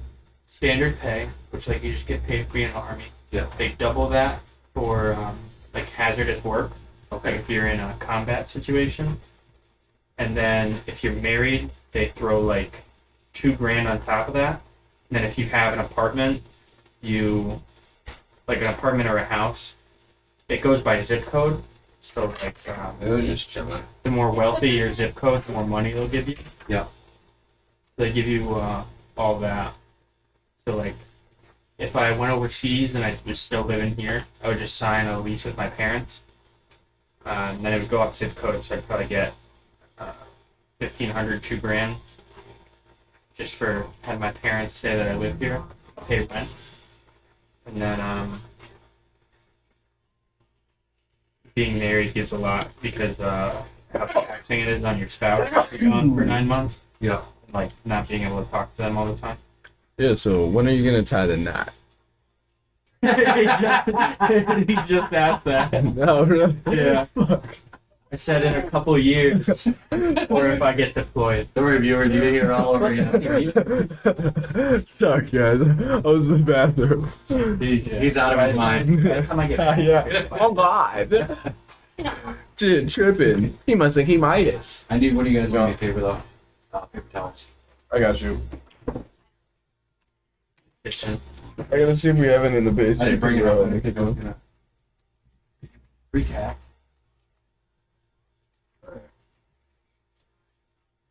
[0.47, 3.05] standard pay, which like you just get paid for being in the army.
[3.31, 3.47] Yeah.
[3.59, 4.41] They double that
[4.73, 5.39] for um,
[5.75, 6.73] like hazardous work,
[7.11, 7.37] like Okay.
[7.37, 9.21] if you're in a combat situation.
[10.17, 12.79] And then if you're married, they throw like
[13.35, 14.63] two grand on top of that.
[15.11, 16.43] And then if you have an apartment,
[17.03, 17.63] you
[18.49, 19.77] like an apartment or a house,
[20.49, 21.63] it goes by zip code.
[22.01, 23.83] So like um, It was just chilling.
[24.03, 26.37] the more wealthy your zip code, the more money they'll give you.
[26.67, 26.87] Yeah.
[27.97, 28.85] They give you uh,
[29.17, 29.75] all that.
[30.65, 30.95] So like,
[31.77, 35.21] if I went overseas and I was still living here, I would just sign a
[35.21, 36.23] lease with my parents.
[37.27, 39.35] Uh, and then it would go up zip code, so I'd probably get
[39.99, 40.13] uh,
[40.81, 41.97] fifteen hundred, two grand,
[43.35, 45.63] just for having my parents say that I live here,
[46.07, 46.49] pay rent,
[47.69, 48.41] and then um,
[51.55, 53.63] being married gives a lot because uh,
[53.93, 56.83] how taxing it is on your spouse if you're gone for nine months.
[57.01, 57.23] Yeah.
[57.53, 59.39] Like not being able to talk to them all the time.
[59.97, 60.15] Yeah.
[60.15, 61.73] So when are you gonna tie the knot?
[63.01, 63.89] he, just,
[64.69, 65.85] he just asked that.
[65.95, 66.57] No, really.
[66.67, 67.05] Yeah.
[67.07, 67.59] Fuck.
[68.11, 69.49] I said in a couple years,
[70.31, 71.47] or if I get deployed.
[71.55, 73.51] Don't worry, viewers, you hear all over again.
[74.87, 75.61] Sorry, guys.
[75.61, 77.59] I was in the bathroom.
[77.61, 79.05] He, he's out of his mind.
[79.05, 80.27] By the time I get back, yeah.
[80.31, 81.47] Oh God.
[82.59, 83.59] Shit, tripping.
[83.67, 84.87] He must think he might Midas.
[84.89, 86.23] I need one of you guys to bring me paper though.
[86.73, 87.47] Uh, paper towels.
[87.93, 88.41] I got you.
[90.83, 91.21] Kitchen.
[91.59, 92.99] I gotta see if we have it in the base.
[93.01, 93.69] I didn't bring it up.
[96.15, 96.25] I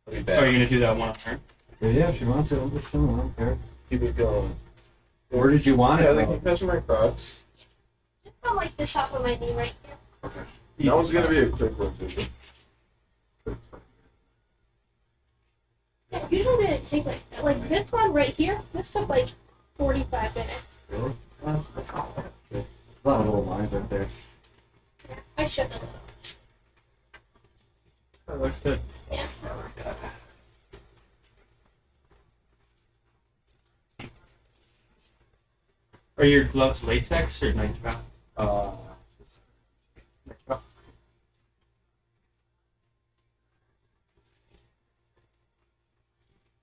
[0.08, 0.42] Free think it's gonna- Free tax.
[0.42, 1.40] Oh, you're gonna do that one on her?
[1.80, 3.14] Yeah, yeah, if she wants it, I'm just showing.
[3.14, 3.58] I don't care.
[3.90, 4.56] Keep it going.
[5.30, 6.14] Where did you want Yeah, it?
[6.14, 6.32] they though?
[6.34, 7.36] keep touching my crocs.
[8.24, 9.96] Just go like this off of my knee right here.
[10.24, 10.40] Okay.
[10.78, 12.24] That was gonna be a quick one, too.
[16.10, 18.60] Yeah, usually it take like like this one right here.
[18.72, 19.28] This took like
[19.76, 20.54] forty five minutes.
[20.88, 21.12] Really?
[21.42, 22.24] Well, that's not bad.
[22.50, 22.64] Good.
[23.04, 24.08] A lot of little lines right there.
[25.36, 25.82] I shouldn't have.
[28.28, 28.80] That looks good.
[29.10, 29.26] Yeah.
[36.18, 38.00] Are your gloves latex or nitrile?
[38.36, 38.72] Uh,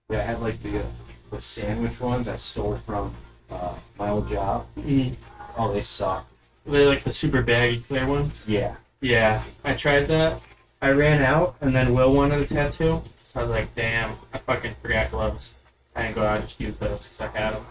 [0.10, 0.86] yeah, I had like the uh,
[1.32, 3.16] the sandwich ones I stole from
[3.50, 4.68] uh, my old job.
[4.78, 5.16] Mm.
[5.58, 6.28] Oh, they suck.
[6.66, 8.44] They like the super baggy clear ones.
[8.48, 8.76] Yeah.
[9.02, 10.42] Yeah, I tried that.
[10.82, 13.02] I ran out, and then Will wanted a tattoo.
[13.34, 15.54] So I was like, damn, I fucking forgot gloves.
[15.96, 17.66] I didn't go out, I just used those because I had them.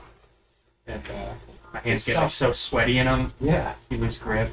[0.86, 1.32] And uh,
[1.72, 3.74] my hands get like so sweaty in them, Yeah.
[3.90, 4.52] you lose grip.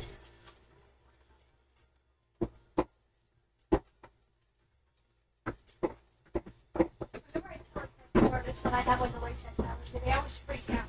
[7.33, 10.69] Whenever I talk to artists that I have like a latex allergy, they always freak
[10.69, 10.85] out.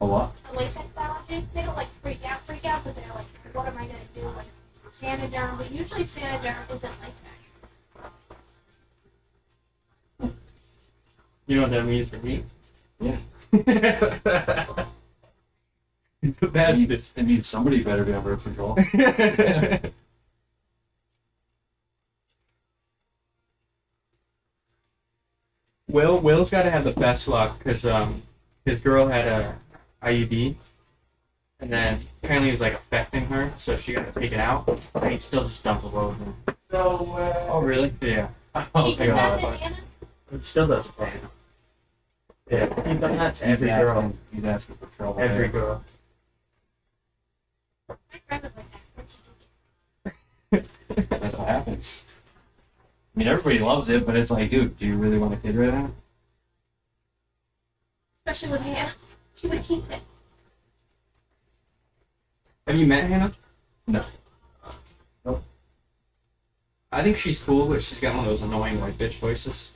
[0.00, 0.32] A what?
[0.50, 3.76] A latex allergy, they don't like freak out, freak out, but they're like, what am
[3.78, 4.22] I gonna do?
[4.36, 4.46] Like
[4.88, 7.20] Saniderm, but usually Saniderm isn't latex.
[11.46, 12.44] You know what that means for me?
[13.00, 13.18] Yeah.
[16.22, 16.78] it's the It best.
[16.78, 18.76] means, it means somebody better be on birth control.
[25.88, 28.22] Will Will's got to have the best luck because um
[28.64, 29.56] his girl had a
[30.02, 30.56] IUD,
[31.64, 34.68] and then apparently it was like affecting her, so she got to take it out,
[34.94, 36.14] and he still just dumped the load.
[36.20, 36.34] in.
[36.70, 37.46] No way.
[37.50, 37.92] Oh really?
[38.02, 38.28] Yeah.
[38.74, 39.72] Oh, He think does I'll it, have
[40.32, 41.10] It still does pain.
[42.50, 43.96] Yeah, he's done that to He's every girl.
[43.98, 45.20] asking, he's asking for trouble.
[45.20, 45.48] Every there.
[45.48, 45.84] girl.
[47.88, 47.94] My
[48.28, 48.66] friend was like
[50.04, 50.14] that.
[50.50, 51.20] Where'd you take it?
[51.20, 52.02] That's what happens.
[53.16, 55.56] I mean, everybody loves it, but it's like, dude, do you really want a kid
[55.56, 55.90] right now?
[58.26, 58.92] Especially with Hannah.
[59.34, 60.00] She would keep it.
[62.66, 63.32] Have you met Hannah?
[63.86, 64.02] No.
[65.24, 65.42] Nope.
[66.90, 69.70] I think she's cool, but she's got one of those annoying white bitch voices.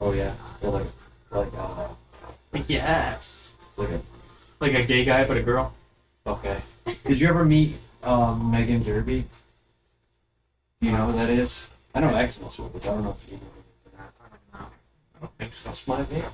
[0.00, 0.86] Oh yeah, they're like,
[1.30, 1.88] like uh,
[2.52, 3.52] Like, yes.
[3.76, 4.00] Like a,
[4.60, 5.72] Like a gay guy, but a girl.
[6.26, 6.60] okay.
[7.06, 9.24] Did you ever meet um, Megan Derby?
[10.80, 11.68] You know who that is?
[11.94, 12.84] I know Xmas was.
[12.84, 13.42] I don't know if you know.
[13.96, 14.66] I don't know.
[15.16, 15.68] I don't think so.
[15.68, 16.24] That's my name.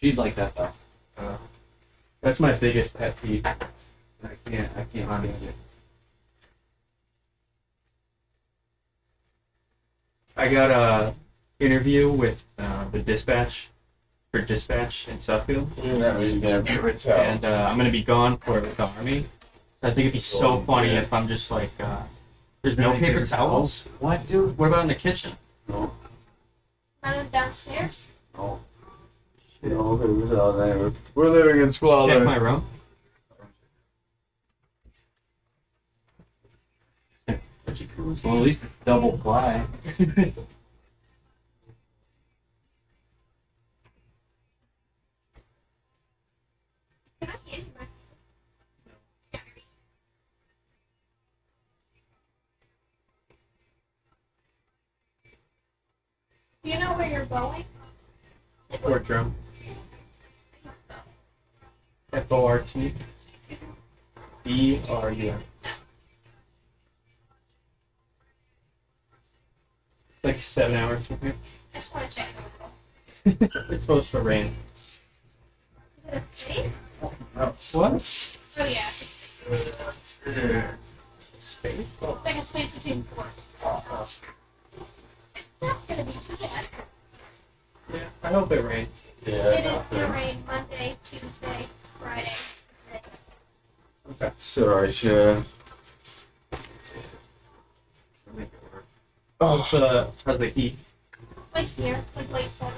[0.00, 0.70] She's like that though.
[1.18, 1.36] Uh,
[2.22, 3.44] that's my biggest pet peeve.
[3.44, 3.54] I
[4.46, 4.70] can't.
[4.76, 5.54] I can't stand it.
[10.36, 11.14] I got a
[11.60, 13.68] interview with uh, the dispatch
[14.30, 17.18] for dispatch in Suffield, You're never gonna be able to tell.
[17.20, 19.26] and uh, I'm gonna be gone for the army.
[19.82, 21.00] I think it'd be so Oh, funny yeah.
[21.02, 22.02] if I'm just like, uh,
[22.62, 23.84] there's no paper towels.
[23.98, 24.56] What, dude?
[24.56, 25.32] What about in the kitchen?
[25.68, 25.92] No.
[27.04, 28.08] Running downstairs.
[28.34, 28.60] No.
[29.62, 30.92] No paper towels anywhere.
[31.14, 32.08] We're living in squalor.
[32.08, 32.24] Check squalor.
[32.24, 32.66] my room.
[38.24, 39.64] Well, at least it's double ply.
[39.84, 40.34] Can
[47.22, 47.86] I get my
[56.64, 57.64] Do you know where you're going?
[58.82, 59.34] Fort drum.
[62.12, 62.92] F O R T
[64.44, 65.34] E R U.
[70.10, 71.34] It's like seven hours from here.
[71.74, 72.28] I just want to check.
[73.70, 74.54] it's supposed to rain.
[76.06, 76.70] Is it a state?
[77.02, 78.38] Oh, what?
[78.58, 80.66] Oh yeah, it's
[81.40, 81.86] Space?
[82.24, 84.20] like a space between ports.
[85.34, 86.66] It's not gonna be too bad.
[87.92, 88.88] Yeah, I hope it rains.
[89.24, 90.41] It is gonna rain
[94.58, 94.60] Okay.
[94.60, 95.44] Sorry, Sean.
[99.40, 100.76] Oh, so the, how's the heat?
[101.54, 102.72] Like here, like late summer.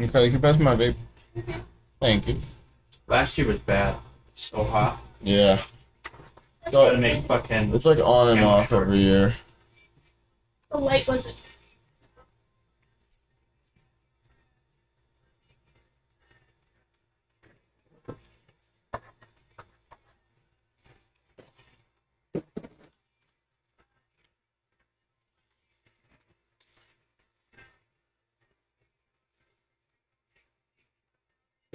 [0.00, 0.94] Okay, you can pass my vape.
[2.00, 2.38] Thank you.
[3.06, 3.96] Last year was bad.
[4.34, 5.00] So hot.
[5.22, 5.60] Yeah.
[6.70, 7.74] Gotta make fucking.
[7.74, 9.34] It's like on and off every year.
[10.70, 11.36] The light wasn't.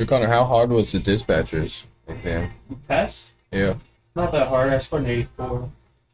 [0.03, 2.51] Your Connor, how hard was the dispatchers exam?
[2.89, 3.35] Test?
[3.53, 3.75] Yeah.
[4.17, 4.73] Not that hard.
[4.73, 5.69] I scored an 84.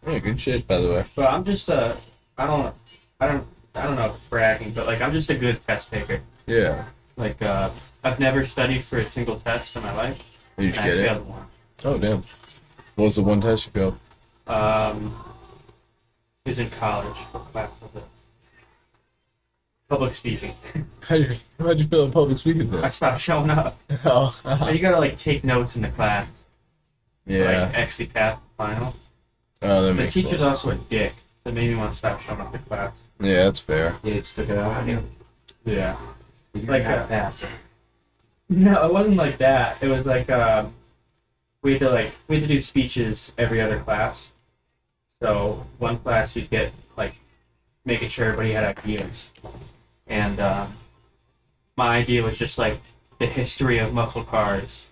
[0.05, 1.05] Yeah, good shit, by the way.
[1.15, 1.97] But I'm just a.
[2.37, 2.75] I don't.
[3.19, 3.47] I don't.
[3.73, 6.21] I don't know if it's bragging, but like I'm just a good test taker.
[6.45, 6.85] Yeah.
[7.17, 7.71] Like uh,
[8.03, 10.37] I've never studied for a single test in my life.
[10.59, 11.25] Did you and I get it?
[11.25, 11.47] one.
[11.83, 12.23] Oh, damn.
[12.93, 13.99] What was the one test you failed?
[14.45, 15.15] Um,
[16.45, 17.17] it was in college.
[17.31, 18.03] What class was it?
[19.89, 20.53] Public speaking.
[21.01, 22.91] How'd you, how'd you feel in public speaking I then?
[22.91, 23.79] stopped showing up.
[24.05, 26.27] oh, You gotta like take notes in the class.
[27.27, 27.63] to, yeah.
[27.65, 28.95] Like actually pass the final.
[29.63, 30.41] Oh, that The makes teacher's sense.
[30.43, 31.13] also a dick.
[31.43, 32.91] That made me want to stop showing up to class.
[33.19, 33.95] Yeah, that's fair.
[34.03, 35.03] Yeah, just took it out on you.
[35.65, 35.97] Yeah.
[36.53, 37.43] You're Like not a- pass.
[38.49, 39.77] No, it wasn't like that.
[39.81, 40.73] It was like um,
[41.63, 44.31] we had to like we had to do speeches every other class.
[45.21, 47.15] So one class you'd get like
[47.85, 49.31] making sure everybody had ideas,
[50.09, 50.73] and um,
[51.77, 52.79] my idea was just like
[53.19, 54.87] the history of muscle cars,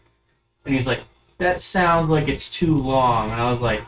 [0.65, 1.01] and he's like,
[1.39, 3.81] "That sounds like it's too long," and I was like,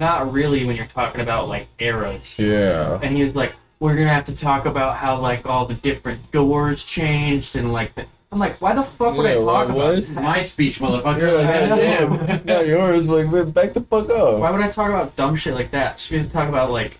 [0.00, 2.98] "Not really when you're talking about like eras." Yeah.
[3.02, 6.32] and he was like, "We're gonna have to talk about how like all the different
[6.32, 9.74] doors changed and like the." I'm like, "Why the fuck would I Yeah, talk why-
[9.74, 10.10] about?" this?
[10.10, 11.20] It's my speech, motherfucker.
[11.44, 11.76] Yeah,
[12.26, 12.46] damn.
[12.46, 13.08] Not yours.
[13.08, 14.38] Like, man, back the fuck up.
[14.40, 16.00] Why would I talk about dumb shit like that?
[16.00, 16.98] She was talk about like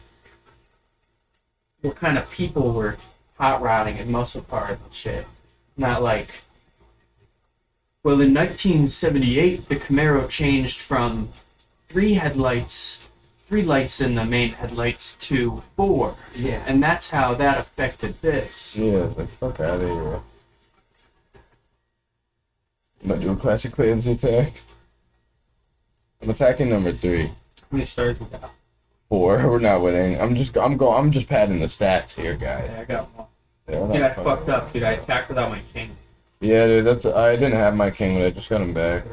[1.81, 2.97] what kind of people were
[3.39, 5.27] hot rodding and muscle cars and shit,
[5.77, 6.29] not like.
[8.03, 11.31] Well, in 1978, the Camaro changed from
[11.89, 13.03] three headlights,
[13.49, 16.63] three lights in the main headlights to four, Yeah.
[16.67, 18.77] and that's how that affected this.
[18.77, 20.21] Yeah, like, fuck out of here.
[23.03, 24.55] I'm gonna do a classic Clayton's attack.
[26.23, 27.27] I'm attacking number three.
[27.27, 27.33] How
[27.71, 28.51] many stars we got?
[29.09, 29.39] Four.
[29.49, 30.21] We're not winning.
[30.21, 32.71] I'm just I'm going I'm just padding the stats here, guys.
[32.71, 33.27] Yeah, I got one.
[33.69, 34.83] Yeah, Dude, I fucked up, dude.
[34.83, 35.97] I attacked without my king.
[36.41, 39.05] Yeah, dude, that's I didn't have my king, but I just got him back.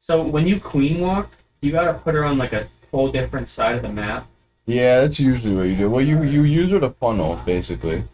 [0.00, 1.30] So when you queen walk,
[1.62, 4.26] you gotta put her on like a whole different side of the map.
[4.66, 5.90] Yeah, that's usually what you do.
[5.90, 8.04] Well, you you use her to funnel, basically.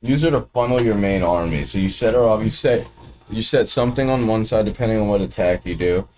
[0.00, 1.64] Use her to funnel your main army.
[1.66, 2.42] So you set her off.
[2.42, 2.86] You set
[3.30, 6.08] you set something on one side depending on what attack you do,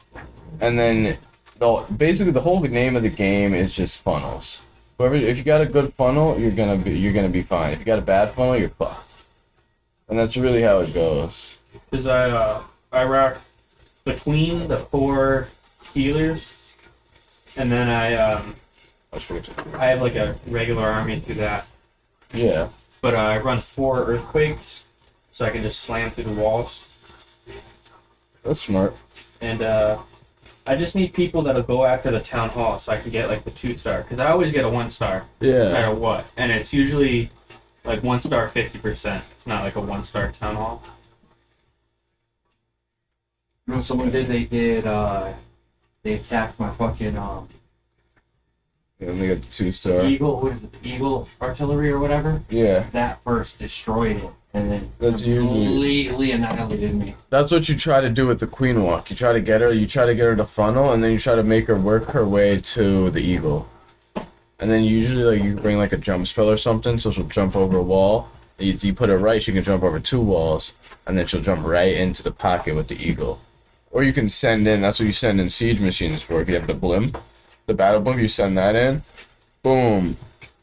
[0.60, 1.16] and then
[1.58, 4.62] the basically the whole name of the game is just funnels.
[4.98, 7.72] Whoever, if you got a good funnel, you're gonna be you're gonna be fine.
[7.72, 9.12] If you got a bad funnel, you're fucked.
[10.08, 11.58] And that's really how it goes.
[11.92, 13.40] Is I uh I rock
[14.04, 15.48] the queen, the four
[15.92, 16.74] healers,
[17.56, 18.56] and then I um
[19.12, 21.66] I have like a regular army through that.
[22.32, 22.68] Yeah.
[23.00, 24.84] But uh, I run four earthquakes,
[25.30, 26.90] so I can just slam through the walls.
[28.42, 28.96] That's smart.
[29.40, 29.98] And uh,
[30.66, 33.44] I just need people that'll go after the town hall, so I can get like
[33.44, 34.02] the two star.
[34.04, 35.52] Cause I always get a one star, Yeah.
[35.52, 35.72] no Yeah.
[35.72, 37.30] matter what, and it's usually
[37.84, 39.24] like one star fifty percent.
[39.32, 40.82] It's not like a one star town hall.
[43.66, 44.28] You know what someone did?
[44.28, 44.86] They did.
[44.86, 45.32] uh
[46.02, 47.48] They attacked my fucking um
[49.00, 50.04] Yeah, they got the two star.
[50.06, 50.40] eagle.
[50.40, 50.70] What is it?
[50.82, 52.42] Eagle artillery or whatever.
[52.48, 52.80] Yeah.
[52.90, 57.14] That first destroyed it, and then That's usually- completely annihilated me.
[57.28, 59.10] That's what you try to do with the queen walk.
[59.10, 61.18] You try to get her, you try to get her to funnel, and then you
[61.18, 63.68] try to make her work her way to the eagle.
[64.60, 67.56] And then usually like you bring like a jump spell or something, so she'll jump
[67.56, 68.28] over a wall.
[68.56, 70.74] If you put her right, she can jump over two walls,
[71.06, 73.40] and then she'll jump right into the pocket with the eagle.
[73.90, 74.80] Or you can send in.
[74.80, 76.40] That's what you send in siege machines for.
[76.40, 77.18] If you have the blimp,
[77.66, 79.02] the battle blimp, you send that in.
[79.62, 80.16] Boom.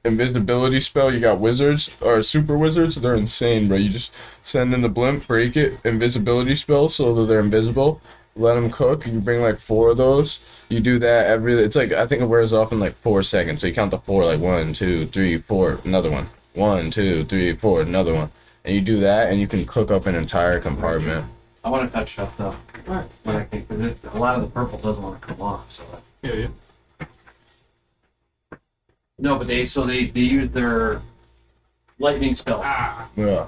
[0.03, 1.13] Invisibility spell.
[1.13, 2.95] You got wizards or super wizards.
[2.95, 3.77] They're insane, bro.
[3.77, 5.79] You just send in the blimp, break it.
[5.83, 8.01] Invisibility spell, so that they're invisible.
[8.35, 9.05] Let them cook.
[9.05, 10.39] You bring like four of those.
[10.69, 11.53] You do that every.
[11.53, 13.61] It's like I think it wears off in like four seconds.
[13.61, 15.79] So you count the four, like one, two, three, four.
[15.83, 16.27] Another one.
[16.53, 17.81] One, two, three, four.
[17.81, 18.31] Another one.
[18.65, 21.25] And you do that, and you can cook up an entire compartment.
[21.63, 22.55] I want to touch it up though.
[22.87, 23.07] Alright.
[23.23, 25.71] But I think 'cause it, a lot of the purple doesn't want to come off.
[25.71, 25.83] So
[26.23, 26.47] Yeah, yeah.
[29.21, 31.01] No, but they so they they used their
[31.99, 32.63] lightning spells.
[32.65, 33.45] Ah, Yeah.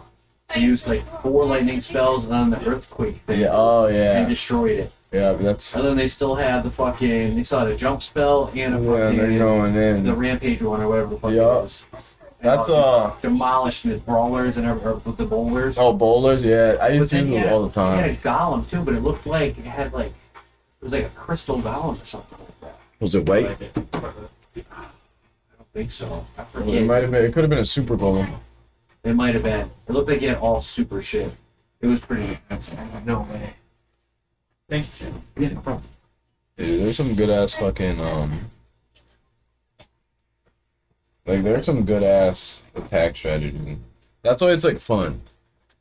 [0.54, 3.40] They used like four lightning spells and then the earthquake thing.
[3.42, 3.50] Yeah.
[3.52, 4.18] Oh yeah.
[4.20, 4.92] And destroyed it.
[5.12, 5.34] Yeah.
[5.34, 5.76] but That's.
[5.76, 7.36] And then they still had the fucking.
[7.36, 9.12] They still had a jump spell and a Yeah.
[9.12, 11.60] They're fucking going the rampage one or whatever the fuck Yeah.
[11.60, 11.86] it is.
[12.42, 13.12] That's And uh.
[13.22, 15.78] demolished the brawlers and every, or with the bowlers.
[15.80, 16.44] Oh, bowlers.
[16.44, 16.76] Yeah.
[16.82, 19.02] I used to use them had- all the He had a golem too, but it
[19.02, 20.08] looked like it had like
[20.82, 22.80] it was like a crystal golem or something like that.
[23.00, 23.48] Was it white?
[23.48, 23.78] like it.
[25.74, 26.26] I think so.
[26.38, 27.26] I It might have been.
[27.26, 28.24] It could have been a super Bowl.
[29.04, 29.72] It might have been.
[29.88, 31.34] It looked like it had all super shit.
[31.82, 32.72] It was pretty intense.
[33.06, 33.56] No way.
[34.70, 35.22] Thanks, Jim.
[35.36, 35.84] Yeah, no problem.
[36.58, 38.52] Dude, there's some good ass fucking um.
[41.26, 43.80] Like there's some good ass attack strategy.
[44.22, 45.22] That's why it's like fun,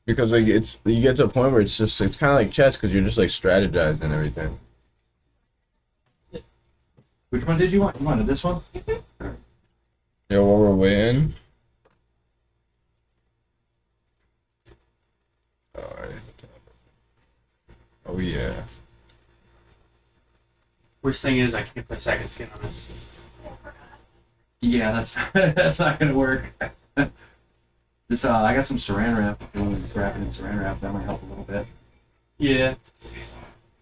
[0.06, 2.50] because like it's you get to a point where it's just it's kind of like
[2.50, 4.58] chess because you're just like strategizing everything.
[7.30, 7.98] Which one did you want?
[8.00, 8.60] You wanted this one?
[10.32, 11.34] Yeah, while we're waiting.
[15.76, 16.14] Alright.
[18.06, 18.62] Oh yeah.
[21.02, 22.88] Worst thing is I can't put second skin on this.
[24.62, 26.46] Yeah, that's that's not gonna work.
[28.08, 29.42] this uh, I got some saran wrap.
[29.42, 31.44] If you want to just wrap it in saran wrap, that might help a little
[31.44, 31.66] bit.
[32.38, 32.76] Yeah.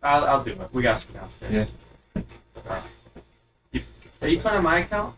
[0.03, 0.69] I'll, I'll do it.
[0.73, 1.69] We got some downstairs.
[2.17, 2.23] Yeah.
[2.67, 2.83] Alright.
[3.71, 3.83] You,
[4.21, 5.15] are you playing on my account?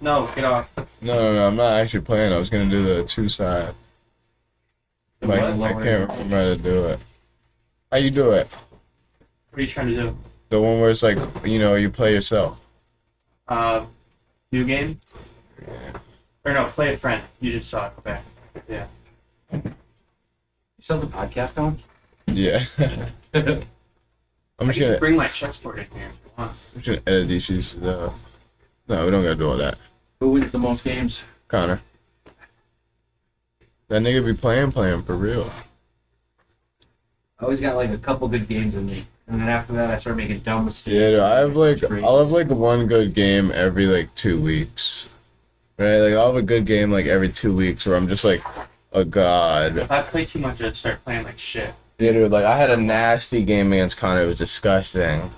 [0.00, 0.70] No, get off.
[0.76, 1.46] No, no, no.
[1.46, 2.32] I'm not actually playing.
[2.32, 3.74] I was gonna do the two side.
[5.20, 5.70] The Like, what?
[5.70, 7.00] I can't remember how to do it.
[7.92, 8.48] How you do it?
[9.50, 10.16] What are you trying to do?
[10.48, 12.58] The one where it's like, you know, you play yourself.
[13.46, 13.84] Uh,
[14.50, 15.00] new game?
[16.44, 17.22] Or no, play a friend.
[17.40, 17.96] You just saw it.
[17.96, 18.24] Go back.
[18.68, 18.86] Yeah.
[19.52, 19.62] You
[20.80, 21.78] still have the podcast going?
[22.26, 22.64] Yeah.
[24.60, 26.52] I'm just can gonna, bring my chessboard in here if you want.
[26.74, 27.74] I'm just gonna edit these sheets.
[27.74, 28.12] Uh,
[28.88, 29.78] no, we don't gotta do all that.
[30.20, 31.24] Who wins the most games?
[31.48, 31.80] Connor.
[33.88, 35.50] That nigga be playing, playing for real.
[37.38, 39.96] I always got like a couple good games in me, and then after that, I
[39.96, 40.94] start making dumb mistakes.
[40.94, 45.08] Yeah, dude, I have like I'll have like one good game every like two weeks.
[45.78, 45.98] Right?
[45.98, 48.44] Like I'll have a good game like every two weeks where I'm just like
[48.92, 49.78] a god.
[49.78, 51.74] If I play too much, I'd start playing like shit.
[51.98, 54.22] Yeah, dude, like I had a nasty game against Connor.
[54.22, 55.30] It was disgusting.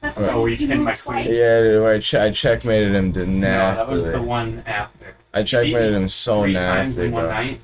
[0.00, 0.32] That's Right.
[0.32, 1.24] Oh, you you pinned my twice.
[1.26, 1.34] queen?
[1.36, 4.26] Yeah, dude, I, ch- I checkmated him to No, that was the nasty.
[4.26, 5.14] one after.
[5.34, 7.32] I checkmated him so Three times nasty, in one bro.
[7.32, 7.60] night.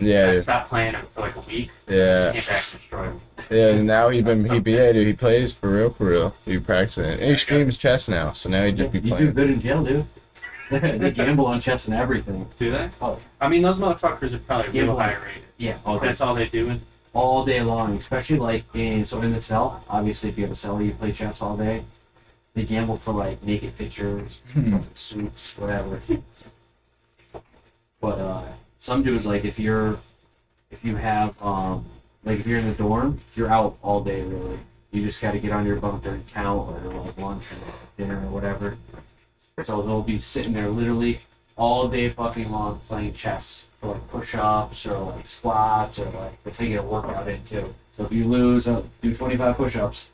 [0.00, 0.42] Yeah, I dude.
[0.44, 1.70] stopped playing him for like a week.
[1.88, 3.20] yeah, Came back and destroyed him.
[3.50, 3.66] yeah.
[3.68, 5.06] and Now he been he be yeah, dude.
[5.06, 6.34] He plays for real, for real.
[6.44, 8.32] He practicing, and he streams chess now.
[8.32, 9.32] So now he just be You do playing.
[9.34, 10.06] good in jail, dude.
[10.70, 12.46] they gamble on chess and everything.
[12.58, 12.90] Do they?
[13.00, 15.42] Oh, I mean, those motherfuckers are probably Yeah, real but- high rated.
[15.56, 15.78] yeah.
[15.86, 16.68] Oh, That's all they do.
[16.70, 16.80] And
[17.18, 19.84] all day long, especially like in so in the cell.
[19.90, 21.82] Obviously, if you have a cell, you play chess all day.
[22.54, 24.40] They gamble for like naked pictures,
[24.94, 26.00] suits, whatever.
[28.00, 28.44] But uh,
[28.78, 29.98] some dudes like if you're
[30.70, 31.84] if you have um
[32.24, 34.60] like if you're in the dorm, you're out all day really.
[34.92, 37.56] You just got to get on your bunk and count or like lunch or
[37.96, 38.78] dinner or whatever.
[39.64, 41.20] So they'll be sitting there literally
[41.56, 46.50] all day fucking long playing chess for like push-ups or like squats or like they
[46.50, 47.74] take a workout in too.
[47.96, 50.10] So if you lose, uh, do 25 push-ups,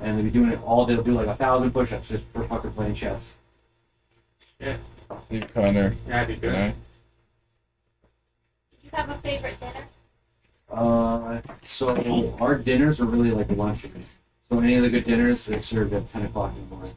[0.00, 0.94] and they'll be doing it all day.
[0.94, 3.34] They'll do like a thousand push-ups just for fucking playing chess.
[5.30, 5.94] You Connor.
[6.06, 6.52] Yeah, that'd be good.
[6.52, 6.66] Yeah.
[8.70, 9.84] Did you have a favorite dinner?
[10.70, 14.18] Uh, so our dinners are really like lunches.
[14.48, 16.94] So any of the good dinners, they served at 10 o'clock in the morning.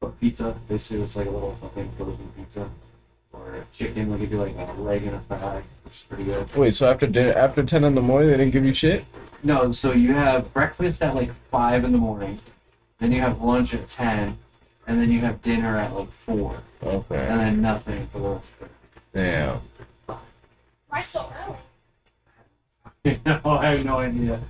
[0.00, 2.68] But pizza, they serve us like a little fucking Philippine pizza.
[3.36, 6.52] Or chicken, they'll give you like a leg and a thigh, which is pretty good.
[6.56, 9.04] Wait, so after dinner, after ten in the morning, they didn't give you shit?
[9.42, 12.38] No, so you have breakfast at like 5 in the morning,
[12.98, 14.36] then you have lunch at 10,
[14.86, 17.26] and then you have dinner at like 4, Okay.
[17.26, 18.68] and then nothing for the rest of
[19.12, 19.60] the Damn.
[20.88, 21.30] Why so
[23.04, 23.20] early?
[23.26, 24.40] no, I have no idea.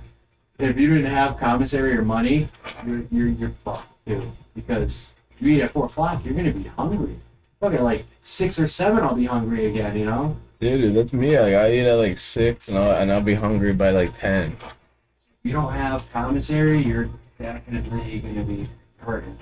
[0.57, 2.47] If you didn't have commissary or money,
[2.85, 4.31] you're you're you're fucked too.
[4.55, 7.15] Because you eat at four o'clock, you're gonna be hungry.
[7.61, 9.97] Look at like six or seven, I'll be hungry again.
[9.97, 10.37] You know.
[10.59, 11.39] Dude, that's me.
[11.39, 14.55] Like I eat at like six, and I'll and I'll be hungry by like ten.
[14.61, 19.37] If you don't have commissary, you're definitely gonna be hurting.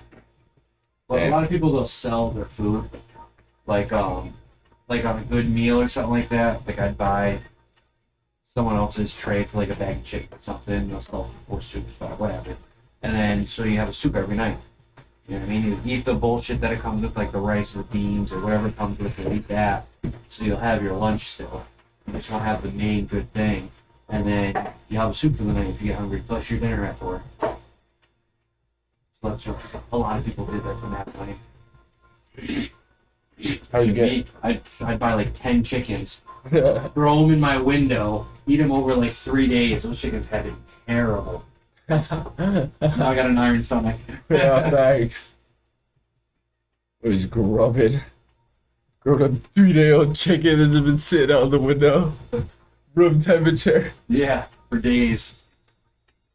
[1.08, 2.90] But a lot of people they'll sell their food,
[3.66, 4.34] like um,
[4.88, 6.66] like on a good meal or something like that.
[6.68, 7.40] Like I'd buy
[8.44, 10.90] someone else's tray for like a bag of chicken or something.
[10.90, 12.56] They'll sell for four soups, five, whatever.
[13.02, 14.58] And then so you have a soup every night.
[15.28, 15.82] You know what I mean?
[15.84, 18.68] You eat the bullshit that it comes with, like the rice or beans or whatever
[18.68, 19.18] it comes with.
[19.18, 19.88] You eat that,
[20.28, 21.66] so you'll have your lunch still.
[22.06, 23.72] You just won't have the main good thing,
[24.08, 26.22] and then you have a soup for the night if you get hungry.
[26.28, 27.24] Plus your dinner at four.
[27.42, 27.58] So
[29.24, 31.36] that's what a lot of people did that from that money.
[33.72, 34.28] How you get?
[34.44, 39.14] I'd, I'd buy like ten chickens, throw them in my window, eat them over like
[39.14, 39.84] three days.
[39.84, 41.44] Those chickens had to be terrible.
[41.88, 42.00] Now
[42.82, 43.98] I got an iron stomach.
[44.30, 45.34] yeah, thanks.
[47.02, 48.02] It was grubbing.
[49.02, 52.14] Growing a three day old chicken and just been sitting out the window.
[52.96, 53.92] Room temperature.
[54.08, 55.36] Yeah, for days.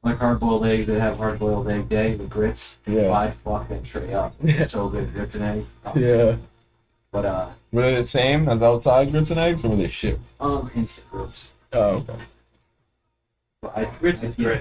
[0.03, 2.79] Like hard boiled eggs that have hard boiled egg day with grits.
[2.87, 3.11] Yeah.
[3.13, 4.35] I'd fuck that tray up.
[4.43, 4.67] Yeah.
[4.67, 5.77] So good, grits and eggs.
[5.97, 6.37] Yeah.
[7.13, 10.21] But uh, Were they the same as outside grits and eggs, or were they shipped?
[10.39, 11.51] um, instant grits.
[11.73, 12.15] Oh, okay.
[13.61, 14.57] But I Grits is yeah,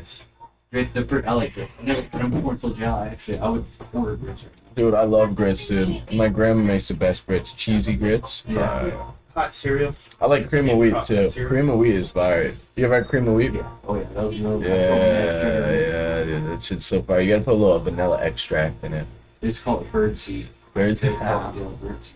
[0.72, 0.94] grits.
[0.94, 1.70] Grit, the I like grit.
[1.82, 3.08] I never put them before until July.
[3.10, 4.44] Actually, I would order grits.
[4.44, 4.84] Right now.
[4.84, 6.02] Dude, I love grits, dude.
[6.14, 7.52] My grandma makes the best grits.
[7.54, 8.44] Cheesy grits.
[8.48, 8.62] Yeah.
[8.62, 9.94] Uh, Hot cereal.
[10.20, 11.30] I like cream of wheat too.
[11.48, 12.52] Cream of wheat is fire.
[12.76, 13.54] You ever had cream of wheat?
[13.54, 13.70] Yeah.
[13.88, 14.60] Oh yeah, that was no.
[14.60, 16.48] Yeah, yeah, dude.
[16.48, 17.22] That shit's so fire.
[17.22, 19.08] You gotta put a little vanilla extract in it.
[19.42, 20.48] It's called birdseed.
[20.74, 22.14] Very It's a I deal birdseed.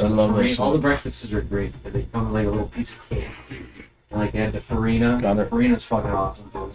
[0.00, 2.68] love that Farina- all the breakfasts are great, but they come in like a little
[2.68, 3.28] piece of cake.
[4.10, 5.18] And like they had the farina.
[5.22, 5.50] Got The it.
[5.50, 6.72] farina's fucking awesome too.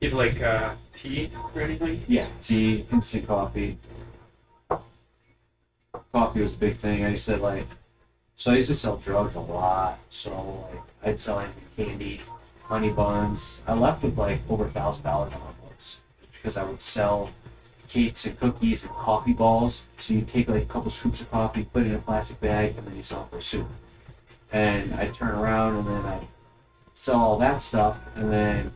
[0.00, 2.04] You have like uh, tea or anything?
[2.06, 3.78] Yeah, tea, instant coffee.
[6.12, 7.04] Coffee was a big thing.
[7.04, 7.66] I used to like,
[8.36, 9.98] so I used to sell drugs a lot.
[10.08, 12.20] So like, I'd sell anything, candy,
[12.62, 13.60] honey buns.
[13.66, 15.98] I left with like over a thousand dollars on my books
[16.32, 17.30] because I would sell
[17.88, 19.86] cakes and cookies and coffee balls.
[19.98, 22.76] So you take like a couple scoops of coffee, put it in a plastic bag,
[22.78, 23.68] and then you sell it for soup.
[24.52, 26.28] And I'd turn around and then I'd
[26.94, 28.72] sell all that stuff, and then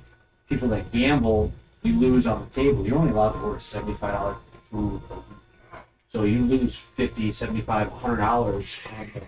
[0.52, 1.50] people that gamble
[1.82, 2.86] you lose on the table.
[2.86, 4.36] You're only allowed to order seventy-five dollar
[4.70, 5.00] food.
[6.08, 9.22] So you lose 50 75 100 dollars on the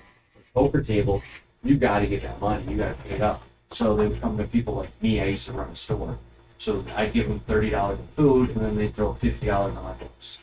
[0.53, 1.23] poker table.
[1.63, 2.71] You got to get that money.
[2.71, 3.43] You got to pay it up.
[3.73, 5.21] So they would come to people like me.
[5.21, 6.19] I used to run a store.
[6.59, 9.83] So I'd give them thirty dollars in food, and then they'd throw fifty dollars on
[9.83, 10.41] my books.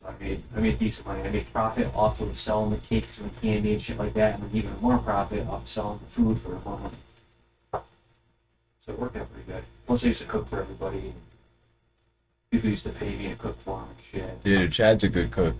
[0.00, 1.22] So I made I made decent money.
[1.22, 4.40] I made profit off of selling the cakes and the candy and shit like that,
[4.40, 6.96] and even more profit off selling the food for more money.
[8.90, 9.62] It worked out pretty good.
[9.86, 11.12] Plus, I used to cook for everybody.
[12.50, 14.42] People used to pay me to cook for them and shit.
[14.42, 15.54] Dude, Chad's a good cook.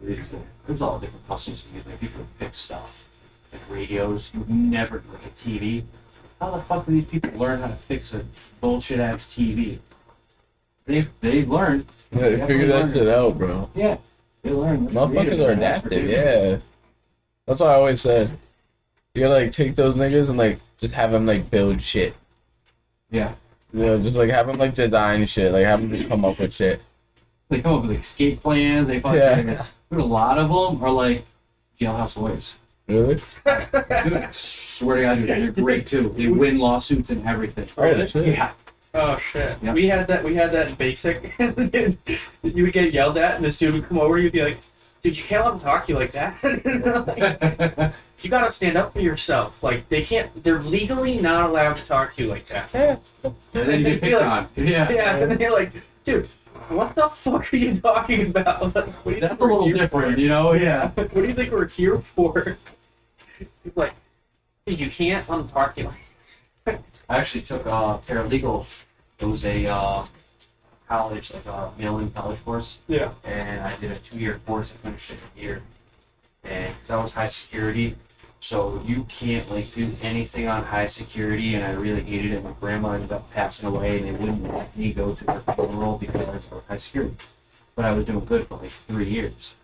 [0.00, 1.96] There's all different to get there.
[1.96, 3.08] People fix stuff.
[3.50, 4.30] Like radios.
[4.34, 5.84] You would never like a TV.
[6.38, 8.22] How the fuck do these people learn how to fix a
[8.60, 9.78] bullshit ass TV?
[10.84, 11.86] They they learned.
[12.12, 13.70] Yeah, they figured that shit out, bro.
[13.74, 13.96] Yeah.
[14.42, 14.90] They learned.
[14.90, 16.58] Motherfuckers are adaptive, yeah.
[17.46, 18.36] That's what I always said.
[19.14, 22.16] You gotta like take those niggas and like just have them like build shit.
[23.12, 23.34] Yeah.
[23.72, 26.52] You know, just like have them like design shit, like have them come up with
[26.52, 26.80] shit.
[27.48, 28.88] They come up with like escape plans.
[28.88, 29.48] They fucking.
[29.48, 29.66] Yeah.
[29.88, 31.24] But a lot of them are like
[31.78, 32.56] jailhouse lawyers.
[32.88, 33.22] Really?
[33.46, 36.12] Dude, swear to God, dude, they're great too.
[36.16, 37.68] They win lawsuits and everything.
[37.78, 38.26] Oh, shit.
[38.26, 38.50] Yeah.
[38.94, 39.58] Oh shit.
[39.62, 39.72] Yeah.
[39.74, 40.24] We had that.
[40.24, 41.32] We had that in basic.
[41.38, 44.18] you would get yelled at, and the student would come over.
[44.18, 44.58] You'd be like,
[45.04, 46.42] dude, you can't let them talk to you like that.
[46.42, 49.62] Like, you gotta stand up for yourself.
[49.62, 50.42] Like they can't.
[50.42, 52.74] They're legally not allowed to talk to you like that.
[52.74, 54.48] And then you get picked on.
[54.56, 54.90] Yeah.
[54.90, 55.72] Yeah, and they're like,
[56.04, 56.26] dude,
[56.68, 58.74] what the fuck are you talking about?
[58.74, 60.52] Like, That's a little different, you know?
[60.54, 60.88] Yeah.
[60.88, 62.56] What do you think we're here for?
[63.74, 63.92] Like,
[64.64, 65.90] dude, you can't let them talk to you.
[66.66, 68.66] like I actually took uh, paralegal.
[69.18, 70.06] It was a uh,
[70.88, 73.10] college, like a mail-in college course, Yeah.
[73.24, 74.72] and I did a two-year course.
[74.72, 75.62] I finished it in a year,
[76.44, 77.96] and because I was high security,
[78.40, 82.44] so you can't like do anything on high security, and I really hated it.
[82.44, 85.96] My grandma ended up passing away, and they wouldn't let me go to her funeral
[85.98, 87.16] because I was high security.
[87.74, 89.54] But I was doing good for like three years.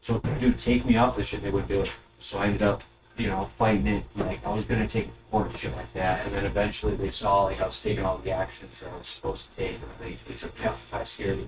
[0.00, 1.90] So if the dude take me off this shit, they would do it.
[2.20, 2.82] So I ended up,
[3.20, 4.04] you know, fighting it.
[4.16, 6.96] Like I was gonna take it to court and shit like that, and then eventually
[6.96, 9.74] they saw like I was taking all the actions that I was supposed to take,
[9.74, 11.46] and they, they took me off of high security.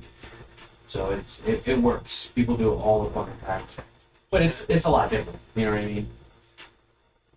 [0.86, 2.28] So it's it, it works.
[2.35, 3.62] People do it all the fucking time.
[4.31, 5.39] But it's it's a lot different.
[5.55, 6.07] You know what I mean?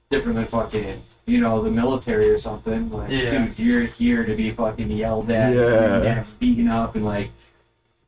[0.10, 2.91] Different than fucking you know the military or something.
[2.91, 3.45] Like, Yeah.
[3.45, 6.02] dude, you're here to be fucking yelled at, Yeah.
[6.20, 7.32] and beaten up, and like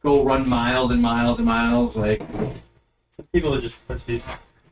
[0.03, 1.95] go run miles and miles and miles.
[1.95, 2.21] Like
[3.33, 4.23] People are just pussies.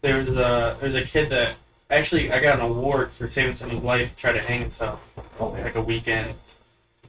[0.06, 1.56] There was a there's a kid that
[1.90, 4.16] actually I got an award for saving someone's life.
[4.16, 6.36] Tried to hang himself oh like a weekend.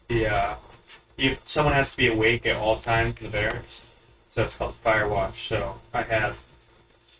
[0.08, 0.54] The uh,
[1.18, 3.84] if someone has to be awake at all times in the barracks,
[4.30, 5.46] so it's called fire watch.
[5.46, 6.38] So I have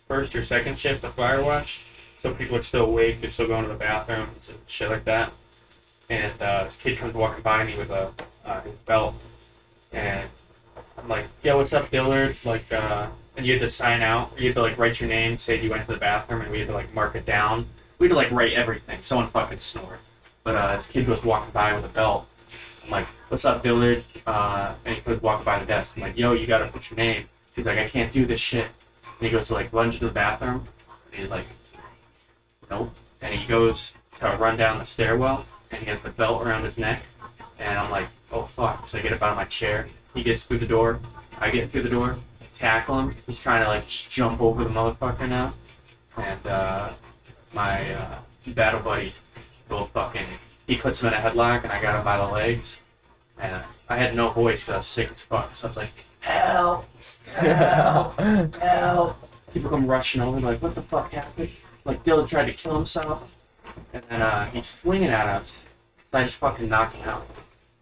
[0.07, 1.83] first or second shift of fire watch,
[2.23, 5.31] so people are still awake, they're still going to the bathrooms and shit like that.
[6.09, 8.11] And uh, this kid comes walking by me with a
[8.43, 9.13] uh, his belt,
[9.93, 10.27] and
[10.97, 14.33] I'm like, "Yo, what's up, Dillard?" Like, uh, and you had to sign out.
[14.35, 16.51] Or you had to like write your name, say you went to the bathroom, and
[16.51, 17.67] we had to like mark it down.
[17.99, 18.99] We had to like write everything.
[19.03, 19.99] Someone fucking snored.
[20.43, 22.27] But uh, this kid goes walking by with a belt.
[22.83, 25.95] I'm like, "What's up, Dillard?" Uh, and he goes walking by the desk.
[25.95, 28.67] I'm like, "Yo, you gotta put your name." He's like, "I can't do this shit."
[29.19, 30.67] And he goes to like lunge into the bathroom.
[31.11, 31.45] And he's like,
[32.69, 36.63] "Nope." And he goes to run down the stairwell, and he has the belt around
[36.63, 37.03] his neck.
[37.59, 39.87] And I'm like, "Oh fuck!" So I get up out of my chair.
[40.15, 40.99] He gets through the door.
[41.39, 42.17] I get through the door.
[42.57, 43.15] Tackle him.
[43.27, 45.53] He's trying to like jump over the motherfucker now.
[46.17, 46.89] And uh,
[47.53, 48.15] my uh,
[48.47, 49.13] battle buddy
[49.69, 50.25] will fucking
[50.65, 52.79] he puts him in a headlock and I got him by the legs.
[53.39, 55.55] And I had no voice because I was sick as fuck.
[55.55, 56.87] So I was like help
[57.35, 59.29] help help.
[59.53, 61.51] People come rushing over like what the fuck happened?
[61.85, 63.31] Like Dylan tried to kill himself.
[63.93, 65.61] And then uh, he's swinging at us.
[66.11, 67.27] So I just fucking knocked him out.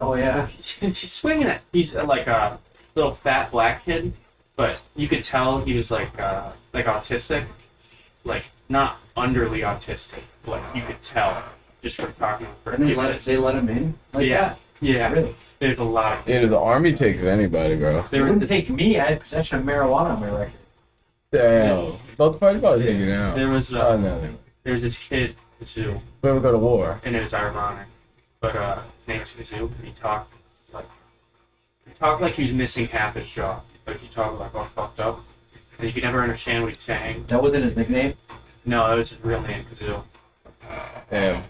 [0.02, 2.60] Oh yeah, he's swinging at he's uh, like a
[2.94, 4.12] little fat black kid
[4.56, 7.46] but you could tell he was like uh, like autistic
[8.24, 11.44] like not underly autistic like you could tell
[11.84, 13.26] just from talking for a and they let it, minutes.
[13.26, 14.50] they let him in like Yeah.
[14.50, 14.58] that.
[14.82, 15.36] yeah Really?
[15.60, 18.04] there's a lot of Yeah, the army takes anybody, bro.
[18.12, 19.00] They wouldn't take me.
[19.00, 20.52] I had possession of marijuana on my record.
[21.32, 21.98] Damn.
[22.16, 23.36] Don't the party about taking it out.
[23.36, 24.30] there was Oh uh, no.
[24.64, 27.00] there's this kid Kazoo We ever go to war?
[27.06, 27.88] and it was ironic
[28.40, 30.34] but uh his name is Kazoo he talked
[30.74, 30.86] like
[31.88, 35.00] he talked like he was missing half his jaw like he talked like all fucked
[35.00, 35.22] up
[35.78, 38.14] and you could never understand what he's saying That wasn't his nickname.
[38.66, 40.04] no that was his real name Kazoo
[41.10, 41.44] Damn.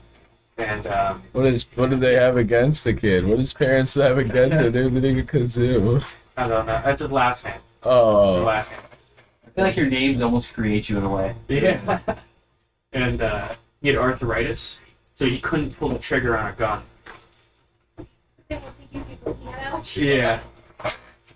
[0.57, 3.25] and um What is what do they have against the kid?
[3.25, 4.73] What does parents have against it?
[4.73, 6.03] They're the nigga kazoo.
[6.37, 8.43] I don't know that's his last name his Oh.
[8.43, 8.79] last name
[9.45, 11.33] I feel like your names almost create you in a way.
[11.47, 11.99] Yeah.
[12.91, 14.79] and uh, he had arthritis,
[15.15, 16.83] so he couldn't pull the trigger on a gun.
[18.49, 19.95] They will think you people out.
[19.95, 20.41] Yeah.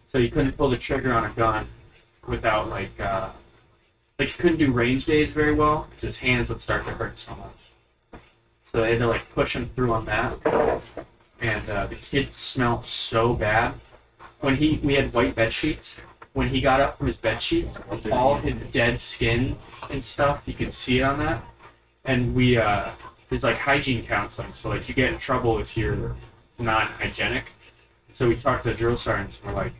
[0.09, 1.67] So he couldn't pull the trigger on a gun
[2.25, 3.29] without like uh,
[4.17, 7.19] like he couldn't do range days very well because his hands would start to hurt
[7.19, 8.21] so much.
[8.65, 10.33] So they had to like push him through on that.
[11.39, 13.75] And uh, the kid smelled so bad.
[14.39, 15.99] When he we had white bed sheets.
[16.33, 17.77] When he got up from his bed sheets,
[18.11, 19.57] all his dead skin
[19.91, 21.43] and stuff, you could see it on that.
[22.05, 22.89] And we uh,
[23.29, 26.15] there's like hygiene counseling, so like you get in trouble if you're
[26.57, 27.45] not hygienic.
[28.15, 29.73] So we talked to the drill sergeants and we're like,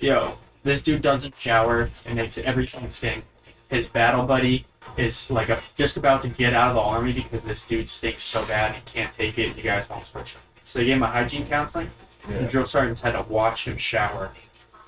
[0.00, 3.24] yo, this dude doesn't shower and makes everything stink.
[3.68, 4.66] His battle buddy
[4.96, 8.22] is like a, just about to get out of the army because this dude stinks
[8.22, 9.56] so bad he can't take it.
[9.56, 10.40] You guys won't switch him.
[10.64, 11.90] So they gave him a hygiene counseling.
[12.28, 14.30] The drill sergeants had to watch him shower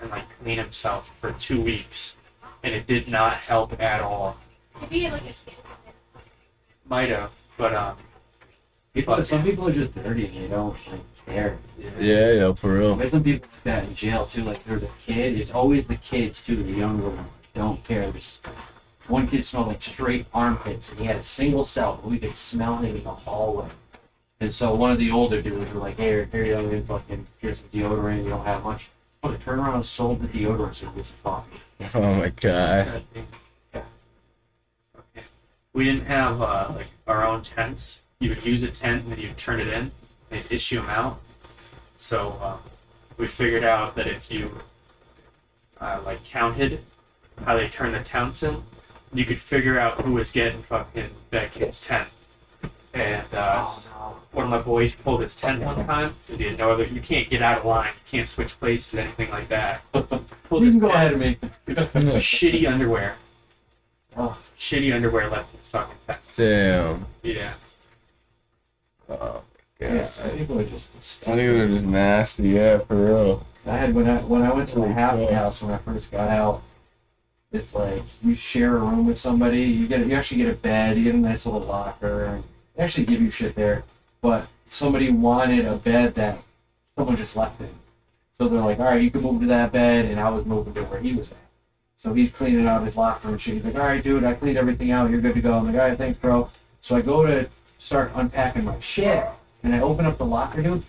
[0.00, 2.16] and like clean himself for two weeks,
[2.62, 4.38] and it did not help at all.
[4.80, 5.54] Maybe he had like a skin.
[6.88, 7.96] Might have, but um,
[8.94, 11.58] People, some people are just dirty and they don't like care.
[11.78, 11.96] you know?
[12.00, 12.96] Yeah, yeah, for real.
[12.96, 14.42] There's some people like that in jail too.
[14.42, 15.38] Like there's a kid.
[15.38, 16.62] It's always the kids too.
[16.62, 18.10] The younger ones don't care.
[18.10, 18.40] There's
[19.08, 22.00] one kid smelled like straight armpits, and he had a single cell.
[22.02, 23.68] But we could smell him in the hallway.
[24.40, 27.58] And so one of the older dudes were like, "Hey, here, young man, fucking, here's
[27.58, 28.24] some deodorant.
[28.24, 28.88] You don't have much."
[29.22, 31.60] Oh, the turnaround sold the deodorant so we get some coffee.
[31.94, 33.04] Oh my god.
[33.74, 33.84] Okay.
[35.72, 38.00] We didn't have uh, like our own tents.
[38.18, 39.92] You would use a tent and then you'd turn it in.
[40.32, 41.20] They'd issue them out.
[41.98, 42.56] So uh,
[43.18, 44.50] we figured out that if you
[45.78, 46.80] uh, like counted
[47.44, 48.62] how they turn the tents in,
[49.12, 52.08] you could figure out who was getting fucking that kid's tent.
[52.94, 56.58] And uh, Oh, one of my boys pulled his tent one time because he had
[56.58, 56.84] no other.
[56.86, 57.92] You can't get out of line.
[58.06, 59.82] You can't switch places, or anything like that.
[59.94, 60.02] no.
[60.48, 61.58] Pulled You his can go ahead and make it.
[61.66, 63.16] shitty underwear.
[64.16, 66.32] Oh, Shitty underwear left in his fucking tent.
[66.36, 67.06] Damn.
[67.22, 67.52] Yeah.
[69.10, 69.42] Oh
[69.82, 70.90] yes, I think we're just.
[71.28, 73.46] I think they're just nasty, yeah, for real.
[73.66, 76.28] I had when I when I went to the halfway house when I first got
[76.28, 76.62] out.
[77.52, 79.62] It's like you share a room with somebody.
[79.62, 80.96] You get you actually get a bed.
[80.96, 82.24] You get a nice little locker.
[82.24, 82.44] And
[82.74, 83.84] they actually give you shit there,
[84.20, 86.38] but somebody wanted a bed that
[86.96, 87.68] someone just left in.
[88.32, 90.72] So they're like, all right, you can move to that bed, and I was moving
[90.74, 91.36] to where he was at.
[91.98, 93.54] So he's cleaning out his locker and shit.
[93.54, 95.10] He's like, all right, dude, I cleaned everything out.
[95.10, 95.58] You're good to go.
[95.58, 96.50] I'm like, all right, thanks, bro.
[96.80, 97.48] So I go to
[97.78, 99.24] start unpacking my shit,
[99.62, 100.84] and I open up the locker, dude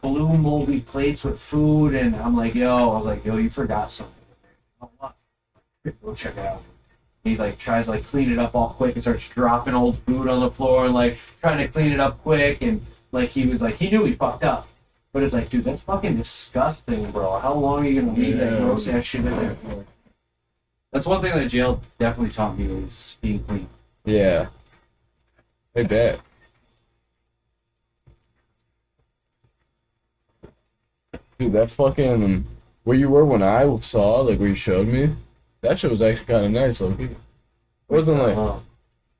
[0.00, 3.90] blue moldy plates with food, and I'm like, yo, I was like, yo, you forgot
[3.90, 4.14] something.
[6.02, 6.62] Go check it out.
[7.24, 10.28] He like tries to like clean it up all quick and starts dropping old food
[10.28, 13.60] on the floor and like trying to clean it up quick and like he was
[13.60, 14.68] like he knew he fucked up.
[15.12, 17.38] But it's like, dude, that's fucking disgusting, bro.
[17.38, 19.84] How long are you gonna leave that gross ass shit in there for?
[20.92, 23.68] That's one thing that jail definitely taught me is being clean.
[24.04, 24.46] Yeah.
[25.76, 26.20] I bet.
[31.40, 32.44] Dude, that fucking
[32.84, 35.16] where you were when I saw, like where you showed me,
[35.62, 36.82] that shit was actually kind of nice.
[36.82, 37.16] Like, it
[37.88, 38.58] wasn't like Uh,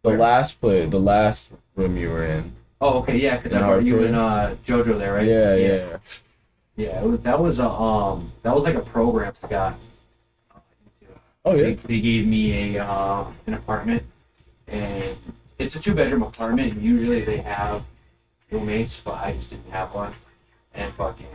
[0.03, 2.53] the last play, the last room you were in.
[2.83, 5.27] oh, okay, yeah, because I heard you and uh, JoJo there, right?
[5.27, 5.97] Yeah, yeah.
[6.77, 9.79] Yeah, it was, that was a um that was like a program I got.
[11.47, 11.77] Oh They, yeah.
[11.87, 14.03] they gave me a um an apartment,
[14.69, 15.17] and
[15.59, 16.79] it's a two bedroom apartment.
[16.79, 17.83] Usually they have
[18.51, 20.13] roommates, but I just didn't have one,
[20.75, 21.27] and fucking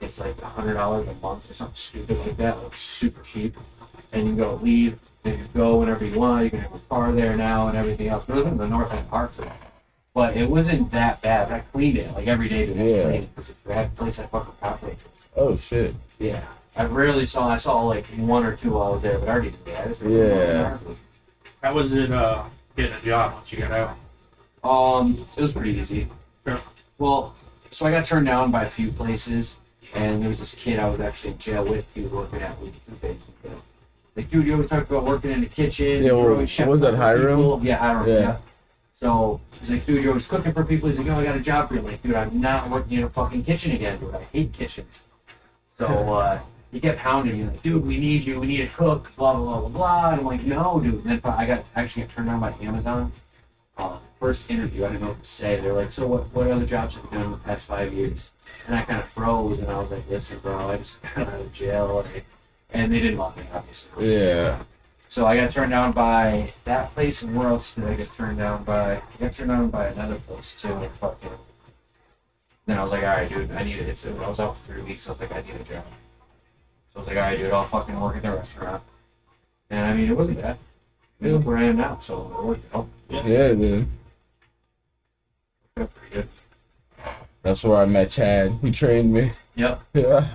[0.00, 3.56] it's like a hundred dollars a month or something stupid like that, like super cheap.
[4.12, 6.44] And you go leave, and you go whenever you want.
[6.44, 8.24] You can have a car there now and everything else.
[8.26, 9.50] But it was in the North End Hartford.
[10.12, 11.52] But it wasn't that bad.
[11.52, 13.02] I cleaned it like every day to Yeah.
[13.04, 15.28] clean it because it had a place I fucking cockroaches.
[15.36, 15.94] Oh shit.
[16.18, 16.42] Yeah.
[16.76, 17.48] I rarely saw.
[17.48, 19.84] I saw like one or two while I was there, but I already did that.
[19.84, 20.78] I just Yeah.
[21.62, 22.42] How was it uh,
[22.76, 23.96] getting a job once you got out?
[24.64, 26.08] Um, it was pretty easy.
[26.46, 26.58] Yeah.
[26.98, 27.34] Well,
[27.70, 29.59] so I got turned down by a few places,
[29.94, 31.86] and there was this kid I was actually in jail with.
[31.94, 33.16] He was working at Ruby Tuesday.
[34.16, 36.02] Like, dude, you always talk about working in the kitchen.
[36.02, 37.36] Yeah, well, was that Hiram?
[37.36, 38.08] people." Yeah, Hiram.
[38.08, 38.20] Yeah.
[38.20, 38.36] Yeah.
[38.94, 40.88] So he's like, dude, you're always cooking for people.
[40.88, 41.80] He's like, oh, I got a job for you.
[41.80, 44.14] I'm like, dude, I'm not working in a fucking kitchen again, dude.
[44.14, 45.04] I hate kitchens.
[45.68, 46.40] So uh,
[46.70, 48.40] he kept hounding me, like, dude, we need you.
[48.40, 49.14] We need a cook.
[49.16, 50.10] Blah blah blah blah blah.
[50.10, 51.04] And I'm like, no, dude.
[51.04, 53.12] And then I got actually got turned down by Amazon.
[53.78, 55.58] Uh, first interview, I didn't know what to say.
[55.58, 56.34] They're like, so what?
[56.34, 58.32] What other jobs have you done in the past five years?
[58.66, 61.40] And I kind of froze, and I was like, listen, bro, I just got out
[61.40, 62.24] of jail, like,
[62.72, 64.16] and they didn't want me, obviously.
[64.16, 64.62] Yeah.
[65.08, 68.38] So I got turned down by that place, and where else did I get turned
[68.38, 68.96] down by?
[68.96, 70.72] I got turned down by another place too.
[70.72, 71.30] Like fucking.
[72.66, 73.98] Then I was like, all right, dude, I need it.
[73.98, 75.02] So I was out for three weeks.
[75.02, 75.84] So I was like, I need a job.
[76.92, 78.84] So I was like, all right, dude, I'll fucking work at the restaurant.
[79.68, 80.58] And I mean, it wasn't bad.
[81.20, 82.86] I mean, look where I am now, so it worked out.
[83.08, 83.88] Yeah, dude.
[85.74, 86.28] Pretty good.
[87.42, 88.52] That's where I met Chad.
[88.60, 89.32] He trained me.
[89.54, 89.80] Yep.
[89.94, 90.28] Yeah.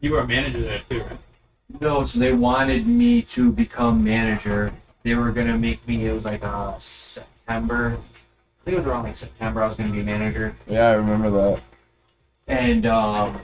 [0.00, 1.18] You were a manager there too, right?
[1.80, 4.72] No, so they wanted me to become manager.
[5.02, 6.06] They were gonna make me.
[6.06, 7.98] It was like uh September.
[7.98, 9.62] I think it was around like September.
[9.62, 10.56] I was gonna be manager.
[10.66, 11.62] Yeah, I remember that.
[12.46, 13.40] And um,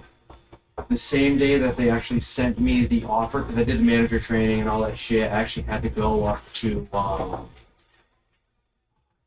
[0.88, 4.18] the same day that they actually sent me the offer, because I did the manager
[4.18, 7.48] training and all that shit, I actually had to go up to um,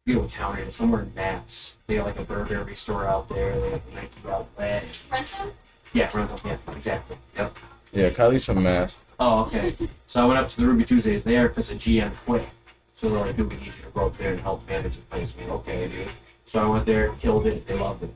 [0.10, 1.78] you know what town it is, somewhere in Mass.
[1.86, 3.60] They have like a Burberry store out there.
[3.60, 4.84] They have a Nike outlet.
[5.12, 5.52] Renton?
[5.94, 7.18] Yeah, Wrentham, yeah, exactly.
[7.36, 7.58] Yep.
[7.92, 8.98] Yeah, Kylie's from Mass.
[9.20, 9.76] Oh, okay.
[10.08, 12.48] So I went up to the Ruby Tuesdays there because the GM quit.
[12.96, 15.04] So they're like, dude, we need you to go up there and help manage the
[15.04, 15.34] place.
[15.40, 16.08] I'm like, okay, dude.
[16.48, 18.14] So I went there, killed it, they loved it.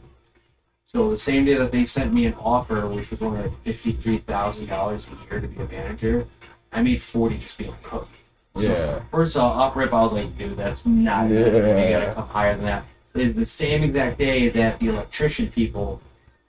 [0.85, 4.17] So the same day that they sent me an offer, which was only like fifty-three
[4.19, 6.27] thousand dollars a year to be a manager,
[6.71, 8.09] I made forty just being a cook.
[8.55, 8.99] So Yeah.
[9.11, 11.53] First off, off rip, I was like, dude, that's not good.
[11.53, 11.99] You Yeah.
[11.99, 12.83] gotta come higher than that.
[13.15, 16.01] It is the same exact day that the electrician people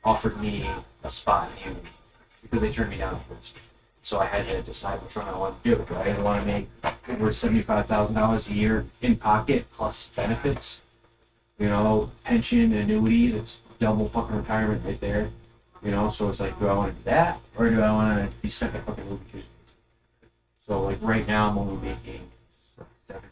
[0.05, 0.69] offered me
[1.03, 1.87] a spot in Union
[2.43, 3.57] because they turned me down first.
[4.03, 5.85] So I had to decide which one I wanted to do.
[5.89, 6.69] Do I want to make
[7.09, 10.83] over seventy-five thousand dollars a year in pocket plus benefits?
[11.59, 15.31] You know, pension, annuity, that's double fucking retirement right there.
[15.83, 18.31] You know, so it's like, do I want to do that or do I want
[18.31, 19.45] to be stuck at fucking Ruby?
[20.67, 22.21] So like right now, I'm only making
[22.79, 23.31] like 17,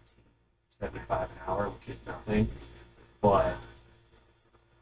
[0.81, 2.49] 75 an hour, which is nothing.
[3.21, 3.57] But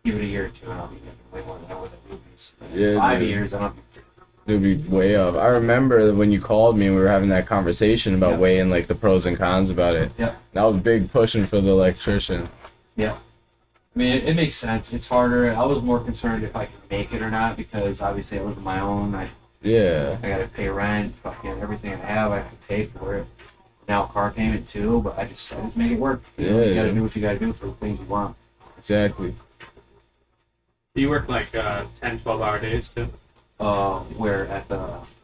[0.05, 1.91] give it a year or two, and I'll be making way more than I would
[1.93, 2.55] at Ruby's.
[2.75, 3.29] Yeah, five dude.
[3.29, 3.81] years, and I'll be
[4.47, 5.37] It'd be way up.
[5.37, 8.39] I remember when you called me, and we were having that conversation about Yeah.
[8.39, 10.11] weighing like the pros and cons about it.
[10.19, 10.35] Yeah.
[10.55, 12.49] That was big pushing for the electrician.
[12.97, 13.13] Yeah.
[13.95, 14.93] I mean, it, it makes sense.
[14.93, 15.53] It's harder.
[15.53, 18.57] I was more concerned if I could make it or not because obviously I live
[18.59, 19.15] on my own.
[19.15, 19.29] I,
[19.63, 20.17] Yeah.
[20.23, 22.33] I gotta pay rent, fucking everything I have.
[22.33, 23.27] I have to pay for it.
[23.89, 26.23] Now car payment too, but I just I just make it work.
[26.39, 28.37] You, know, Yeah, you gotta do what you gotta do for the things you want.
[28.79, 29.35] Exactly.
[30.95, 33.09] Do you work like uh, 10, 12 hour days too?
[33.59, 34.77] Uh, where at the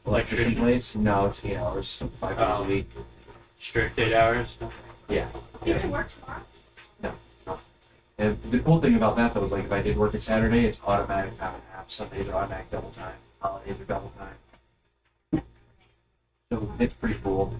[0.06, 0.54] electrician Electrician.
[0.62, 0.94] place?
[0.96, 2.64] No, it's eight hours, five days Oh.
[2.64, 2.90] a week.
[3.58, 4.58] Strict eight hours?
[5.08, 5.26] Yeah.
[5.64, 6.42] You have to work tomorrow.
[8.18, 10.64] And the cool thing about that though is like if I did work a Saturday,
[10.64, 11.90] it's automatic time and a half.
[11.90, 13.12] Sundays are automatic double time.
[13.40, 15.42] Holidays are double time.
[16.50, 17.54] So it's pretty cool.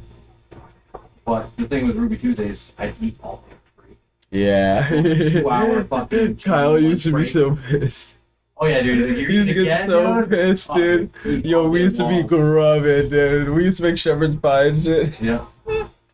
[1.25, 3.97] But the thing with Ruby Tuesdays, I eat all day for free.
[4.31, 4.89] Yeah.
[4.89, 8.17] Two hour fucking Kyle used to be so pissed.
[8.59, 9.09] Oh yeah, dude.
[9.09, 10.31] Like, you're used to get so dude?
[10.31, 11.11] pissed, dude.
[11.27, 13.49] Eat Yo, we used to be grubbing, dude.
[13.51, 15.21] We used to make shepherd's pie and shit.
[15.21, 15.45] Yeah.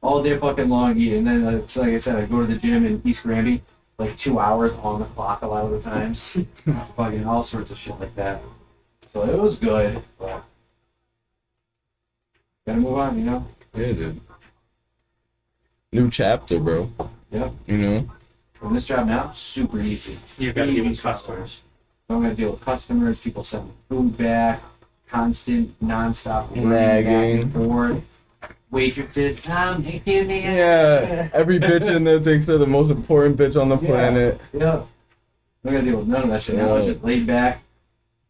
[0.01, 1.15] All day fucking long eat.
[1.19, 3.63] And then, uh, it's like I said, I go to the gym in East Granby,
[3.99, 6.25] like two hours on the clock a lot of the times.
[6.97, 8.43] fucking all sorts of shit like that.
[9.13, 10.43] So it was good, but
[12.67, 13.47] gotta move on, you know?
[13.75, 14.21] Yeah, dude.
[15.93, 16.91] New chapter, bro.
[17.31, 17.53] Yep.
[17.67, 18.11] You know?
[18.63, 20.17] And this job now, super easy.
[20.39, 21.61] You gotta give them Easy customers.
[22.09, 24.63] I'm gonna deal with customers, people sending food back,
[25.07, 27.05] constant, nonstop running Nagging.
[27.05, 28.03] back and forth.
[28.71, 30.43] Waitresses, um, excuse me.
[30.43, 31.29] Yeah.
[31.35, 33.87] Every bitch in there thinks they're the most important bitch on the Yeah.
[33.91, 34.41] planet.
[34.55, 34.83] Yeah.
[35.67, 36.77] I'm gonna deal with none of that shit now.
[36.77, 36.93] It's Yeah.
[36.95, 37.63] just laid back.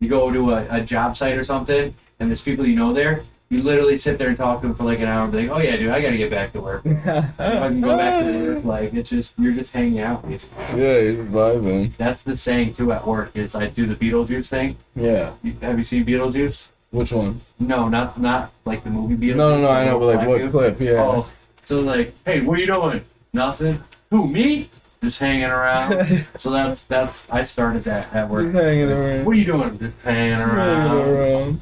[0.02, 3.22] You go to a, a job site or something, and there's people you know there.
[3.50, 5.56] You literally sit there and talk to them for like an hour and be like,
[5.56, 6.84] oh yeah, dude, I gotta get back to work.
[6.86, 8.64] I can go back to work.
[8.72, 10.82] Like, it's just, you're just hanging out, basically.
[10.82, 11.96] Yeah, he's vibing.
[11.98, 14.76] That's the saying too at work is I do the Beetlejuice thing.
[14.96, 15.34] Yeah.
[15.44, 16.70] You, have you seen Beetlejuice?
[16.90, 17.40] Which one?
[17.60, 19.36] No, not not like the movie Beetlejuice.
[19.36, 20.80] No, no, no, I know, but like what clip?
[20.80, 21.00] Yeah.
[21.00, 21.30] Oh,
[21.62, 23.04] so like, hey, what are you doing?
[23.32, 23.80] Nothing.
[24.10, 24.68] Who me?
[25.02, 26.24] Just hanging around.
[26.36, 28.52] so that's that's I started that at Just work.
[28.54, 29.24] hanging around.
[29.24, 29.78] What are you doing?
[29.78, 31.60] Just hanging Hanging around.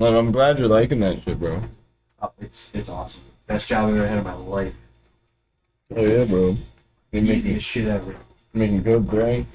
[0.00, 0.16] around.
[0.16, 1.62] I'm glad you're liking that shit, bro.
[2.22, 3.22] Oh, it's it's awesome.
[3.46, 4.74] Best job I've ever had in my life.
[5.94, 6.56] Oh yeah, bro.
[7.12, 8.16] You're making Easiest shit ever.
[8.54, 9.46] making good brain.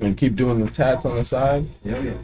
[0.00, 1.66] And keep doing the tats on the side.
[1.82, 2.14] Yeah, yeah.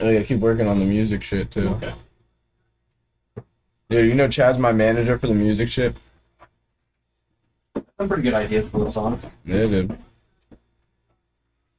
[0.00, 1.68] Oh yeah, keep working on the music shit too.
[1.70, 1.94] Okay.
[3.90, 5.96] Dude, you know Chad's my manager for the music shit.
[7.98, 9.26] Some pretty good ideas for those songs.
[9.44, 9.98] Yeah, dude.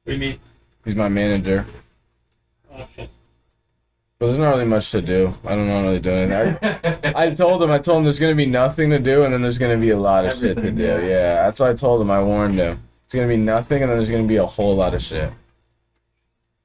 [0.04, 0.40] We meet.
[0.84, 1.64] He's my manager.
[2.70, 3.08] Oh shit.
[4.18, 5.32] But there's not really much to do.
[5.44, 6.58] I don't know really do anything.
[7.16, 9.40] I, I told him, I told him there's gonna be nothing to do, and then
[9.40, 10.82] there's gonna be a lot of shit to Everything, do.
[10.82, 10.98] yeah.
[11.00, 12.10] Yeah, that's what I told him.
[12.10, 12.80] I warned him.
[13.06, 15.32] It's gonna be nothing, and then there's gonna be a whole lot of shit.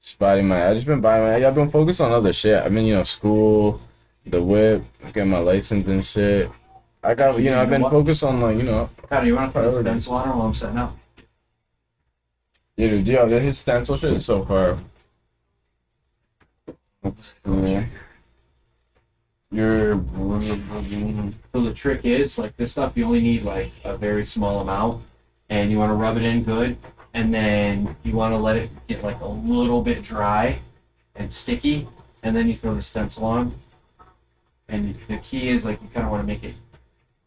[0.02, 0.68] Just buying my.
[0.70, 1.48] I just been buying my.
[1.48, 2.62] I've been focused on other shit.
[2.64, 3.82] I mean, you know, school,
[4.32, 4.84] the whip,
[5.14, 6.50] get my license and shit.
[7.04, 9.54] I got, you know, I've been focused on like, you know, How do you want
[9.54, 10.04] to put a Priorities.
[10.04, 10.98] stencil on her while I'm setting up?
[12.76, 14.78] yeah, dude, yo, his stencil shit is so far.
[17.46, 17.86] Yeah.
[19.50, 19.94] You're.
[21.54, 25.04] So the trick is like this stuff you only need like a very small amount
[25.50, 26.76] and you want to rub it in good
[27.14, 30.60] and then you want to let it get like a little bit dry
[31.16, 31.88] and sticky
[32.24, 33.56] and then you throw the stencil on
[34.70, 36.54] and the key is like you kind of want to make it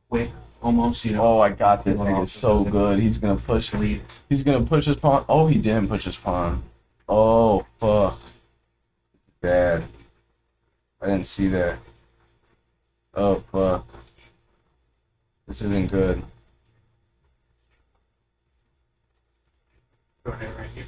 [0.09, 0.31] quick
[0.63, 2.99] almost you know Oh, I got this nigga so good.
[2.99, 3.73] He's gonna push.
[4.29, 5.25] He's gonna push his pawn.
[5.29, 6.63] Oh, he didn't push his pawn.
[7.09, 8.19] Oh, fuck.
[9.41, 9.85] Bad.
[11.01, 11.79] I didn't see that.
[13.15, 13.87] Oh, fuck.
[15.49, 16.23] This isn't good.
[20.23, 20.85] Go ahead right here.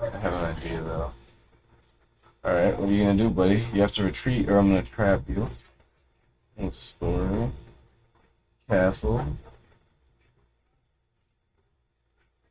[0.00, 1.12] I have an idea, though.
[2.42, 3.66] Alright, what are you gonna do, buddy?
[3.74, 5.50] You have to retreat, or I'm gonna trap you.
[6.68, 7.50] Story.
[8.68, 9.24] Castle.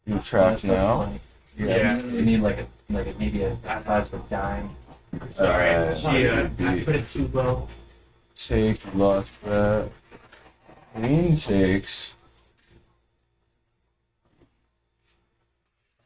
[0.06, 1.14] You trapped now.
[1.56, 1.98] yeah, Yeah.
[2.02, 4.70] you need like a like a maybe a the size of a dime
[5.32, 5.76] Sorry.
[5.76, 7.68] Uh, She, uh, I put it too low.
[8.36, 9.90] Take, lost that.
[10.96, 12.14] Queen takes.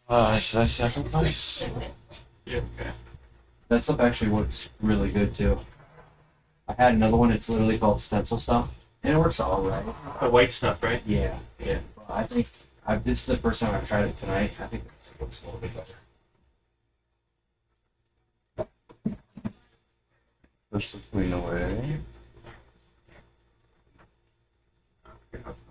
[0.09, 1.63] Ah, is that second place?
[2.45, 2.57] Yeah.
[2.79, 2.91] Okay.
[3.69, 5.57] that stuff actually works really good too
[6.77, 8.69] I had another one it's literally called stencil stuff
[9.03, 9.83] and it works all right
[10.19, 11.01] The white stuff, right?
[11.05, 11.79] Yeah, yeah.
[12.09, 12.47] I think
[12.85, 14.51] I, this is the first time I've tried it tonight.
[14.59, 15.93] I think this looks a little bit better.
[20.71, 21.99] Push the queen away.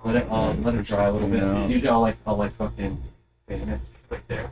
[0.05, 1.43] Let it um, let it dry a little bit.
[1.43, 1.67] Yeah.
[1.67, 3.03] Usually I'll like I'll like fucking
[3.47, 3.81] fan it
[4.11, 4.51] like there.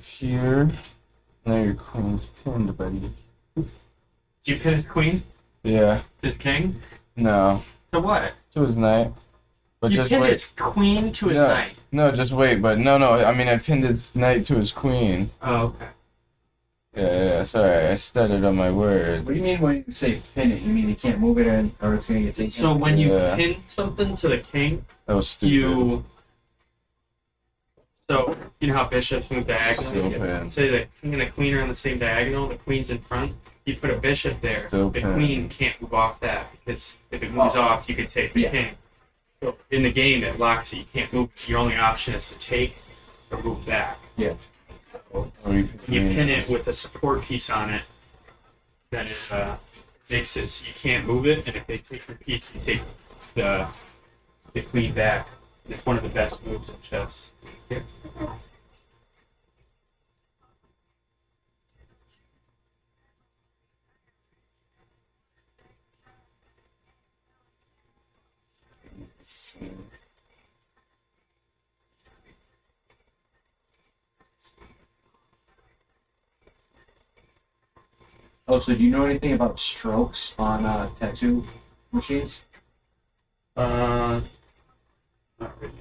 [0.00, 0.70] Here.
[1.44, 3.12] Now your queen's pinned, buddy.
[3.56, 3.66] Did
[4.44, 5.22] you pin his queen?
[5.62, 6.02] Yeah.
[6.22, 6.80] His king?
[7.16, 7.62] No.
[7.92, 8.32] To what?
[8.52, 9.12] To his knight.
[9.80, 10.32] But you just pinned wait.
[10.32, 11.46] his queen to his Yeah.
[11.48, 11.80] knight.
[11.92, 12.62] No, just wait.
[12.62, 13.12] But no, no.
[13.12, 15.30] I mean, I pinned his knight to his queen.
[15.42, 15.88] Oh, okay.
[16.94, 17.24] Yeah, yeah.
[17.24, 19.24] yeah, Sorry, I stuttered on my words.
[19.24, 20.62] What do you mean when you say pin it?
[20.62, 22.50] You mean you can't move it in, or it's gonna get taken?
[22.50, 23.36] So when you Yeah.
[23.36, 25.52] pin something to the king, That was stupid.
[25.52, 26.04] you.
[28.08, 30.10] So you know how bishops move diagonally.
[30.10, 30.52] Stupid.
[30.52, 32.48] Say the king and the queen are on the same diagonal.
[32.48, 33.32] The queen's in front.
[33.66, 34.62] You put a bishop there.
[34.62, 35.04] The Stupid.
[35.14, 37.60] queen can't move off that because if it moves Oh.
[37.60, 38.50] off, you could take the Yeah.
[38.50, 38.68] king.
[39.40, 40.78] So in the game, it locks it.
[40.78, 41.28] You can't move.
[41.46, 42.74] Your only option is to take
[43.30, 43.96] or move back.
[45.12, 47.82] Or you You pin it with a support piece on it.
[48.90, 49.56] Then it uh,
[50.08, 51.46] makes it so you can't move it.
[51.46, 52.82] And if they take your piece, you take
[53.34, 53.68] the
[54.52, 55.28] the queen back.
[55.64, 57.30] And it's one of the best moves in chess.
[78.50, 81.44] Oh, so do you know anything about strokes on uh, tattoo
[81.92, 82.42] machines?
[83.56, 84.20] Uh,
[85.38, 85.72] not really.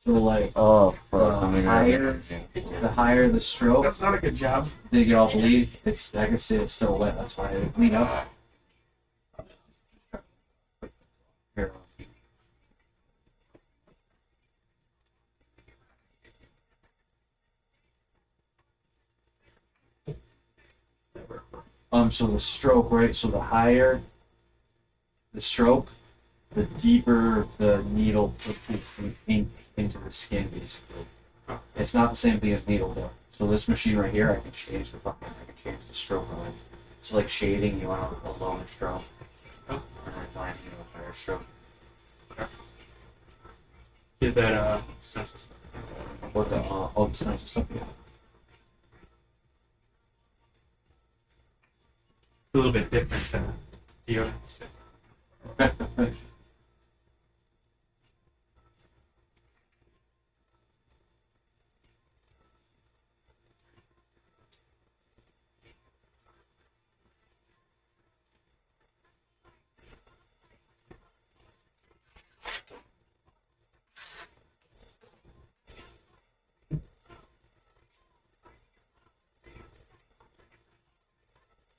[0.00, 1.20] So like Oh, fuck.
[1.22, 2.14] Uh, something higher.
[2.14, 4.70] the higher the stroke, That's not a good job.
[4.90, 5.68] they get all bleed.
[5.84, 7.16] It's I can see it's still wet.
[7.16, 8.28] That's why they clean up.
[11.54, 11.70] Here.
[21.92, 23.14] Um, so the stroke, right?
[23.14, 24.00] So the higher
[25.34, 25.88] the stroke,
[26.54, 31.06] the deeper the needle pushes the ink into the skin, basically.
[31.76, 33.10] It's not the same thing as needle though.
[33.32, 36.28] So this machine right here, I can change the fucking, I can change the stroke
[36.34, 36.54] on it.
[37.02, 39.02] So like shading, you want a, a lower stroke.
[39.68, 41.44] And refining, you want a higher stroke.
[44.20, 45.48] Get that uh, census.
[46.32, 47.82] What the, uh, oh, the of stuff, yeah.
[52.54, 53.44] A little bit different than
[54.06, 54.68] deodorant stick.
[55.58, 55.90] So we give him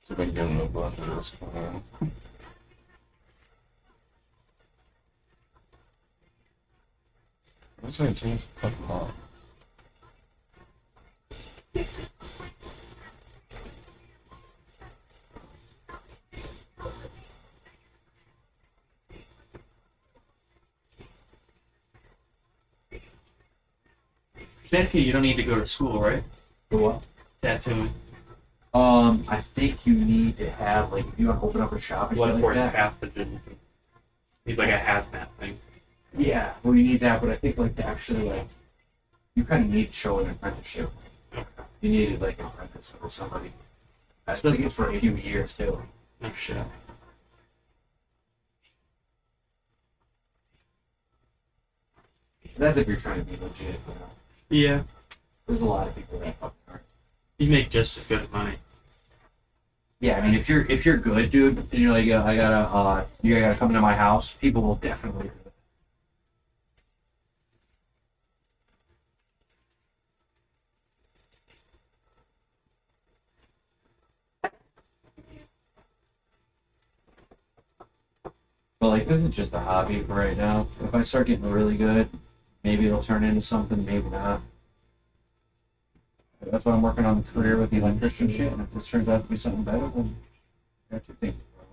[0.00, 1.82] bunch of this queen.
[7.82, 9.12] Looks like James fuck mom.
[24.70, 26.24] Tattoo, you don't need to go to school, right?
[26.68, 27.02] For what?
[27.42, 27.94] Tattooing.
[28.74, 31.78] Um, I think you need to have, like, if you want to open up a
[31.78, 33.00] shop and shit like that.
[33.00, 33.46] pathogens.
[33.46, 33.56] and-
[34.46, 35.58] Need like a hazmat thing.
[36.16, 38.48] Yeah, well, you need that, but I think, like, to actually, like,
[39.34, 40.90] you kind of need to show an apprenticeship.
[41.32, 41.44] Okay.
[41.80, 43.52] You needed, like, an apprentice with somebody.
[44.26, 45.82] I think it's for a few years, too.
[46.20, 46.66] No shit.
[52.56, 54.10] That's if you're trying to be legit, you know.
[54.48, 54.82] Yeah.
[55.46, 56.82] There's a lot of people that fucking aren't.
[57.38, 58.56] You make just as good as money.
[60.04, 63.06] Yeah, I mean, if you're if you're good, dude, and you're like, I gotta, uh,
[63.22, 64.34] you gotta come into my house.
[64.34, 65.30] People will definitely.
[78.78, 80.66] But like, this is just a hobby for right now.
[80.82, 82.10] If I start getting really good,
[82.62, 83.86] maybe it'll turn into something.
[83.86, 84.42] Maybe not.
[86.54, 88.52] That's why I'm working on the career with the electrician shit.
[88.52, 90.14] And if this turns out to be something better, then
[90.88, 91.66] That's your thing, bro.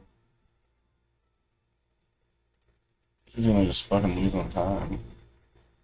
[3.28, 4.94] She's gonna just fucking lose on time.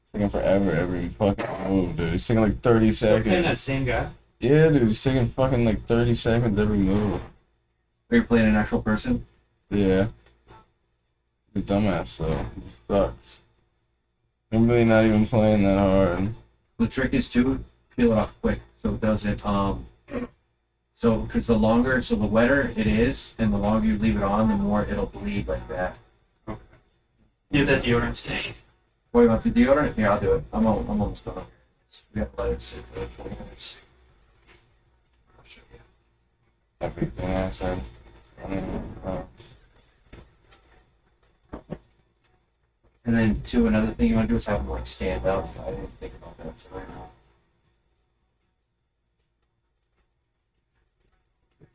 [0.02, 2.14] It's taking forever every fucking move, dude.
[2.14, 3.62] He's taking like 30 Still playing that seconds.
[3.62, 4.10] same guy.
[4.40, 7.22] Yeah, dude, he's taking fucking like 30 seconds every move.
[8.10, 9.24] Are you playing an actual person?
[9.70, 10.08] Yeah.
[11.54, 12.48] The dumbass, though.
[12.56, 13.42] He sucks.
[14.52, 16.34] I'm really not even playing that hard.
[16.80, 17.64] The trick is to
[17.96, 19.46] peel it off quick, so it doesn't.
[19.46, 19.86] Um,
[20.94, 24.24] so because the longer, so the wetter it is, and the longer you leave it
[24.24, 25.98] on, the more it'll bleed like that.
[27.52, 28.56] Give that deodorant stick.
[29.12, 29.98] What about the deodorant?
[29.98, 30.44] Yeah, I'll do it.
[30.54, 31.44] I'm al- I'm almost done.
[32.14, 33.78] We have to let it sit for like 20 minutes.
[35.38, 35.80] I'll show you.
[36.82, 37.84] Everything I said.
[38.46, 39.28] I don't.
[43.06, 45.50] And then two, another thing you want to do is have them like stand up.
[45.66, 47.10] I didn't think about that so right now.
[51.60, 51.68] Yeah, never eat that.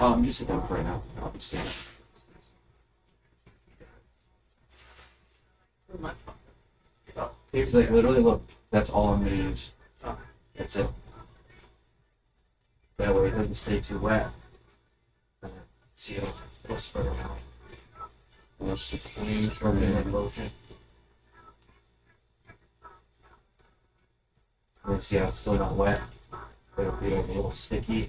[0.00, 1.02] Um, just sit down for right now.
[1.20, 1.72] I'll be standing.
[7.52, 8.42] It's like literally look.
[8.70, 9.70] That's all I'm gonna use.
[10.56, 10.88] That's it.
[12.98, 14.28] That way it doesn't stay too wet.
[15.96, 16.32] See it'll,
[16.64, 17.40] it'll spread around.
[18.60, 20.32] It'll Clean from in like
[24.88, 26.00] And then see how it's still not wet.
[26.78, 28.08] It'll be a little sticky.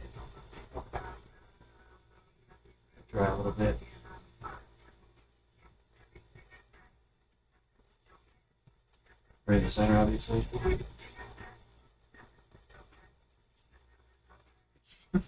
[3.11, 3.77] Dry a little bit.
[9.45, 10.45] Right in the center, obviously.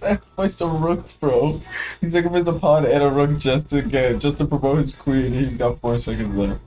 [0.00, 1.62] that voiced a rook, bro.
[2.02, 5.32] He's with the pawn and a rook just to get just to promote his queen.
[5.32, 6.60] He's got four seconds left.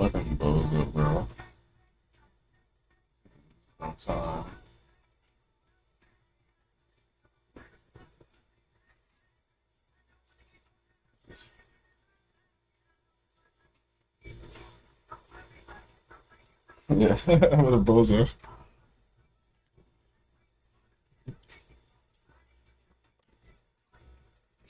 [0.00, 1.26] Fucking bozo, bro.
[4.02, 4.44] Time.
[16.88, 17.14] Yeah,
[17.60, 18.34] what a bozo.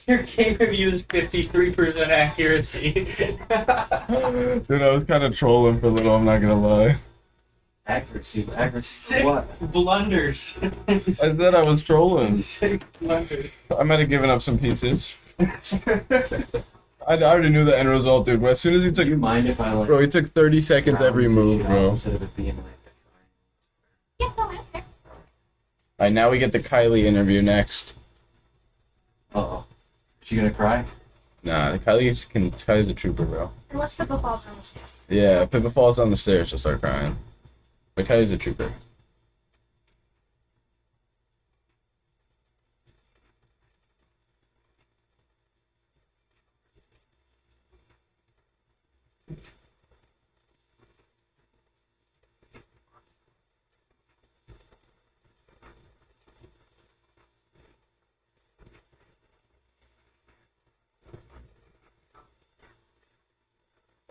[0.07, 2.93] Your game review is 53% accuracy.
[4.69, 6.97] Dude, I was kind of trolling for a little, I'm not gonna lie.
[7.87, 8.87] Accuracy, accuracy.
[8.87, 9.73] Six What?
[9.73, 10.59] blunders.
[10.89, 12.37] I said I was trolling.
[12.37, 13.51] Six blunders.
[13.79, 15.13] I might have given up some pieces.
[15.39, 18.43] I, I already knew the end result, dude.
[18.45, 19.87] As soon as he took, Do you mind if I like?
[19.89, 21.91] bro, he took 30 seconds every move, bro.
[21.93, 24.45] Instead of it being like a Yeah, no,
[24.75, 24.83] I.
[25.99, 27.95] Alright, now we get the Kylie interview next.
[29.35, 29.65] Uh oh.
[30.31, 30.85] She gonna cry?
[31.43, 33.51] Nah, Kylie's can Kylie's a trooper, bro.
[33.71, 34.95] Unless Pippa falls on the stairs.
[35.09, 37.17] Yeah, if Pippa falls down the stairs, she'll start crying.
[37.97, 38.73] But Kylie's a trooper.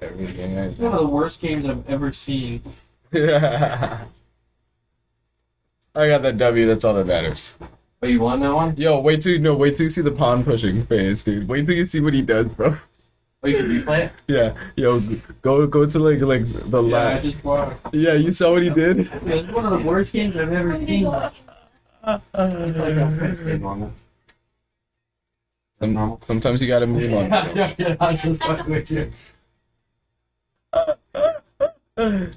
[0.01, 2.61] Everything I It's one of the worst games I've ever seen.
[3.13, 3.17] I
[5.95, 6.67] got that W.
[6.67, 7.53] That's all that matters.
[8.01, 8.75] Oh, you won that one?
[8.77, 11.47] Yo, wait till no, wait till you see the pawn pushing phase, dude.
[11.49, 12.75] Wait till you see what he does, bro.
[13.43, 14.11] Oh, you can replay it?
[14.27, 14.99] Yeah, yo,
[15.41, 17.23] go go to like like the Yeah, I last.
[17.23, 17.77] just bought.
[17.91, 18.99] Yeah, you saw what he did.
[19.25, 21.03] It's one of the worst games I've ever I'm gonna seen.
[21.03, 21.33] go look
[22.03, 22.17] I
[22.71, 23.91] feel like I'll try to stay normal.
[25.79, 26.19] That's Some, normal.
[26.23, 27.33] sometimes you gotta move on.
[27.33, 29.11] I'm joking, I'm just fucking with you.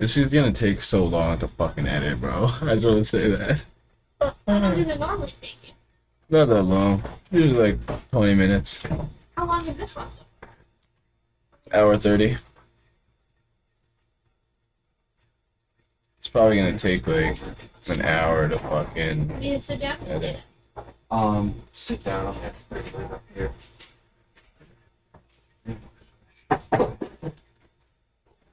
[0.00, 2.46] This is gonna take so long to fucking edit, bro.
[2.62, 3.62] I just want to say that.
[4.20, 5.72] How long does it normally take you?
[6.30, 7.04] Not that long.
[7.30, 8.82] Usually like 20 minutes.
[9.36, 10.08] How long is this one?
[11.72, 12.38] Hour 30.
[16.20, 17.38] It's probably gonna take like
[17.88, 19.30] an hour to fucking.
[19.30, 20.36] You need to sit down Edit.
[21.10, 22.26] Um, sit down.
[22.26, 23.50] I'll have to bring it up here.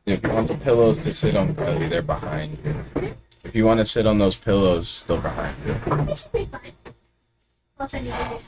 [0.05, 3.13] If you want the pillows to sit on, Kylie, they're behind you.
[3.43, 5.73] If you want to sit on those pillows, they're behind you.
[5.73, 6.71] It should be fine.
[7.77, 8.39] Unless I need to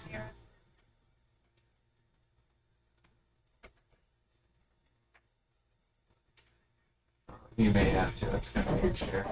[7.59, 8.25] You may have to.
[8.27, 9.25] That's gonna be a chair.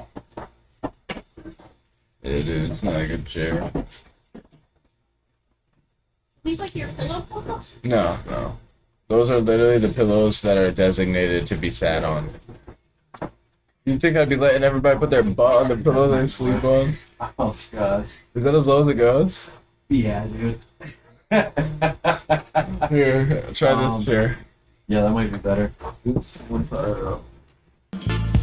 [2.21, 3.71] Yeah, dude, it's not a good chair.
[6.43, 7.75] These like your pillow pillows?
[7.85, 8.57] No, no.
[9.07, 12.29] Those are literally the pillows that are designated to be sat on.
[13.85, 16.95] You think I'd be letting everybody put their butt on the pillow they sleep on?
[17.39, 18.07] Oh gosh.
[18.35, 19.47] Is that as low as it goes?
[19.87, 20.59] Yeah, dude.
[22.89, 24.37] Here, try Um, this chair.
[24.87, 25.71] Yeah, that might be better.
[26.03, 27.21] It's, I don't know.
[27.91, 28.36] Thank you